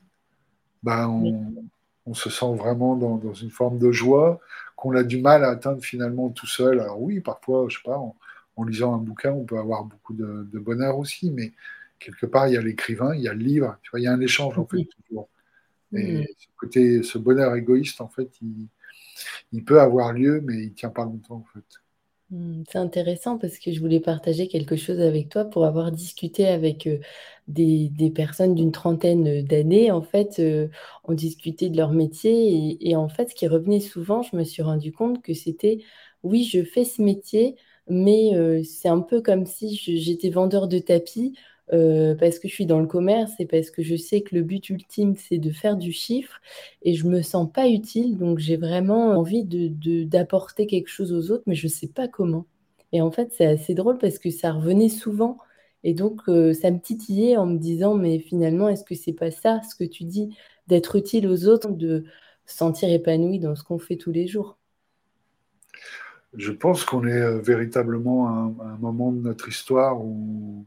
Ben, 0.84 1.08
on, 1.08 2.13
se 2.13 2.30
sent 2.30 2.54
vraiment 2.56 2.95
dans, 2.95 3.34
une 3.34 3.50
forme 3.50 3.80
de 3.80 3.91
joie 3.91 4.39
qu'on 4.76 4.95
a 4.95 5.02
du 5.02 5.19
mal 5.19 5.43
à 5.43 5.50
atteindre 5.50 5.82
finalement 5.82 6.30
tout 6.30 6.45
seul. 6.45 6.80
Alors 6.80 7.02
oui, 7.02 7.21
parfois, 7.21 7.65
je 7.69 7.78
sais 7.78 7.84
pas, 7.84 7.98
en, 7.98 8.63
lisant 8.65 8.93
un 8.93 9.00
bouquin, 9.00 9.32
on 9.32 9.45
peut 9.45 9.58
avoir 9.58 9.86
beaucoup 9.86 10.13
de, 10.13 10.60
bonheur 10.60 11.00
aussi, 11.00 11.32
mais 11.32 11.54
quelque 11.98 12.28
part, 12.28 12.48
il 12.50 12.54
y 12.54 12.58
a 12.58 12.62
l'écrivain, 12.62 13.15
il 13.15 13.21
y 13.21 13.28
a 13.28 13.34
le 13.34 13.39
livre, 13.39 13.78
tu 13.82 13.89
vois, 13.89 14.00
il 14.00 14.04
y 14.04 14.08
a 14.08 14.13
un 14.13 14.21
échange 14.21 14.60
en 14.60 14.65
fait 14.65 14.88
toujours. 15.08 15.28
Et 15.93 16.26
ce 16.38 16.48
côté, 16.58 17.04
ce 17.04 17.17
bonheur 17.17 17.56
égoïste, 17.56 18.02
en 18.02 18.10
fait, 18.10 18.30
il, 18.41 18.67
il 19.52 19.63
peut 19.63 19.80
avoir 19.80 20.13
lieu, 20.13 20.41
mais 20.41 20.63
il 20.63 20.74
tient 20.74 20.89
pas 20.89 21.06
longtemps 21.06 21.36
en 21.36 21.45
fait. 21.54 21.65
Mmh, 22.32 22.63
c'est 22.69 22.80
intéressant 22.80 23.38
parce 23.38 23.60
que 23.60 23.71
je 23.71 23.80
voulais 23.80 24.00
partager 24.00 24.48
quelque 24.48 24.76
chose 24.76 25.00
avec 25.00 25.30
toi 25.30 25.45
pour 25.45 25.63
avoir 25.65 25.91
discuté 25.91 26.48
avec 26.48 26.89
des, 27.48 28.12
personnes 28.15 28.56
d'une 28.56 28.71
trentaine 28.71 29.43
d'années. 29.43 29.91
En 29.91 30.02
fait, 30.02 30.41
on 31.04 31.13
discutait 31.13 31.69
de 31.69 31.78
leur 31.78 31.91
métier 31.91 32.78
et, 32.82 32.95
en 32.95 33.10
fait, 33.10 33.30
ce 33.30 33.36
qui 33.36 33.48
revenait 33.48 33.80
souvent, 33.80 34.24
je 34.24 34.36
me 34.36 34.43
suis 34.43 34.63
rendu 34.63 34.91
compte 34.91 35.21
que 35.21 35.34
c'était 35.34 35.84
oui, 36.24 36.43
je 36.43 36.63
fais 36.63 36.86
ce 36.86 37.04
métier, 37.04 37.56
mais 37.88 38.63
c'est 38.63 38.89
un 38.89 39.02
peu 39.02 39.21
comme 39.21 39.45
si 39.45 39.76
j'étais 39.76 40.32
vendeur 40.32 40.67
de 40.67 40.80
tapis. 40.80 41.38
Euh, 41.73 42.13
parce 42.13 42.38
que 42.38 42.47
je 42.47 42.54
suis 42.54 42.67
dans 42.67 42.80
le 42.80 42.86
commerce 42.86 43.32
et 43.39 43.47
parce 43.47 43.71
que 43.71 43.82
je 43.82 43.95
sais 43.95 44.21
que 44.21 44.36
le 44.36 44.43
but 44.43 44.69
ultime, 44.69 45.15
c'est 45.15 45.39
de 45.39 45.51
faire 45.51 45.78
du 45.78 45.91
chiffre 45.91 46.39
et 46.84 46.93
je 46.93 47.08
me 47.08 47.21
sens 47.21 47.51
pas 47.51 47.67
utile. 47.67 48.17
Donc, 48.17 48.39
j'ai 48.39 48.58
vraiment 48.58 49.17
envie 49.17 49.43
de, 49.43 50.04
d'apporter 50.04 50.67
quelque 50.67 50.89
chose 50.89 51.12
aux 51.13 51.32
autres, 51.32 51.43
mais 51.47 51.56
je 51.56 51.67
sais 51.67 51.88
pas 51.88 52.08
comment. 52.08 52.45
Et 52.91 53.01
en 53.01 53.12
fait, 53.12 53.32
c'est 53.36 53.45
assez 53.45 53.73
drôle 53.73 53.97
parce 53.97 54.19
que 54.19 54.30
ça 54.30 54.51
revenait 54.51 54.89
souvent. 54.89 55.38
Et 55.84 55.93
donc, 55.93 56.21
euh, 56.30 56.54
ça 56.54 56.71
me 56.71 56.80
titillait 56.80 57.38
en 57.38 57.45
me 57.47 57.58
disant, 57.58 57.95
mais 57.95 58.19
finalement, 58.19 58.69
est-ce 58.69 58.84
que 58.84 58.95
c'est 58.95 59.13
pas 59.13 59.32
ça, 59.32 59.62
ce 59.69 59.75
que 59.75 59.84
tu 59.84 60.04
dis, 60.04 60.36
d'être 60.67 60.95
utile 60.95 61.28
aux 61.28 61.47
autres, 61.47 61.71
de 61.71 62.06
se 62.45 62.58
sentir 62.58 62.89
épanoui 62.89 63.39
dans 63.39 63.56
ce 63.56 63.63
qu'on 63.63 63.80
fait 63.80 63.97
tous 63.97 64.12
les 64.12 64.28
jours? 64.28 64.58
Je 66.36 66.51
pense 66.51 66.84
qu'on 66.84 67.08
est 67.08 67.21
euh, 67.21 67.39
véritablement 67.39 68.28
à 68.28 68.65
un 68.65 68.78
moment 68.78 69.12
de 69.12 69.21
notre 69.21 69.47
histoire 69.47 70.04
où 70.04 70.65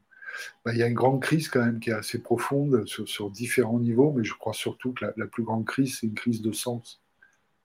bah, 0.65 0.73
il 0.73 0.79
y 0.79 0.83
a 0.83 0.87
une 0.87 0.95
grande 0.95 1.23
crise 1.23 1.49
quand 1.49 1.65
même 1.65 1.81
qui 1.81 1.91
est 1.91 1.95
assez 1.95 2.21
profonde 2.21 2.87
sur, 2.87 3.31
différents 3.31 3.79
niveaux, 3.79 4.13
mais 4.13 4.25
je 4.25 4.35
crois 4.35 4.53
surtout 4.53 4.93
que 4.93 5.07
la, 5.17 5.27
plus 5.27 5.43
grande 5.43 5.65
crise, 5.65 5.99
c'est 5.99 6.07
une 6.07 6.15
crise 6.15 6.43
de 6.43 6.53
sens. 6.53 7.01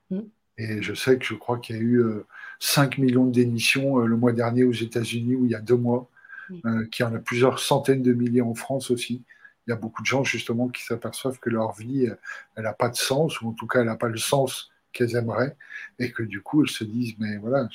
Mm. 0.10 0.22
Et 0.58 0.82
je 0.82 0.94
sais 0.94 1.18
que 1.18 1.26
je 1.26 1.34
crois 1.34 1.58
qu'il 1.58 1.76
y 1.76 1.80
a 1.80 1.82
eu 1.82 2.04
5 2.60 2.98
euh, 2.98 3.02
millions 3.02 3.26
de 3.26 3.32
démissions 3.32 4.00
euh, 4.00 4.06
le 4.06 4.18
mois 4.18 4.34
dernier 4.34 4.64
aux 4.64 4.74
États-Unis, 4.74 5.36
ou 5.36 5.46
il 5.46 5.52
y 5.52 5.56
a 5.56 5.62
deux 5.62 5.78
mois, 5.78 6.10
mm. 6.50 6.56
euh, 6.66 6.86
qu'il 6.88 7.06
y 7.06 7.10
en 7.10 7.16
a 7.16 7.20
plusieurs 7.20 7.60
centaines 7.60 8.04
de 8.04 8.14
milliers 8.14 8.42
en 8.42 8.54
France 8.54 8.92
aussi. 8.92 9.24
Il 9.66 9.72
y 9.72 9.74
a 9.74 9.78
beaucoup 9.78 10.02
de 10.02 10.08
gens 10.08 10.24
justement 10.24 10.68
qui 10.68 10.84
s'aperçoivent 10.84 11.40
que 11.40 11.50
leur 11.50 11.74
vie, 11.74 12.10
elle 12.56 12.64
n'a 12.64 12.74
pas 12.74 12.90
de 12.90 12.98
sens, 12.98 13.40
ou 13.42 13.48
en 13.48 13.54
tout 13.54 13.66
cas, 13.66 13.80
elle 13.80 13.86
n'a 13.86 13.96
pas 13.96 14.10
le 14.10 14.18
sens 14.18 14.72
qu'elles 14.92 15.16
aimeraient, 15.16 15.56
et 16.00 16.12
que 16.12 16.22
du 16.22 16.42
coup, 16.42 16.64
elles 16.64 16.70
se 16.70 16.84
disent, 16.84 17.16
mais 17.18 17.38
voilà, 17.38 17.70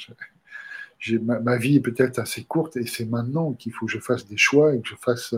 ma, 1.23 1.57
vie 1.57 1.77
est 1.77 1.81
peut-être 1.81 2.19
assez 2.19 2.45
courte 2.45 2.77
et 2.77 2.87
c'est 2.87 3.05
maintenant 3.05 3.53
qu'il 3.53 3.73
faut 3.73 3.87
que 3.87 3.93
je 3.93 3.99
fasse 3.99 4.27
des 4.27 4.37
choix 4.37 4.75
et 4.75 4.81
que 4.81 4.89
je 4.89 4.97
fasse 4.97 5.35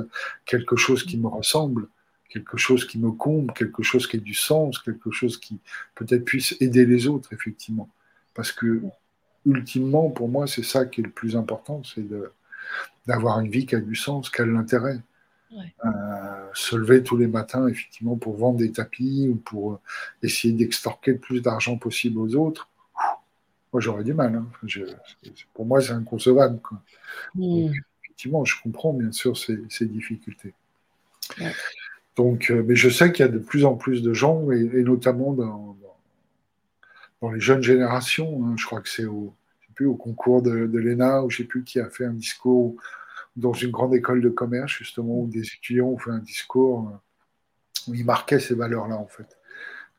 quelque 0.47 0.77
chose 0.77 1.05
qui 1.05 1.19
me 1.19 1.29
ressemble, 1.29 1.89
quelque 2.31 2.57
chose 2.57 2.87
qui 2.87 2.99
me 2.99 3.11
comble, 3.11 3.53
quelque 3.53 3.83
chose 3.83 4.07
qui 4.07 4.17
ait 4.17 4.21
du 4.21 4.35
sens, 4.35 4.79
quelque 4.79 5.11
chose 5.11 5.39
qui 5.39 5.59
peut-être 5.95 6.25
puisse 6.25 6.57
aider 6.61 6.87
les 6.87 7.07
autres, 7.09 7.33
effectivement. 7.33 7.91
Parce 8.35 8.53
que, 8.53 8.81
ultimement, 9.45 10.11
pour 10.11 10.29
moi, 10.29 10.47
c'est 10.47 10.63
ça 10.63 10.87
qui 10.87 11.01
est 11.01 11.05
le 11.05 11.11
plus 11.11 11.37
important, 11.37 11.83
c'est 11.85 12.07
d'avoir 13.07 13.41
une 13.41 13.51
vie 13.51 13.67
qui 13.67 13.75
a 13.75 13.81
du 13.81 13.95
sens, 13.95 14.31
qui 14.31 14.41
a 14.41 14.45
de 14.45 14.51
l'intérêt. 14.51 15.01
Euh, 15.85 15.91
se 16.55 16.77
lever 16.77 17.03
tous 17.03 17.17
les 17.17 17.27
matins, 17.27 17.67
effectivement, 17.67 18.17
pour 18.17 18.37
vendre 18.37 18.59
des 18.59 18.71
tapis 18.71 19.29
ou 19.29 19.35
pour 19.35 19.81
essayer 20.23 20.55
d'extorquer 20.55 21.13
le 21.13 21.19
plus 21.19 21.41
d'argent 21.41 21.77
possible 21.77 22.19
aux 22.19 22.37
autres, 22.37 22.69
moi 23.73 23.81
j'aurais 23.81 24.05
du 24.05 24.15
mal. 24.15 24.35
Hein. 24.35 24.47
pour 25.55 25.67
moi, 25.67 25.81
c'est 25.81 25.93
inconcevable. 25.93 26.61
Hmm. 27.35 27.69
effectivement, 28.05 28.45
je 28.45 28.61
comprends 28.63 28.93
bien 28.93 29.13
sûr 29.13 29.37
ces, 29.37 29.87
difficultés. 29.87 30.55
Donc, 32.17 32.51
euh, 32.51 32.63
mais 32.67 32.77
je 32.77 32.89
sais 32.89 33.13
qu'il 33.13 33.25
y 33.25 33.29
a 33.29 33.33
de 33.33 33.39
plus 33.39 33.65
en 33.65 33.77
plus 33.77 34.03
de 34.03 34.13
gens, 34.13 34.51
et, 34.51 34.83
notamment 34.83 35.33
dans, 35.33 35.77
dans, 37.21 37.31
les 37.31 37.41
jeunes 37.41 37.63
générations. 37.63 38.45
Hein. 38.45 38.57
je 38.59 38.67
crois 38.67 38.81
que 38.81 38.89
c'est 38.89 39.07
au, 39.07 39.33
plus, 39.75 39.87
au 39.87 39.95
concours 39.95 40.43
de, 40.43 40.51
l'ENA, 40.51 41.23
ou 41.23 41.31
je 41.31 41.37
ne 41.37 41.45
sais 41.45 41.49
plus 41.49 41.65
qui 41.65 41.79
a 41.79 41.89
fait 41.89 42.05
un 42.05 42.13
discours 42.13 42.75
dans 43.37 43.53
une 43.53 43.71
grande 43.71 43.95
école 43.95 44.21
de 44.21 44.29
commerce, 44.29 44.73
justement, 44.73 45.21
où 45.21 45.29
des 45.29 45.47
étudiants 45.47 45.87
ont 45.87 45.99
fait 45.99 46.11
un 46.11 46.19
discours 46.19 46.89
euh, 46.89 47.91
où 47.91 47.95
ils 47.95 48.05
marquaient 48.05 48.41
ces 48.41 48.55
valeurs-là, 48.55 48.97
en 48.97 49.07
fait. 49.07 49.39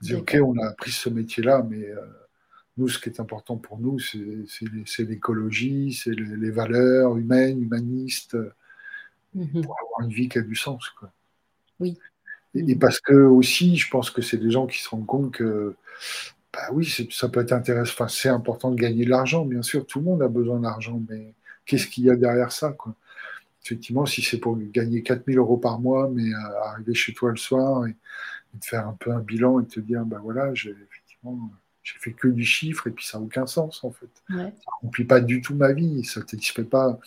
Ils 0.01 0.05
disaient, 0.05 0.19
OK, 0.19 0.37
on 0.43 0.57
a 0.59 0.67
appris 0.67 0.91
ce 0.91 1.09
métier-là, 1.09 1.65
mais 1.67 1.89
euh, 1.89 2.01
nous, 2.81 2.87
ce 2.87 2.97
qui 2.97 3.09
est 3.09 3.19
important 3.19 3.57
pour 3.57 3.79
nous, 3.79 3.99
c'est 3.99 5.03
l'écologie, 5.03 5.93
c'est 5.93 6.11
les, 6.11 6.49
valeurs 6.49 7.15
humaines, 7.15 7.61
humanistes, 7.61 8.35
mhm. 9.35 9.61
pour 9.61 9.75
avoir 9.79 10.01
une 10.07 10.13
vie 10.13 10.27
qui 10.27 10.39
a 10.39 10.41
du 10.41 10.55
sens. 10.55 10.89
Quoi. 10.89 11.11
Oui. 11.79 11.97
Et, 12.55 12.63
mhm. 12.63 12.79
parce 12.79 12.99
que 12.99 13.13
aussi, 13.13 13.77
je 13.77 13.89
pense 13.89 14.09
que 14.09 14.21
c'est 14.21 14.37
des 14.37 14.49
gens 14.49 14.65
qui 14.65 14.79
se 14.79 14.89
rendent 14.89 15.05
compte 15.05 15.31
que, 15.31 15.75
bah 16.51 16.69
oui, 16.73 16.91
ça 17.11 17.29
peut 17.29 17.41
être 17.41 17.53
intéressant. 17.53 17.93
Enfin, 17.93 18.07
c'est 18.07 18.29
important 18.29 18.71
de 18.71 18.75
gagner 18.75 19.05
de 19.05 19.11
l'argent, 19.11 19.45
bien 19.45 19.61
sûr. 19.61 19.85
Tout 19.85 19.99
le 19.99 20.05
monde 20.05 20.23
a 20.23 20.27
besoin 20.27 20.59
d'argent, 20.59 21.01
mais 21.07 21.33
qu'est-ce 21.65 21.87
qu'il 21.87 22.05
y 22.05 22.09
a 22.09 22.15
derrière 22.15 22.51
ça, 22.51 22.71
quoi? 22.71 22.95
Effectivement, 23.63 24.07
si 24.07 24.23
c'est 24.23 24.39
pour 24.39 24.57
gagner 24.57 25.03
4000 25.03 25.37
euros 25.37 25.57
par 25.57 25.79
mois, 25.79 26.09
mais 26.11 26.33
arriver 26.65 26.95
chez 26.95 27.13
toi 27.13 27.29
le 27.29 27.37
soir 27.37 27.85
et, 27.85 27.91
et, 27.91 28.59
te 28.59 28.65
faire 28.65 28.87
un 28.87 28.97
peu 28.99 29.11
un 29.11 29.19
bilan 29.19 29.59
et 29.59 29.67
te 29.67 29.79
dire, 29.79 30.03
ben 30.03 30.17
voilà, 30.17 30.51
j'ai 30.55 30.71
effectivement 30.71 31.51
j'ai 31.83 31.97
fait 31.99 32.11
que 32.11 32.27
du 32.27 32.45
chiffre 32.45 32.87
et 32.87 32.91
puis 32.91 33.05
ça 33.05 33.17
n'a 33.17 33.25
aucun 33.25 33.47
sens 33.47 33.83
en 33.83 33.91
fait. 33.91 34.09
Ça 34.27 34.35
ne 34.35 34.51
remplit 34.81 35.05
pas 35.05 35.19
du 35.19 35.41
tout 35.41 35.55
ma 35.55 35.73
vie, 35.73 36.03
ça 36.03 36.21
satisfait 36.21 36.63
pas, 36.63 36.99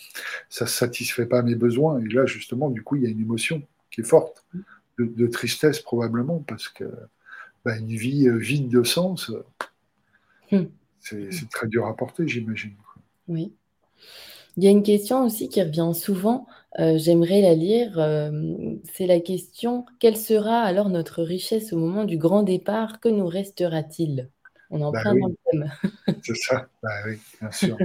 ça 0.49 0.67
satisfait 0.67 1.27
pas 1.27 1.43
mes 1.43 1.55
besoins. 1.55 2.01
Et 2.01 2.09
là 2.09 2.27
justement, 2.27 2.71
du 2.71 2.83
coup, 2.83 2.97
il 2.97 3.03
y 3.03 3.07
a 3.07 3.11
une 3.11 3.21
émotion 3.21 3.63
qui 3.91 4.01
est 4.01 4.05
forte, 4.05 4.45
de, 4.99 5.27
tristesse 5.27 5.81
probablement, 5.81 6.45
parce 6.47 6.69
que 6.69 6.85
bah, 7.65 7.77
une 7.77 7.89
vie 7.89 8.29
euh, 8.29 8.37
vide 8.37 8.69
de 8.69 8.83
sens, 8.83 9.33
hum. 10.53 10.69
c'est 11.01 11.49
très 11.51 11.67
dur 11.67 11.87
à 11.87 11.97
porter, 11.97 12.27
j'imagine. 12.29 12.75
Oui. 13.29 13.53
Il 14.57 14.63
y 14.63 14.69
a 14.69 14.71
une 14.71 14.85
question 14.85 15.25
aussi 15.25 15.49
qui 15.49 15.61
revient 15.63 15.91
souvent, 15.95 16.47
euh, 16.79 16.97
j'aimerais 16.97 17.41
la 17.41 17.55
lire, 17.55 17.99
euh, 17.99 18.77
c'est 18.93 19.07
la 19.07 19.19
question 19.19 19.85
quelle 19.99 20.17
sera 20.17 20.61
alors 20.61 20.91
notre 20.91 21.23
richesse 21.23 21.73
au 21.73 21.79
moment 21.79 22.05
du 22.05 22.19
grand 22.19 22.45
départ? 22.45 23.01
Que 23.01 23.09
nous 23.09 23.27
restera-t-il? 23.27 24.31
On 24.75 24.81
est 24.81 24.85
en 24.85 24.91
bah 24.91 25.01
plein 25.03 25.15
dans 25.15 25.29
le 25.29 25.37
thème. 25.51 25.71
c'est 26.23 26.37
ça, 26.37 26.69
bah 26.83 26.91
oui, 27.07 27.19
bien 27.41 27.51
sûr. 27.53 27.79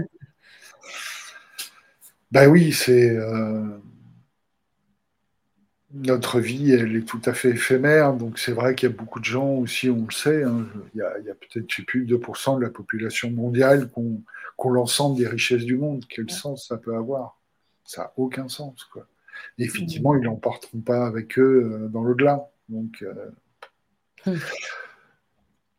ben 2.31 2.49
oui, 2.49 2.73
c'est. 2.73 3.11
Euh, 3.11 3.77
notre 5.91 6.39
vie, 6.39 6.71
elle 6.71 6.95
est 6.95 7.07
tout 7.07 7.21
à 7.25 7.33
fait 7.33 7.49
éphémère, 7.49 8.13
donc 8.13 8.37
c'est 8.37 8.51
vrai 8.51 8.75
qu'il 8.75 8.89
y 8.89 8.93
a 8.93 8.95
beaucoup 8.95 9.19
de 9.19 9.25
gens 9.25 9.49
aussi, 9.53 9.89
on 9.89 10.05
le 10.05 10.11
sait, 10.11 10.43
hein, 10.43 10.67
il 10.93 10.99
y 10.99 11.01
a, 11.01 11.33
peut-être, 11.33 11.69
je 11.69 11.77
sais 11.77 11.83
plus, 11.83 12.05
2% 12.05 12.57
de 12.57 12.61
la 12.61 12.69
population 12.69 13.31
mondiale 13.31 13.89
qui 13.89 13.99
ont, 13.99 14.21
l'ensemble 14.65 15.17
des 15.17 15.27
richesses 15.27 15.63
du 15.63 15.77
monde. 15.77 16.03
Quel 16.09 16.29
sens 16.29 16.67
ça 16.67 16.77
peut 16.77 16.95
avoir? 16.95 17.39
Ça 17.85 18.03
n'a 18.03 18.13
aucun 18.17 18.49
sens, 18.49 18.83
quoi. 18.83 19.07
effectivement, 19.57 20.15
ils 20.15 20.23
l'emporteront 20.23 20.81
pas 20.81 21.07
avec 21.07 21.39
eux 21.39 21.63
euh, 21.63 21.87
dans 21.87 22.03
l'au-delà. 22.03 22.45
Donc, 22.67 23.01
euh, 23.01 23.31
hum 24.27 24.37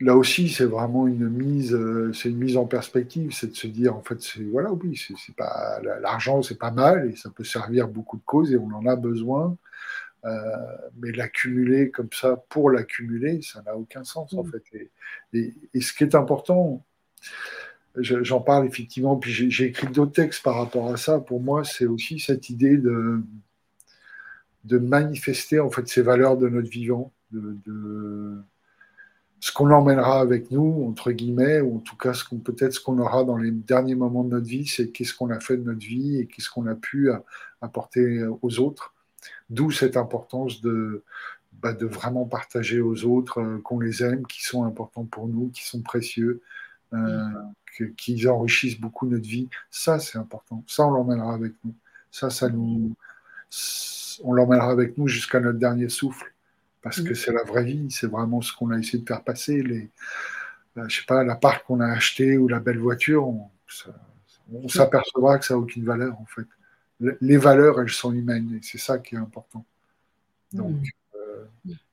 là 0.00 0.16
aussi, 0.16 0.48
c'est 0.48 0.64
vraiment 0.64 1.06
une 1.06 1.28
mise, 1.28 1.74
euh, 1.74 2.12
c'est 2.12 2.30
une 2.30 2.38
mise 2.38 2.56
en 2.56 2.66
perspective, 2.66 3.32
c'est 3.32 3.48
de 3.48 3.56
se 3.56 3.66
dire, 3.66 3.94
en 3.94 4.02
fait, 4.02 4.20
c'est 4.20 4.42
voilà, 4.42 4.72
oui, 4.72 4.96
c'est 4.96 5.34
pas 5.34 5.80
l'argent, 6.00 6.42
c'est 6.42 6.58
pas 6.58 6.70
mal 6.70 7.10
et 7.10 7.16
ça 7.16 7.30
peut 7.30 7.44
servir 7.44 7.88
beaucoup 7.88 8.16
de 8.16 8.22
causes 8.24 8.52
et 8.52 8.56
on 8.56 8.72
en 8.72 8.86
a 8.86 8.96
besoin, 8.96 9.56
euh, 10.24 10.30
mais 11.00 11.12
l'accumuler 11.12 11.90
comme 11.90 12.08
ça 12.12 12.36
pour 12.48 12.70
l'accumuler, 12.70 13.40
ça 13.42 13.62
n'a 13.62 13.76
aucun 13.76 14.04
sens 14.04 14.32
en 14.34 14.42
mm. 14.42 14.50
fait. 14.50 14.90
Et, 15.34 15.80
ce 15.80 15.92
qui 15.92 16.04
est 16.04 16.14
important, 16.14 16.84
j'en 17.96 18.40
parle 18.40 18.66
effectivement, 18.66 19.16
puis 19.16 19.32
j'ai 19.50 19.66
écrit 19.66 19.88
d'autres 19.88 20.12
textes 20.12 20.42
par 20.42 20.56
rapport 20.56 20.92
à 20.92 20.96
ça. 20.96 21.18
Pour 21.18 21.40
moi, 21.40 21.64
c'est 21.64 21.86
aussi 21.86 22.18
cette 22.18 22.50
idée 22.50 22.76
de 22.78 23.20
de 24.64 24.78
manifester 24.78 25.58
en 25.58 25.70
fait 25.70 25.88
ces 25.88 26.02
valeurs 26.02 26.36
de 26.36 26.48
notre 26.48 26.68
vivant, 26.68 27.12
de, 27.32 27.56
ce 29.40 29.52
qu'on 29.52 29.70
emmènera 29.70 30.20
avec 30.20 30.50
nous, 30.50 30.86
entre 30.88 31.12
guillemets, 31.12 31.60
ou 31.60 31.76
en 31.76 31.80
tout 31.80 31.96
cas 31.96 32.12
ce 32.12 32.24
qu'on 32.24 32.38
peut-être 32.38 32.74
ce 32.74 32.80
qu'on 32.80 32.98
aura 32.98 33.24
dans 33.24 33.36
les 33.36 33.50
derniers 33.50 33.94
moments 33.94 34.22
de 34.24 34.30
notre 34.30 34.46
vie, 34.46 34.66
c'est 34.66 34.90
qu'est-ce 34.90 35.14
qu'on 35.14 35.30
a 35.30 35.40
fait 35.40 35.56
de 35.56 35.64
notre 35.64 35.80
vie 35.80 36.18
et 36.18 36.26
qu'est-ce 36.26 36.50
qu'on 36.50 36.66
a 36.66 36.74
pu 36.74 37.10
apporter 37.60 38.24
aux 38.42 38.60
autres. 38.60 38.94
D'où 39.48 39.70
cette 39.70 39.96
importance 39.96 40.60
de, 40.60 41.02
bah, 41.60 41.74
de 41.74 41.84
vraiment 41.84 42.24
partager 42.24 42.80
aux 42.80 43.04
autres 43.04 43.40
euh, 43.40 43.58
qu'on 43.58 43.80
les 43.80 44.02
aime, 44.02 44.26
qui 44.26 44.42
sont 44.42 44.64
importants 44.64 45.04
pour 45.04 45.28
nous, 45.28 45.50
qui 45.50 45.66
sont 45.66 45.82
précieux, 45.82 46.40
euh, 46.94 47.28
qui 47.96 48.26
enrichissent 48.28 48.80
beaucoup 48.80 49.06
notre 49.06 49.28
vie. 49.28 49.48
Ça, 49.70 49.98
c'est 49.98 50.18
important. 50.18 50.64
Ça, 50.66 50.86
on 50.86 50.90
l'emmènera 50.90 51.34
avec 51.34 51.52
nous. 51.64 51.74
Ça, 52.10 52.30
ça 52.30 52.48
nous, 52.48 52.94
on 54.24 54.32
l'emmènera 54.32 54.70
avec 54.70 54.96
nous 54.96 55.06
jusqu'à 55.06 55.38
notre 55.40 55.58
dernier 55.58 55.88
souffle, 55.90 56.32
parce 56.82 57.00
que 57.00 57.14
c'est 57.14 57.32
la 57.32 57.44
vraie 57.44 57.64
vie. 57.64 57.90
C'est 57.90 58.06
vraiment 58.06 58.40
ce 58.40 58.52
qu'on 58.52 58.70
a 58.70 58.78
essayé 58.78 58.98
de 59.02 59.06
faire 59.06 59.22
passer. 59.22 59.62
Les, 59.62 59.90
euh, 60.76 60.88
je 60.88 61.00
sais 61.00 61.06
pas, 61.06 61.24
la 61.24 61.36
part 61.36 61.64
qu'on 61.64 61.80
a 61.80 61.86
acheté 61.86 62.38
ou 62.38 62.48
la 62.48 62.60
belle 62.60 62.78
voiture, 62.78 63.26
on, 63.26 63.50
s'apercevra 64.68 65.38
que 65.38 65.44
ça 65.44 65.54
n'a 65.54 65.60
aucune 65.60 65.84
valeur 65.84 66.18
en 66.20 66.26
fait. 66.26 66.46
Les 67.20 67.36
valeurs, 67.36 67.80
elles 67.80 67.90
sont 67.90 68.12
humaines 68.12 68.54
et 68.56 68.60
c'est 68.62 68.78
ça 68.78 68.98
qui 68.98 69.14
est 69.14 69.18
important. 69.18 69.64
Donc, 70.52 70.76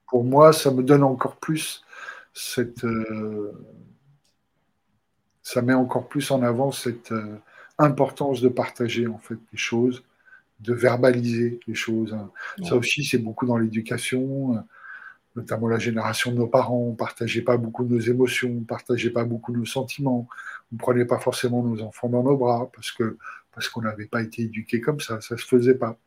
pour 0.08 0.24
moi, 0.24 0.54
ça 0.54 0.72
me 0.72 0.84
donne 0.84 1.04
encore 1.04 1.38
plus 1.38 1.84
cette. 2.34 2.84
Euh, 2.84 3.52
ça 5.44 5.62
met 5.62 5.74
encore 5.74 6.10
plus 6.10 6.30
en 6.32 6.42
avant 6.44 6.72
cette 6.72 7.12
euh, 7.14 7.38
importance 7.78 8.42
de 8.42 8.50
partager 8.50 9.08
en 9.08 9.18
fait 9.18 9.38
les 9.54 9.58
choses, 9.58 10.04
de 10.60 10.74
verbaliser 10.74 11.60
les 11.68 11.76
choses. 11.76 12.18
Ça 12.64 12.76
aussi, 12.76 13.06
c'est 13.06 13.18
beaucoup 13.18 13.46
dans 13.46 13.58
l'éducation, 13.58 14.62
notamment 15.38 15.68
la 15.68 15.80
génération 15.80 16.32
de 16.32 16.38
nos 16.38 16.48
parents. 16.48 16.80
On 16.80 16.92
ne 16.92 16.96
partageait 16.96 17.44
pas 17.44 17.56
beaucoup 17.56 17.86
nos 17.86 18.00
émotions, 18.00 18.50
on 18.50 18.62
ne 18.62 18.66
partageait 18.66 19.12
pas 19.12 19.24
beaucoup 19.24 19.56
nos 19.56 19.66
sentiments, 19.66 20.28
on 20.72 20.76
ne 20.76 20.80
prenait 20.80 21.06
pas 21.06 21.20
forcément 21.20 21.64
nos 21.64 21.82
enfants 21.82 22.10
dans 22.10 22.24
nos 22.24 22.36
bras 22.36 22.70
parce 22.74 22.92
que 22.92 23.18
parce 23.54 23.70
qu'on 23.70 23.82
n'avait 23.82 24.06
pas 24.06 24.22
été 24.22 24.44
éduqués 24.44 24.82
comme 24.82 25.00
ça, 25.00 25.22
ça 25.22 25.36
ne 25.36 25.40
se 25.40 25.46
faisait 25.46 25.76
pas. 25.76 25.98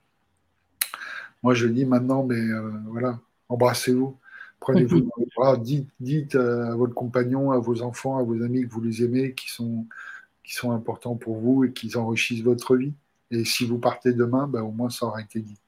Moi, 1.42 1.54
je 1.54 1.66
dis 1.66 1.84
maintenant, 1.84 2.22
mais 2.22 2.38
euh, 2.38 2.70
voilà, 2.86 3.18
embrassez-vous, 3.48 4.16
prenez-vous 4.60 5.00
dans 5.00 5.12
les 5.18 5.26
bras, 5.34 5.56
dites, 5.56 6.34
euh, 6.36 6.70
à 6.70 6.76
votre 6.76 6.94
compagnon, 6.94 7.50
à 7.50 7.58
vos 7.58 7.82
enfants, 7.82 8.18
à 8.18 8.22
vos 8.22 8.40
amis 8.42 8.62
que 8.62 8.68
vous 8.68 8.80
les 8.80 9.02
aimez, 9.02 9.34
qui 9.34 9.50
sont, 9.50 9.86
qui 10.44 10.54
sont 10.54 10.70
importants 10.70 11.16
pour 11.16 11.38
vous 11.38 11.64
et 11.64 11.72
qui 11.72 11.96
enrichissent 11.96 12.42
votre 12.42 12.76
vie. 12.76 12.92
Et 13.32 13.44
si 13.44 13.66
vous 13.66 13.78
partez 13.78 14.12
demain, 14.12 14.46
ben, 14.46 14.60
au 14.60 14.70
moins 14.70 14.90
ça 14.90 15.06
aura 15.06 15.20
été 15.20 15.40
dit. 15.40 15.58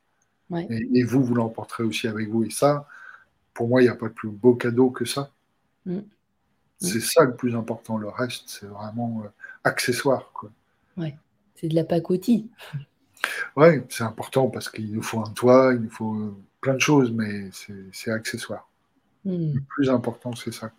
Et, 0.68 1.02
vous, 1.02 1.24
vous 1.24 1.34
l'emporterez 1.34 1.82
aussi 1.82 2.06
avec 2.06 2.28
vous. 2.28 2.44
Et 2.44 2.50
ça, 2.50 2.86
pour 3.54 3.68
moi, 3.68 3.82
il 3.82 3.84
n'y 3.84 3.90
a 3.90 3.94
pas 3.94 4.08
de 4.08 4.12
plus 4.12 4.28
beau 4.28 4.54
cadeau 4.54 4.90
que 4.90 5.04
ça. 5.04 5.30
Mm. 5.86 6.00
C'est 6.78 7.00
ça 7.00 7.24
le 7.24 7.36
plus 7.36 7.54
important. 7.54 7.96
Le 7.96 8.08
reste, 8.08 8.44
c'est 8.46 8.66
vraiment 8.66 9.22
euh, 9.24 9.28
accessoire. 9.64 10.30
Quoi. 10.32 10.50
Ouais. 10.96 11.16
C'est 11.54 11.68
de 11.68 11.74
la 11.74 11.84
pacotille. 11.84 12.48
Oui, 13.54 13.82
c'est 13.88 14.02
important 14.02 14.48
parce 14.48 14.68
qu'il 14.68 14.92
nous 14.92 15.02
faut 15.02 15.20
un 15.20 15.30
toit, 15.30 15.74
il 15.74 15.82
nous 15.82 15.90
faut 15.90 16.12
euh, 16.12 16.34
plein 16.60 16.74
de 16.74 16.80
choses, 16.80 17.12
mais 17.12 17.50
c'est 17.92 18.10
accessoire. 18.10 18.68
Hmm. 19.24 19.54
Le 19.54 19.60
plus 19.60 19.90
important, 19.90 20.34
c'est 20.34 20.50
ça. 20.52 20.72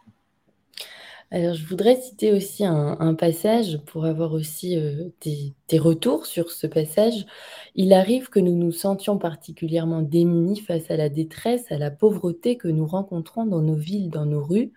Alors, 1.34 1.56
je 1.56 1.66
voudrais 1.66 1.96
citer 1.96 2.32
aussi 2.32 2.64
un, 2.64 3.16
passage 3.16 3.80
pour 3.88 4.06
avoir 4.06 4.34
aussi 4.34 4.78
euh, 4.78 5.10
des, 5.22 5.80
retours 5.80 6.28
sur 6.28 6.52
ce 6.52 6.68
passage. 6.68 7.26
Il 7.74 7.92
arrive 7.92 8.30
que 8.30 8.40
nous 8.40 8.56
nous 8.56 8.72
sentions 8.72 9.18
particulièrement 9.18 10.04
démunis 10.04 10.60
face 10.62 10.92
à 10.92 10.96
la 10.96 11.10
détresse, 11.10 11.72
à 11.72 11.80
la 11.80 11.90
pauvreté 11.90 12.56
que 12.56 12.68
nous 12.68 12.86
rencontrons 12.86 13.48
dans 13.48 13.62
nos 13.62 13.74
villes, 13.74 14.12
dans 14.12 14.28
nos 14.28 14.44
rues. 14.44 14.74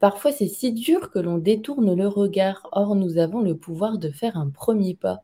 Parfois, 0.00 0.32
c'est 0.32 0.48
si 0.48 0.72
dur 0.72 1.12
que 1.12 1.20
l'on 1.20 1.38
détourne 1.38 1.94
le 1.94 2.08
regard. 2.08 2.68
Or, 2.72 2.96
nous 2.96 3.18
avons 3.18 3.40
le 3.40 3.56
pouvoir 3.56 3.98
de 3.98 4.10
faire 4.10 4.36
un 4.36 4.50
premier 4.50 4.96
pas. 4.96 5.22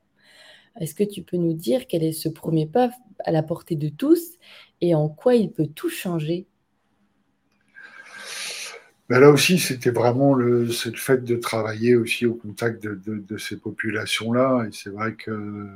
Est-ce 0.81 0.95
que 0.95 1.03
tu 1.03 1.23
peux 1.23 1.37
nous 1.37 1.55
dire 1.55 1.89
quel 1.89 2.05
est 2.05 2.13
ce 2.13 2.29
premier 2.29 2.67
pas 2.67 2.91
à 3.25 3.33
la 3.33 3.43
portée 3.43 3.75
de 3.75 3.89
tous 3.89 4.35
et 4.81 4.95
en 4.95 5.09
quoi 5.09 5.35
il 5.35 5.51
peut 5.51 5.67
tout 5.67 5.91
changer? 5.91 6.47
Ben 9.09 9.21
Là 9.21 9.31
aussi, 9.31 9.59
c'était 9.59 9.91
vraiment 9.91 10.35
le, 10.35 10.65
le, 10.65 10.73
fait 10.73 11.25
de 11.25 11.37
travailler 11.37 11.97
aussi 11.97 12.27
au 12.27 12.35
contact 12.35 12.83
de, 12.83 13.39
ces 13.39 13.57
populations-là. 13.57 14.67
Et 14.69 14.73
c'est 14.73 14.91
vrai 14.91 15.15
que, 15.15 15.67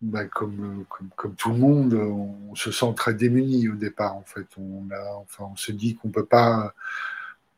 ben 0.00 0.28
comme, 0.28 0.84
comme, 1.16 1.34
tout 1.36 1.50
le 1.52 1.58
monde, 1.58 1.94
on 1.94 2.54
se 2.54 2.72
sent 2.72 2.92
très 2.96 3.14
démuni 3.14 3.68
au 3.68 3.74
départ. 3.74 4.16
En 4.16 4.24
fait, 4.24 4.46
on, 4.58 4.88
a, 4.90 5.14
enfin, 5.16 5.44
on 5.52 5.56
se 5.56 5.72
dit 5.72 5.94
qu'on 5.96 6.10
peut 6.10 6.26
pas 6.26 6.74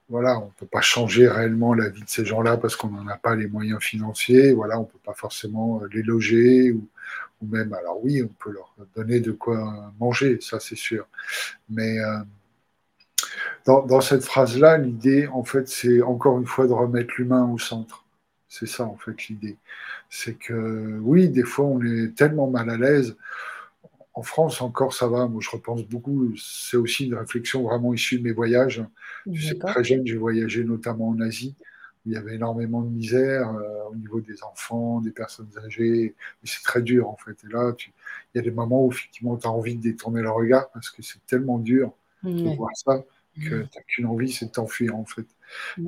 voilà, 0.08 0.38
on 0.38 0.50
peut 0.50 0.66
pas 0.66 0.80
changer 0.82 1.28
réellement 1.28 1.74
la 1.74 1.88
vie 1.88 2.02
de 2.02 2.08
ces 2.08 2.24
gens-là 2.24 2.56
parce 2.58 2.76
qu'on 2.76 2.88
n'en 2.88 3.08
a 3.08 3.16
pas 3.16 3.34
les 3.34 3.46
moyens 3.46 3.82
financiers. 3.82 4.52
Voilà, 4.52 4.78
on 4.78 4.84
peut 4.84 4.98
pas 5.02 5.14
forcément 5.14 5.82
les 5.92 6.02
loger 6.02 6.72
ou, 6.72 6.88
même, 7.42 7.72
alors 7.74 8.02
oui, 8.02 8.22
on 8.22 8.28
peut 8.28 8.50
leur 8.52 8.74
donner 8.96 9.20
de 9.20 9.32
quoi 9.32 9.92
manger, 10.00 10.38
ça 10.40 10.60
c'est 10.60 10.76
sûr. 10.76 11.06
Mais 11.68 11.98
euh, 11.98 12.18
dans, 13.66 14.00
cette 14.00 14.24
phrase-là, 14.24 14.78
l'idée, 14.78 15.26
en 15.28 15.44
fait, 15.44 15.68
c'est 15.68 16.02
encore 16.02 16.38
une 16.38 16.46
fois 16.46 16.66
de 16.66 16.72
remettre 16.72 17.14
l'humain 17.18 17.44
au 17.50 17.58
centre. 17.58 18.04
C'est 18.48 18.66
ça, 18.66 18.84
en 18.84 18.96
fait, 18.96 19.28
l'idée. 19.28 19.56
C'est 20.10 20.34
que 20.34 20.98
oui, 21.02 21.28
des 21.28 21.42
fois, 21.42 21.64
on 21.66 21.80
est 21.82 22.14
tellement 22.14 22.48
mal 22.48 22.70
à 22.70 22.76
l'aise 22.76 23.16
en 24.14 24.22
France 24.22 24.62
encore, 24.62 24.94
ça 24.94 25.08
va. 25.08 25.26
Moi, 25.26 25.40
je 25.42 25.50
repense 25.50 25.82
beaucoup. 25.82 26.34
C'est 26.36 26.76
aussi 26.76 27.06
une 27.06 27.16
réflexion 27.16 27.64
vraiment 27.64 27.92
issue 27.92 28.18
de 28.18 28.24
mes 28.24 28.32
voyages. 28.32 28.82
Je 29.30 29.48
sais, 29.48 29.58
très 29.58 29.82
jeune, 29.82 30.06
j'ai 30.06 30.16
voyagé 30.16 30.64
notamment 30.64 31.08
en 31.08 31.20
Asie. 31.20 31.56
Où 32.06 32.10
il 32.10 32.12
y 32.12 32.16
avait 32.16 32.36
énormément 32.36 32.82
de 32.82 32.90
misère 32.90 33.48
euh, 33.50 33.90
au 33.90 33.96
niveau 33.96 34.20
des 34.20 34.42
enfants, 34.44 35.00
des 35.00 35.10
personnes 35.10 35.50
âgées. 35.64 36.14
c'est 36.44 36.62
très 36.62 36.82
dur, 36.82 37.08
en 37.08 37.16
fait. 37.16 37.36
Et 37.44 37.52
là, 37.52 37.74
il 37.78 38.38
y 38.38 38.38
a 38.38 38.42
des 38.42 38.52
moments 38.52 38.84
où, 38.86 38.92
effectivement, 38.92 39.36
tu 39.36 39.46
as 39.48 39.50
envie 39.50 39.74
de 39.74 39.82
détourner 39.82 40.22
le 40.22 40.30
regard 40.30 40.70
parce 40.70 40.90
que 40.90 41.02
c'est 41.02 41.24
tellement 41.26 41.58
dur 41.58 41.92
de 42.22 42.56
voir 42.56 42.70
ça 42.74 43.02
que 43.34 43.62
tu 43.64 43.68
n'as 43.76 43.82
qu'une 43.86 44.06
envie, 44.06 44.32
c'est 44.32 44.46
de 44.46 44.50
t'enfuir, 44.50 44.96
en 44.96 45.04
fait. 45.04 45.26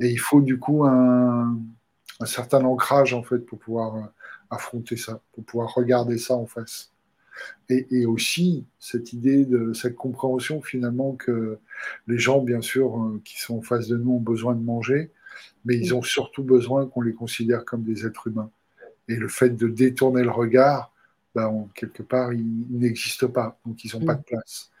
Et 0.01 0.09
il 0.09 0.19
faut, 0.19 0.41
du 0.41 0.59
coup, 0.59 0.85
un, 0.85 1.57
un, 2.19 2.25
certain 2.25 2.63
ancrage, 2.65 3.13
en 3.13 3.23
fait, 3.23 3.39
pour 3.39 3.59
pouvoir 3.59 3.95
euh, 3.95 4.01
affronter 4.49 4.97
ça, 4.97 5.21
pour 5.33 5.43
pouvoir 5.43 5.73
regarder 5.73 6.17
ça 6.17 6.35
en 6.35 6.45
face. 6.45 6.91
Et, 7.69 8.05
aussi 8.05 8.65
cette 8.79 9.13
idée 9.13 9.45
de 9.45 9.73
cette 9.73 9.95
compréhension 9.95 10.61
finalement 10.61 11.13
que 11.13 11.59
les 12.07 12.17
gens, 12.17 12.41
bien 12.41 12.61
sûr, 12.61 12.99
euh, 12.99 13.21
qui 13.23 13.39
sont 13.39 13.57
en 13.59 13.61
face 13.61 13.87
de 13.87 13.97
nous 13.97 14.13
ont 14.13 14.19
besoin 14.19 14.55
de 14.55 14.63
manger, 14.63 15.11
mais 15.65 15.77
ils 15.77 15.93
ont 15.93 16.01
surtout 16.01 16.43
besoin 16.43 16.87
qu'on 16.87 17.01
les 17.01 17.13
considère 17.13 17.65
comme 17.65 17.83
des 17.83 18.05
êtres 18.05 18.27
humains. 18.27 18.49
Et 19.07 19.15
le 19.15 19.27
fait 19.27 19.49
de 19.49 19.67
détourner 19.67 20.23
le 20.23 20.31
regard, 20.31 20.91
ben, 21.35 21.67
quelque 21.75 22.03
part, 22.03 22.33
ils, 22.33 22.65
n'existent 22.71 23.27
pas, 23.27 23.59
donc 23.65 23.83
ils 23.83 23.91
n'ont 23.93 24.05
pas 24.05 24.15
de 24.15 24.23
place. 24.23 24.71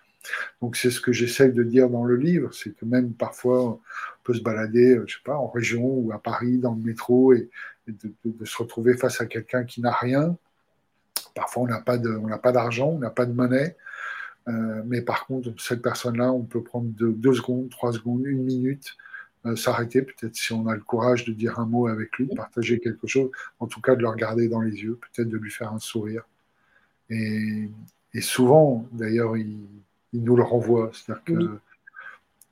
Donc 0.61 0.75
c'est 0.75 0.91
ce 0.91 1.01
que 1.01 1.11
j'essaye 1.11 1.51
de 1.53 1.63
dire 1.63 1.89
dans 1.89 2.03
le 2.03 2.15
livre, 2.15 2.53
c'est 2.53 2.75
que 2.75 2.85
même 2.85 3.13
parfois 3.13 3.63
on 3.65 3.79
peut 4.23 4.33
se 4.33 4.41
balader, 4.41 4.95
euh, 4.95 5.03
je 5.07 5.15
sais 5.15 5.23
pas, 5.23 5.37
en 5.37 5.47
région 5.47 5.83
ou 5.83 6.11
à 6.11 6.21
Paris 6.21 6.57
dans 6.57 6.73
le 6.73 6.81
métro 6.81 7.33
et, 7.33 7.49
de, 7.87 8.45
se 8.45 8.57
retrouver 8.57 8.97
face 8.97 9.21
à 9.21 9.25
quelqu'un 9.25 9.63
qui 9.63 9.79
n'a 9.79 9.93
rien 9.93 10.35
Parfois, 11.33 11.63
on 11.63 11.67
n'a 11.67 11.79
pas 11.79 12.51
d'argent, 12.51 12.89
on 12.89 12.97
n'a 12.99 13.11
pas 13.11 13.27
de 13.27 13.31
monnaie. 13.31 13.77
Euh, 14.47 14.81
mais 14.85 15.01
par 15.01 15.25
contre, 15.25 15.53
cette 15.59 15.81
personne-là, 15.81 16.31
on 16.31 16.43
peut 16.43 16.63
prendre 16.63 16.87
deux, 16.89 17.33
secondes, 17.33 17.69
trois 17.69 17.91
secondes, 17.93 18.25
une 18.25 18.43
minute, 18.43 18.95
euh, 19.45 19.55
s'arrêter, 19.55 20.01
peut-être 20.01 20.35
si 20.35 20.53
on 20.53 20.67
a 20.67 20.73
le 20.73 20.81
courage 20.81 21.25
de 21.25 21.33
dire 21.33 21.59
un 21.59 21.65
mot 21.65 21.87
avec 21.87 22.17
lui, 22.17 22.27
de 22.27 22.35
partager 22.35 22.79
quelque 22.79 23.07
chose, 23.07 23.29
en 23.59 23.67
tout 23.67 23.81
cas 23.81 23.95
de 23.95 24.01
le 24.01 24.07
regarder 24.07 24.47
dans 24.47 24.61
les 24.61 24.71
yeux, 24.71 24.97
peut-être 24.99 25.29
de 25.29 25.37
lui 25.37 25.51
faire 25.51 25.73
un 25.73 25.79
sourire. 25.79 26.23
Et, 27.09 27.69
souvent, 28.21 28.87
d'ailleurs, 28.93 29.37
il, 29.37 29.59
nous 30.21 30.35
le 30.35 30.43
renvoie. 30.43 30.91
C'est-à-dire 30.93 31.23
que, 31.23 31.59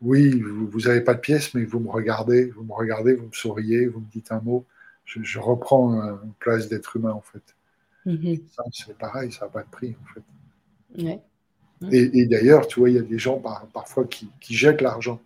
oui, 0.01 0.41
vous 0.41 0.80
n'avez 0.82 1.01
pas 1.01 1.13
de 1.13 1.20
pièce, 1.20 1.53
mais 1.53 1.66
vous 1.66 1.80
me 1.80 1.89
regardez, 1.89 2.51
vous 2.51 2.63
me 2.63 2.74
regardez, 2.74 3.16
vous 3.16 3.28
me 3.28 3.34
souriez, 3.34 3.88
vous 3.88 3.99
me 3.99 4.11
dites 4.11 4.32
un 4.32 4.41
mot. 4.41 4.66
Je, 5.03 5.22
je 5.24 5.39
reprends 5.39 5.93
une 5.93 6.34
place 6.39 6.68
d'être 6.68 6.95
humain, 6.95 7.11
en 7.11 7.22
fait. 7.22 7.55
Mhm. 8.05 8.38
c'est 8.72 8.97
pareil, 8.97 9.32
ça 9.32 9.45
n'a 9.45 9.51
pas 9.51 9.63
de 9.63 9.70
prix, 9.70 9.95
en 10.01 10.13
fait. 10.13 10.22
Et, 11.91 12.26
d'ailleurs, 12.26 12.68
tu 12.68 12.80
vois, 12.80 12.89
il 12.89 12.95
y 12.95 12.99
a 12.99 13.03
des 13.03 13.20
gens 13.20 13.41
parfois 13.74 14.05
qui, 14.05 14.30
jettent 14.41 14.82
l'argent 14.82 15.20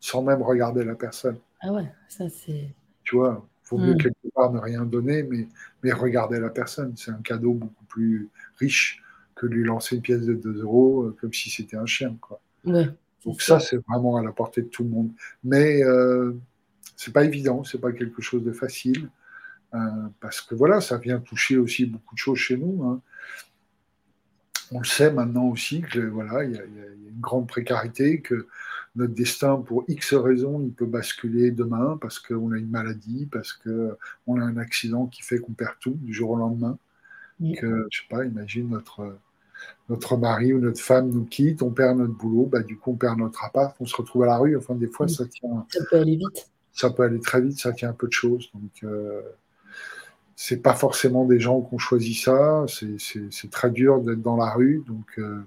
sans 0.00 0.22
même 0.22 0.42
regarder 0.42 0.84
la 0.84 0.94
personne. 0.94 1.38
Ah 1.60 1.72
ouais, 1.72 1.90
ça 2.08 2.28
c'est. 2.28 2.74
Tu 3.04 3.16
vois, 3.16 3.46
il 3.64 3.68
vaut 3.68 3.78
mieux 3.78 3.94
mm. 3.94 3.98
quelque 3.98 4.28
part 4.34 4.52
ne 4.52 4.58
rien 4.58 4.84
donner, 4.84 5.22
mais, 5.22 5.48
mais 5.82 5.92
regarder 5.92 6.38
la 6.38 6.50
personne. 6.50 6.94
C'est 6.96 7.10
un 7.10 7.22
cadeau 7.22 7.54
beaucoup 7.54 7.84
plus 7.86 8.28
riche 8.58 9.02
que 9.34 9.46
lui 9.46 9.64
lancer 9.64 9.96
une 9.96 10.02
pièce 10.02 10.22
de 10.22 10.34
2 10.34 10.62
euros 10.62 11.04
euh, 11.04 11.16
comme 11.20 11.32
si 11.32 11.50
c'était 11.50 11.76
un 11.76 11.86
chien. 11.86 12.16
Quoi. 12.20 12.40
Donc 13.24 13.40
ça, 13.40 13.60
c'est 13.60 13.78
vraiment 13.88 14.16
à 14.16 14.22
la 14.22 14.32
portée 14.32 14.62
de 14.62 14.68
tout 14.68 14.84
le 14.84 14.90
monde. 14.90 15.10
Mais 15.42 15.82
euh, 15.82 16.32
c'est 16.96 17.12
pas 17.12 17.24
évident, 17.24 17.64
c'est 17.64 17.80
pas 17.80 17.92
quelque 17.92 18.22
chose 18.22 18.44
de 18.44 18.52
facile. 18.52 19.08
Euh, 19.74 19.78
parce 20.20 20.40
que 20.40 20.54
voilà, 20.54 20.80
ça 20.80 20.98
vient 20.98 21.18
toucher 21.18 21.56
aussi 21.56 21.86
beaucoup 21.86 22.14
de 22.14 22.20
choses 22.20 22.38
chez 22.38 22.56
nous. 22.56 22.84
Hein. 22.84 23.00
on 24.70 24.78
le 24.78 24.84
sait 24.84 25.12
maintenant 25.12 25.46
aussi 25.46 25.80
que 25.80 25.98
voilà, 25.98 26.44
il 26.44 26.52
y, 26.52 26.58
a 26.58 26.64
une 26.64 27.20
grande 27.20 27.48
précarité, 27.48 28.20
que 28.20 28.46
notre 28.94 29.14
destin, 29.14 29.56
pour 29.56 29.84
X 29.88 30.14
raisons, 30.14 30.62
il 30.62 30.72
peut 30.72 30.86
basculer 30.86 31.50
demain 31.50 31.98
parce 32.00 32.20
qu'on 32.20 32.52
a 32.52 32.58
une 32.58 32.70
maladie, 32.70 33.26
parce 33.32 33.52
qu'on 33.52 34.40
a 34.40 34.44
un 34.44 34.56
accident 34.56 35.06
qui 35.06 35.22
fait 35.22 35.38
qu'on 35.38 35.52
perd 35.52 35.74
tout 35.80 35.98
du 36.00 36.12
jour 36.12 36.30
au 36.30 36.36
lendemain. 36.36 36.78
Que, 37.40 37.86
je 37.90 37.98
sais 37.98 38.06
pas, 38.08 38.24
imagine 38.24 38.68
notre, 38.68 39.16
notre 39.88 40.16
mari 40.16 40.52
ou 40.52 40.60
notre 40.60 40.80
femme 40.80 41.10
nous 41.10 41.24
quitte, 41.24 41.62
on 41.62 41.70
perd 41.70 41.98
notre 41.98 42.14
boulot, 42.14 42.46
bah, 42.46 42.62
du 42.62 42.78
coup 42.78 42.92
on 42.92 42.96
perd 42.96 43.18
notre 43.18 43.44
appart, 43.44 43.76
on 43.80 43.86
se 43.86 43.96
retrouve 43.96 44.22
à 44.22 44.26
la 44.26 44.38
rue. 44.38 44.56
Enfin, 44.56 44.74
des 44.74 44.88
fois, 44.88 45.08
ça 45.08 45.26
tient. 45.26 45.66
Ça 45.68 45.80
peut 45.90 45.96
aller 45.96 46.16
vite. 46.16 46.50
Ça 46.72 46.90
peut 46.90 47.02
aller 47.02 47.20
très 47.20 47.40
vite, 47.40 47.58
ça 47.58 47.72
tient 47.72 47.90
un 47.90 47.94
peu 47.94 48.06
de 48.06 48.12
choses. 48.12 48.50
Donc, 48.54 48.72
euh, 48.82 49.22
c'est 50.36 50.60
pas 50.60 50.74
forcément 50.74 51.24
des 51.24 51.38
gens 51.38 51.60
qui 51.60 51.74
ont 51.74 51.78
choisi 51.78 52.14
ça. 52.14 52.64
C'est 52.68 53.50
très 53.50 53.70
dur 53.70 54.00
d'être 54.00 54.22
dans 54.22 54.36
la 54.36 54.50
rue. 54.50 54.84
Donc, 54.86 55.06
euh, 55.18 55.42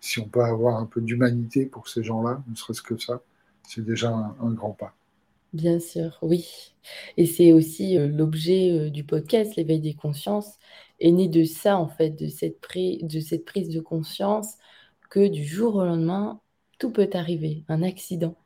si 0.00 0.18
on 0.20 0.28
peut 0.28 0.42
avoir 0.42 0.78
un 0.78 0.86
peu 0.86 1.00
d'humanité 1.00 1.66
pour 1.66 1.88
ces 1.88 2.02
gens-là, 2.02 2.42
ne 2.48 2.56
serait-ce 2.56 2.82
que 2.82 2.96
ça, 2.98 3.20
c'est 3.68 3.84
déjà 3.84 4.10
un, 4.10 4.50
grand 4.52 4.72
pas. 4.72 4.94
Bien 5.52 5.80
sûr, 5.80 6.18
oui. 6.22 6.74
Et 7.18 7.26
c'est 7.26 7.52
aussi 7.52 7.98
euh, 7.98 8.06
l'objet 8.08 8.70
euh, 8.72 8.90
du 8.90 9.04
podcast, 9.04 9.54
l'éveil 9.56 9.80
des 9.80 9.94
consciences, 9.94 10.58
est 11.00 11.10
né 11.10 11.28
de 11.28 11.44
ça, 11.44 11.76
en 11.78 11.88
fait, 11.88 12.10
de 12.10 12.28
cette, 12.28 12.58
de 13.02 13.20
cette 13.20 13.44
prise 13.44 13.68
de 13.68 13.80
conscience 13.80 14.54
que 15.10 15.28
du 15.28 15.44
jour 15.44 15.74
au 15.76 15.84
lendemain, 15.84 16.40
tout 16.78 16.90
peut 16.90 17.10
arriver, 17.12 17.64
un 17.68 17.82
accident 17.82 18.36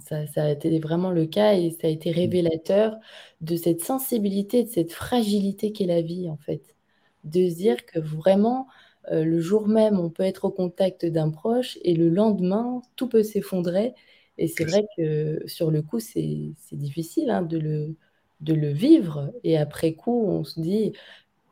ça, 0.00 0.24
a 0.44 0.50
été 0.50 0.78
vraiment 0.80 1.10
le 1.10 1.26
cas 1.26 1.54
et 1.54 1.70
ça 1.70 1.86
a 1.88 1.90
été 1.90 2.10
mmh. 2.10 2.14
révélateur 2.14 2.96
de 3.40 3.56
cette 3.56 3.82
sensibilité, 3.82 4.64
de 4.64 4.68
cette 4.70 4.92
fragilité 4.92 5.72
qu'est 5.72 5.86
la 5.86 6.02
vie, 6.02 6.28
en 6.30 6.36
fait. 6.36 6.76
De 7.24 7.48
se 7.48 7.56
dire 7.56 7.86
que 7.86 7.98
vraiment, 7.98 8.68
euh, 9.12 9.24
le 9.24 9.40
jour 9.40 9.68
même, 9.68 9.98
on 9.98 10.10
peut 10.10 10.22
être 10.22 10.44
au 10.46 10.50
contact 10.50 11.06
d'un 11.06 11.30
proche 11.30 11.78
et 11.82 11.94
le 11.94 12.08
lendemain, 12.08 12.82
tout 12.96 13.08
peut 13.08 13.22
s'effondrer. 13.22 13.94
Et 14.38 14.48
c'est 14.48 14.64
vrai 14.64 14.86
que 14.96 15.42
sur 15.46 15.70
le 15.70 15.82
coup, 15.82 16.00
c'est 16.00 16.52
difficile 16.72 17.30
hein, 17.30 17.42
de, 17.42 17.58
le, 17.58 17.94
de 18.40 18.54
le 18.54 18.68
vivre. 18.68 19.32
Et 19.44 19.56
après 19.56 19.94
coup, 19.94 20.26
on 20.26 20.44
se 20.44 20.60
dit 20.60 20.92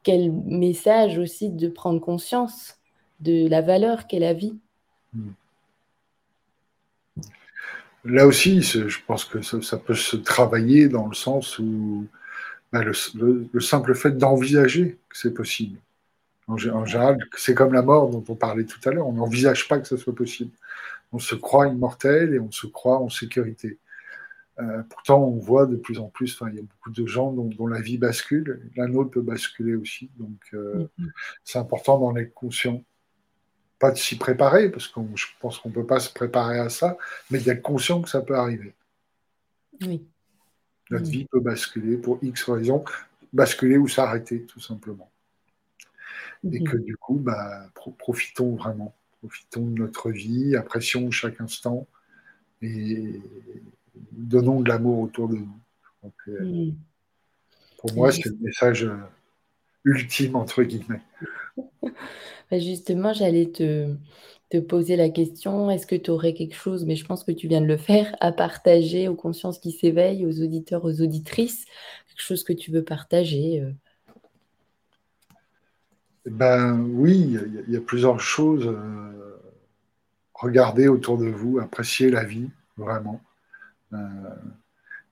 quel 0.02 0.32
message 0.32 1.18
aussi 1.18 1.50
de 1.50 1.68
prendre 1.68 2.00
conscience 2.00 2.78
de 3.20 3.48
la 3.48 3.62
valeur 3.62 4.06
qu'est 4.06 4.18
la 4.18 4.34
vie. 4.34 4.58
Mmh. 5.14 5.30
Là 8.04 8.26
aussi, 8.26 8.60
je 8.60 8.98
pense 9.06 9.24
que 9.24 9.40
ça, 9.40 9.78
peut 9.78 9.94
se 9.94 10.16
travailler 10.16 10.88
dans 10.88 11.06
le 11.06 11.14
sens 11.14 11.58
où 11.58 12.06
bah, 12.70 12.82
le, 12.84 13.60
simple 13.60 13.94
fait 13.94 14.18
d'envisager 14.18 14.98
que 15.08 15.16
c'est 15.16 15.32
possible. 15.32 15.78
En, 16.46 16.58
général, 16.58 17.16
c'est 17.34 17.54
comme 17.54 17.72
la 17.72 17.80
mort 17.80 18.10
dont 18.10 18.22
on 18.28 18.34
parlait 18.34 18.64
tout 18.64 18.78
à 18.86 18.92
l'heure, 18.92 19.06
on 19.06 19.14
n'envisage 19.14 19.66
pas 19.68 19.78
que 19.78 19.88
ce 19.88 19.96
soit 19.96 20.14
possible. 20.14 20.50
On 21.14 21.18
se 21.18 21.34
croit 21.34 21.68
immortel 21.68 22.34
et 22.34 22.40
on 22.40 22.50
se 22.50 22.66
croit 22.66 22.98
en 22.98 23.08
sécurité. 23.08 23.78
Euh, 24.60 24.82
pourtant, 24.88 25.24
on 25.24 25.38
voit 25.38 25.66
de 25.66 25.76
plus 25.76 25.98
en 25.98 26.08
plus, 26.08 26.38
il 26.48 26.54
y 26.54 26.58
a 26.58 26.62
beaucoup 26.62 26.90
de 26.90 27.06
gens 27.06 27.32
dont, 27.32 27.66
la 27.66 27.80
vie 27.80 27.98
bascule, 27.98 28.70
la 28.76 28.86
nôtre 28.86 29.10
peut 29.10 29.22
basculer 29.22 29.74
aussi. 29.74 30.10
Donc, 30.16 30.38
euh, 30.52 30.86
mm-hmm. 30.98 31.08
c'est 31.44 31.58
important 31.58 31.98
d'en 31.98 32.14
être 32.16 32.34
conscient 32.34 32.84
pas 33.78 33.90
de 33.90 33.98
s'y 33.98 34.16
préparer, 34.16 34.70
parce 34.70 34.88
que 34.88 35.00
je 35.14 35.26
pense 35.40 35.58
qu'on 35.58 35.68
ne 35.68 35.74
peut 35.74 35.86
pas 35.86 36.00
se 36.00 36.10
préparer 36.12 36.58
à 36.58 36.68
ça, 36.68 36.96
mais 37.30 37.38
d'être 37.38 37.60
conscient 37.62 38.00
que 38.00 38.08
ça 38.08 38.22
peut 38.22 38.36
arriver. 38.36 38.74
Oui. 39.82 40.06
Notre 40.90 41.06
vie 41.06 41.26
peut 41.26 41.40
basculer 41.40 41.96
pour 41.96 42.18
X 42.22 42.48
raisons, 42.48 42.84
basculer 43.32 43.76
ou 43.76 43.88
s'arrêter, 43.88 44.44
tout 44.46 44.60
simplement. 44.60 45.10
Et 46.50 46.60
mhm. 46.60 46.66
que 46.66 46.76
du 46.78 46.96
coup, 46.96 47.16
bah, 47.16 47.66
profitons 47.98 48.54
vraiment, 48.54 48.94
profitons 49.24 49.66
de 49.66 49.78
notre 49.78 50.10
vie, 50.10 50.54
apprécions 50.54 51.10
chaque 51.10 51.40
instant 51.40 51.86
et 52.60 53.20
donnons 54.12 54.60
de 54.60 54.68
l'amour 54.68 54.98
autour 55.00 55.28
de 55.28 55.36
nous. 55.36 55.60
Euh, 56.28 56.70
pour 57.78 57.94
moi, 57.94 58.12
c'est 58.12 58.26
le 58.26 58.36
message 58.40 58.84
euh, 58.84 58.96
ultime, 59.84 60.36
entre 60.36 60.62
guillemets. 60.62 61.02
Bah, 62.50 62.58
justement, 62.58 63.14
j'allais 63.14 63.46
te, 63.46 63.94
te 64.50 64.58
poser 64.58 64.96
la 64.96 65.08
question, 65.08 65.70
est-ce 65.70 65.86
que 65.86 65.94
tu 65.96 66.10
aurais 66.10 66.34
quelque 66.34 66.54
chose, 66.54 66.84
mais 66.84 66.94
je 66.94 67.06
pense 67.06 67.24
que 67.24 67.32
tu 67.32 67.48
viens 67.48 67.62
de 67.62 67.66
le 67.66 67.78
faire, 67.78 68.14
à 68.20 68.32
partager 68.32 69.08
aux 69.08 69.14
consciences 69.14 69.58
qui 69.58 69.72
s'éveillent, 69.72 70.26
aux 70.26 70.42
auditeurs, 70.42 70.84
aux 70.84 71.00
auditrices, 71.00 71.64
quelque 72.06 72.20
chose 72.20 72.44
que 72.44 72.52
tu 72.52 72.70
veux 72.70 72.84
partager 72.84 73.62
euh? 73.62 73.72
Ben 76.26 76.80
oui, 76.80 77.38
il 77.66 77.72
y, 77.72 77.76
a 77.76 77.80
plusieurs 77.80 78.20
choses. 78.20 78.66
Euh, 78.66 79.36
regardez 80.32 80.88
autour 80.88 81.18
de 81.18 81.26
vous, 81.26 81.58
appréciez 81.58 82.10
la 82.10 82.24
vie, 82.24 82.50
vraiment. 82.76 83.20
Euh, 83.92 83.98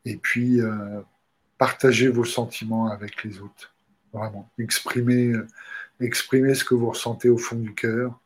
et 0.04 0.16
puis, 0.16 0.60
partagez 1.58 2.08
vos 2.08 2.24
sentiments 2.24 2.88
avec 2.88 3.22
les 3.24 3.40
autres, 3.40 3.74
vraiment. 4.12 4.50
Exprimez 4.58 5.34
ce 6.54 6.64
que 6.64 6.74
vous 6.74 6.90
ressentez 6.90 7.28
au 7.28 7.38
fond 7.38 7.56
du 7.56 7.74
cœur. 7.74 8.18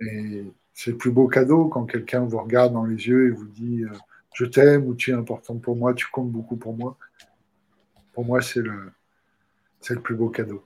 Et 0.00 0.44
c'est 0.76 0.90
le 0.90 0.98
plus 0.98 1.10
beau 1.10 1.26
cadeau 1.26 1.68
quand 1.68 1.86
quelqu'un 1.86 2.20
vous 2.20 2.38
regarde 2.38 2.74
dans 2.74 2.84
les 2.84 3.08
yeux 3.08 3.28
et 3.28 3.30
vous 3.30 3.46
dit 3.46 3.84
euh, 3.84 3.96
je 4.34 4.44
t'aime 4.44 4.86
ou 4.86 4.94
tu 4.94 5.10
es 5.10 5.14
important 5.14 5.56
pour 5.56 5.74
moi, 5.74 5.94
tu 5.94 6.06
comptes 6.12 6.30
beaucoup 6.30 6.56
pour 6.56 6.76
moi. 6.76 6.98
Pour 8.12 8.26
moi, 8.26 8.42
c'est 8.42 8.60
le, 8.60 8.92
c'est 9.80 9.94
le 9.94 10.02
plus 10.02 10.14
beau 10.14 10.28
cadeau. 10.28 10.62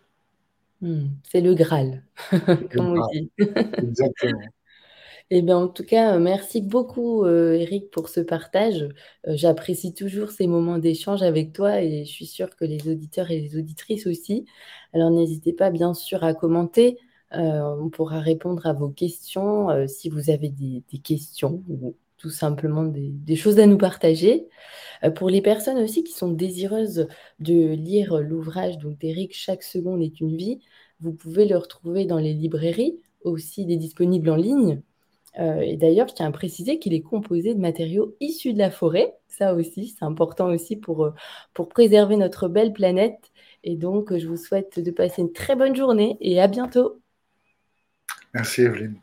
Hmm, 0.81 1.09
c'est 1.31 1.41
le 1.41 1.55
Graal, 1.55 2.05
comme 2.73 2.99
on 2.99 3.09
dit. 3.13 3.31
Exactement. 3.39 4.41
Eh 5.33 5.43
bien, 5.43 5.59
en 5.59 5.69
tout 5.69 5.85
cas, 5.85 6.19
merci 6.19 6.61
beaucoup, 6.61 7.25
euh, 7.25 7.53
Eric, 7.55 7.91
pour 7.91 8.09
ce 8.09 8.19
partage. 8.19 8.83
Euh, 9.29 9.37
j'apprécie 9.37 9.95
toujours 9.95 10.31
ces 10.31 10.49
moments 10.49 10.79
d'échange 10.79 11.23
avec 11.23 11.53
toi 11.53 11.81
et 11.81 12.05
je 12.05 12.11
suis 12.11 12.27
sûre 12.27 12.57
que 12.57 12.65
les 12.65 12.89
auditeurs 12.89 13.31
et 13.31 13.41
les 13.41 13.57
auditrices 13.57 14.09
aussi. 14.09 14.45
Alors, 14.93 15.11
n'hésitez 15.11 15.53
pas, 15.53 15.71
bien 15.71 15.95
sûr, 15.95 16.25
à 16.25 16.35
commenter. 16.35 16.99
Euh, 17.35 17.63
on 17.81 17.91
pourra 17.91 18.19
répondre 18.19 18.67
à 18.67 18.73
vos 18.73 18.89
questions 18.89 19.69
si 19.87 20.09
vous 20.09 20.31
avez 20.31 20.49
des, 20.49 20.83
questions 20.99 21.63
ou 21.69 21.95
tout 22.21 22.31
simplement 22.31 22.85
des, 22.85 23.37
choses 23.37 23.59
à 23.59 23.67
nous 23.67 23.79
partager. 23.79 24.47
pour 25.17 25.31
les 25.31 25.43
personnes 25.43 25.79
aussi 25.79 26.05
qui 26.05 26.13
sont 26.13 26.31
désireuses 26.31 27.09
de 27.39 27.73
lire 27.75 28.19
l'ouvrage 28.19 28.79
d'Eric, 28.79 29.33
Chaque 29.35 29.63
seconde 29.63 30.03
est 30.03 30.21
une 30.21 30.37
vie, 30.37 30.61
vous 31.01 31.13
pouvez 31.13 31.47
le 31.47 31.57
retrouver 31.57 32.05
dans 32.05 32.19
les 32.19 32.35
librairies, 32.35 33.01
aussi 33.25 33.67
des 33.67 33.77
disponibles 33.77 34.31
en 34.31 34.37
ligne. 34.37 34.83
Euh, 35.39 35.61
et 35.61 35.77
d'ailleurs, 35.77 36.09
je 36.09 36.15
tiens 36.15 36.27
à 36.27 36.33
préciser 36.33 36.79
qu'il 36.79 36.93
est 36.93 37.03
composé 37.03 37.55
de 37.55 37.61
matériaux 37.61 38.17
issus 38.21 38.53
de 38.53 38.59
la 38.59 38.71
forêt. 38.71 39.15
Ça 39.29 39.55
aussi, 39.55 39.89
c'est 39.89 40.05
important 40.05 40.49
aussi 40.49 40.77
pour, 40.77 41.05
euh, 41.05 41.15
pour 41.55 41.69
préserver 41.69 42.17
notre 42.17 42.49
belle 42.49 42.73
planète. 42.73 43.31
Et 43.65 43.77
donc, 43.77 44.17
je 44.17 44.27
vous 44.27 44.37
souhaite 44.37 44.81
de 44.81 44.91
passer 44.91 45.23
une 45.23 45.33
très 45.33 45.57
bonne 45.57 45.77
journée 45.77 46.17
et 46.21 46.41
à 46.41 46.49
bientôt. 46.49 47.01
Merci 48.35 48.63
Evelyne. 48.63 49.01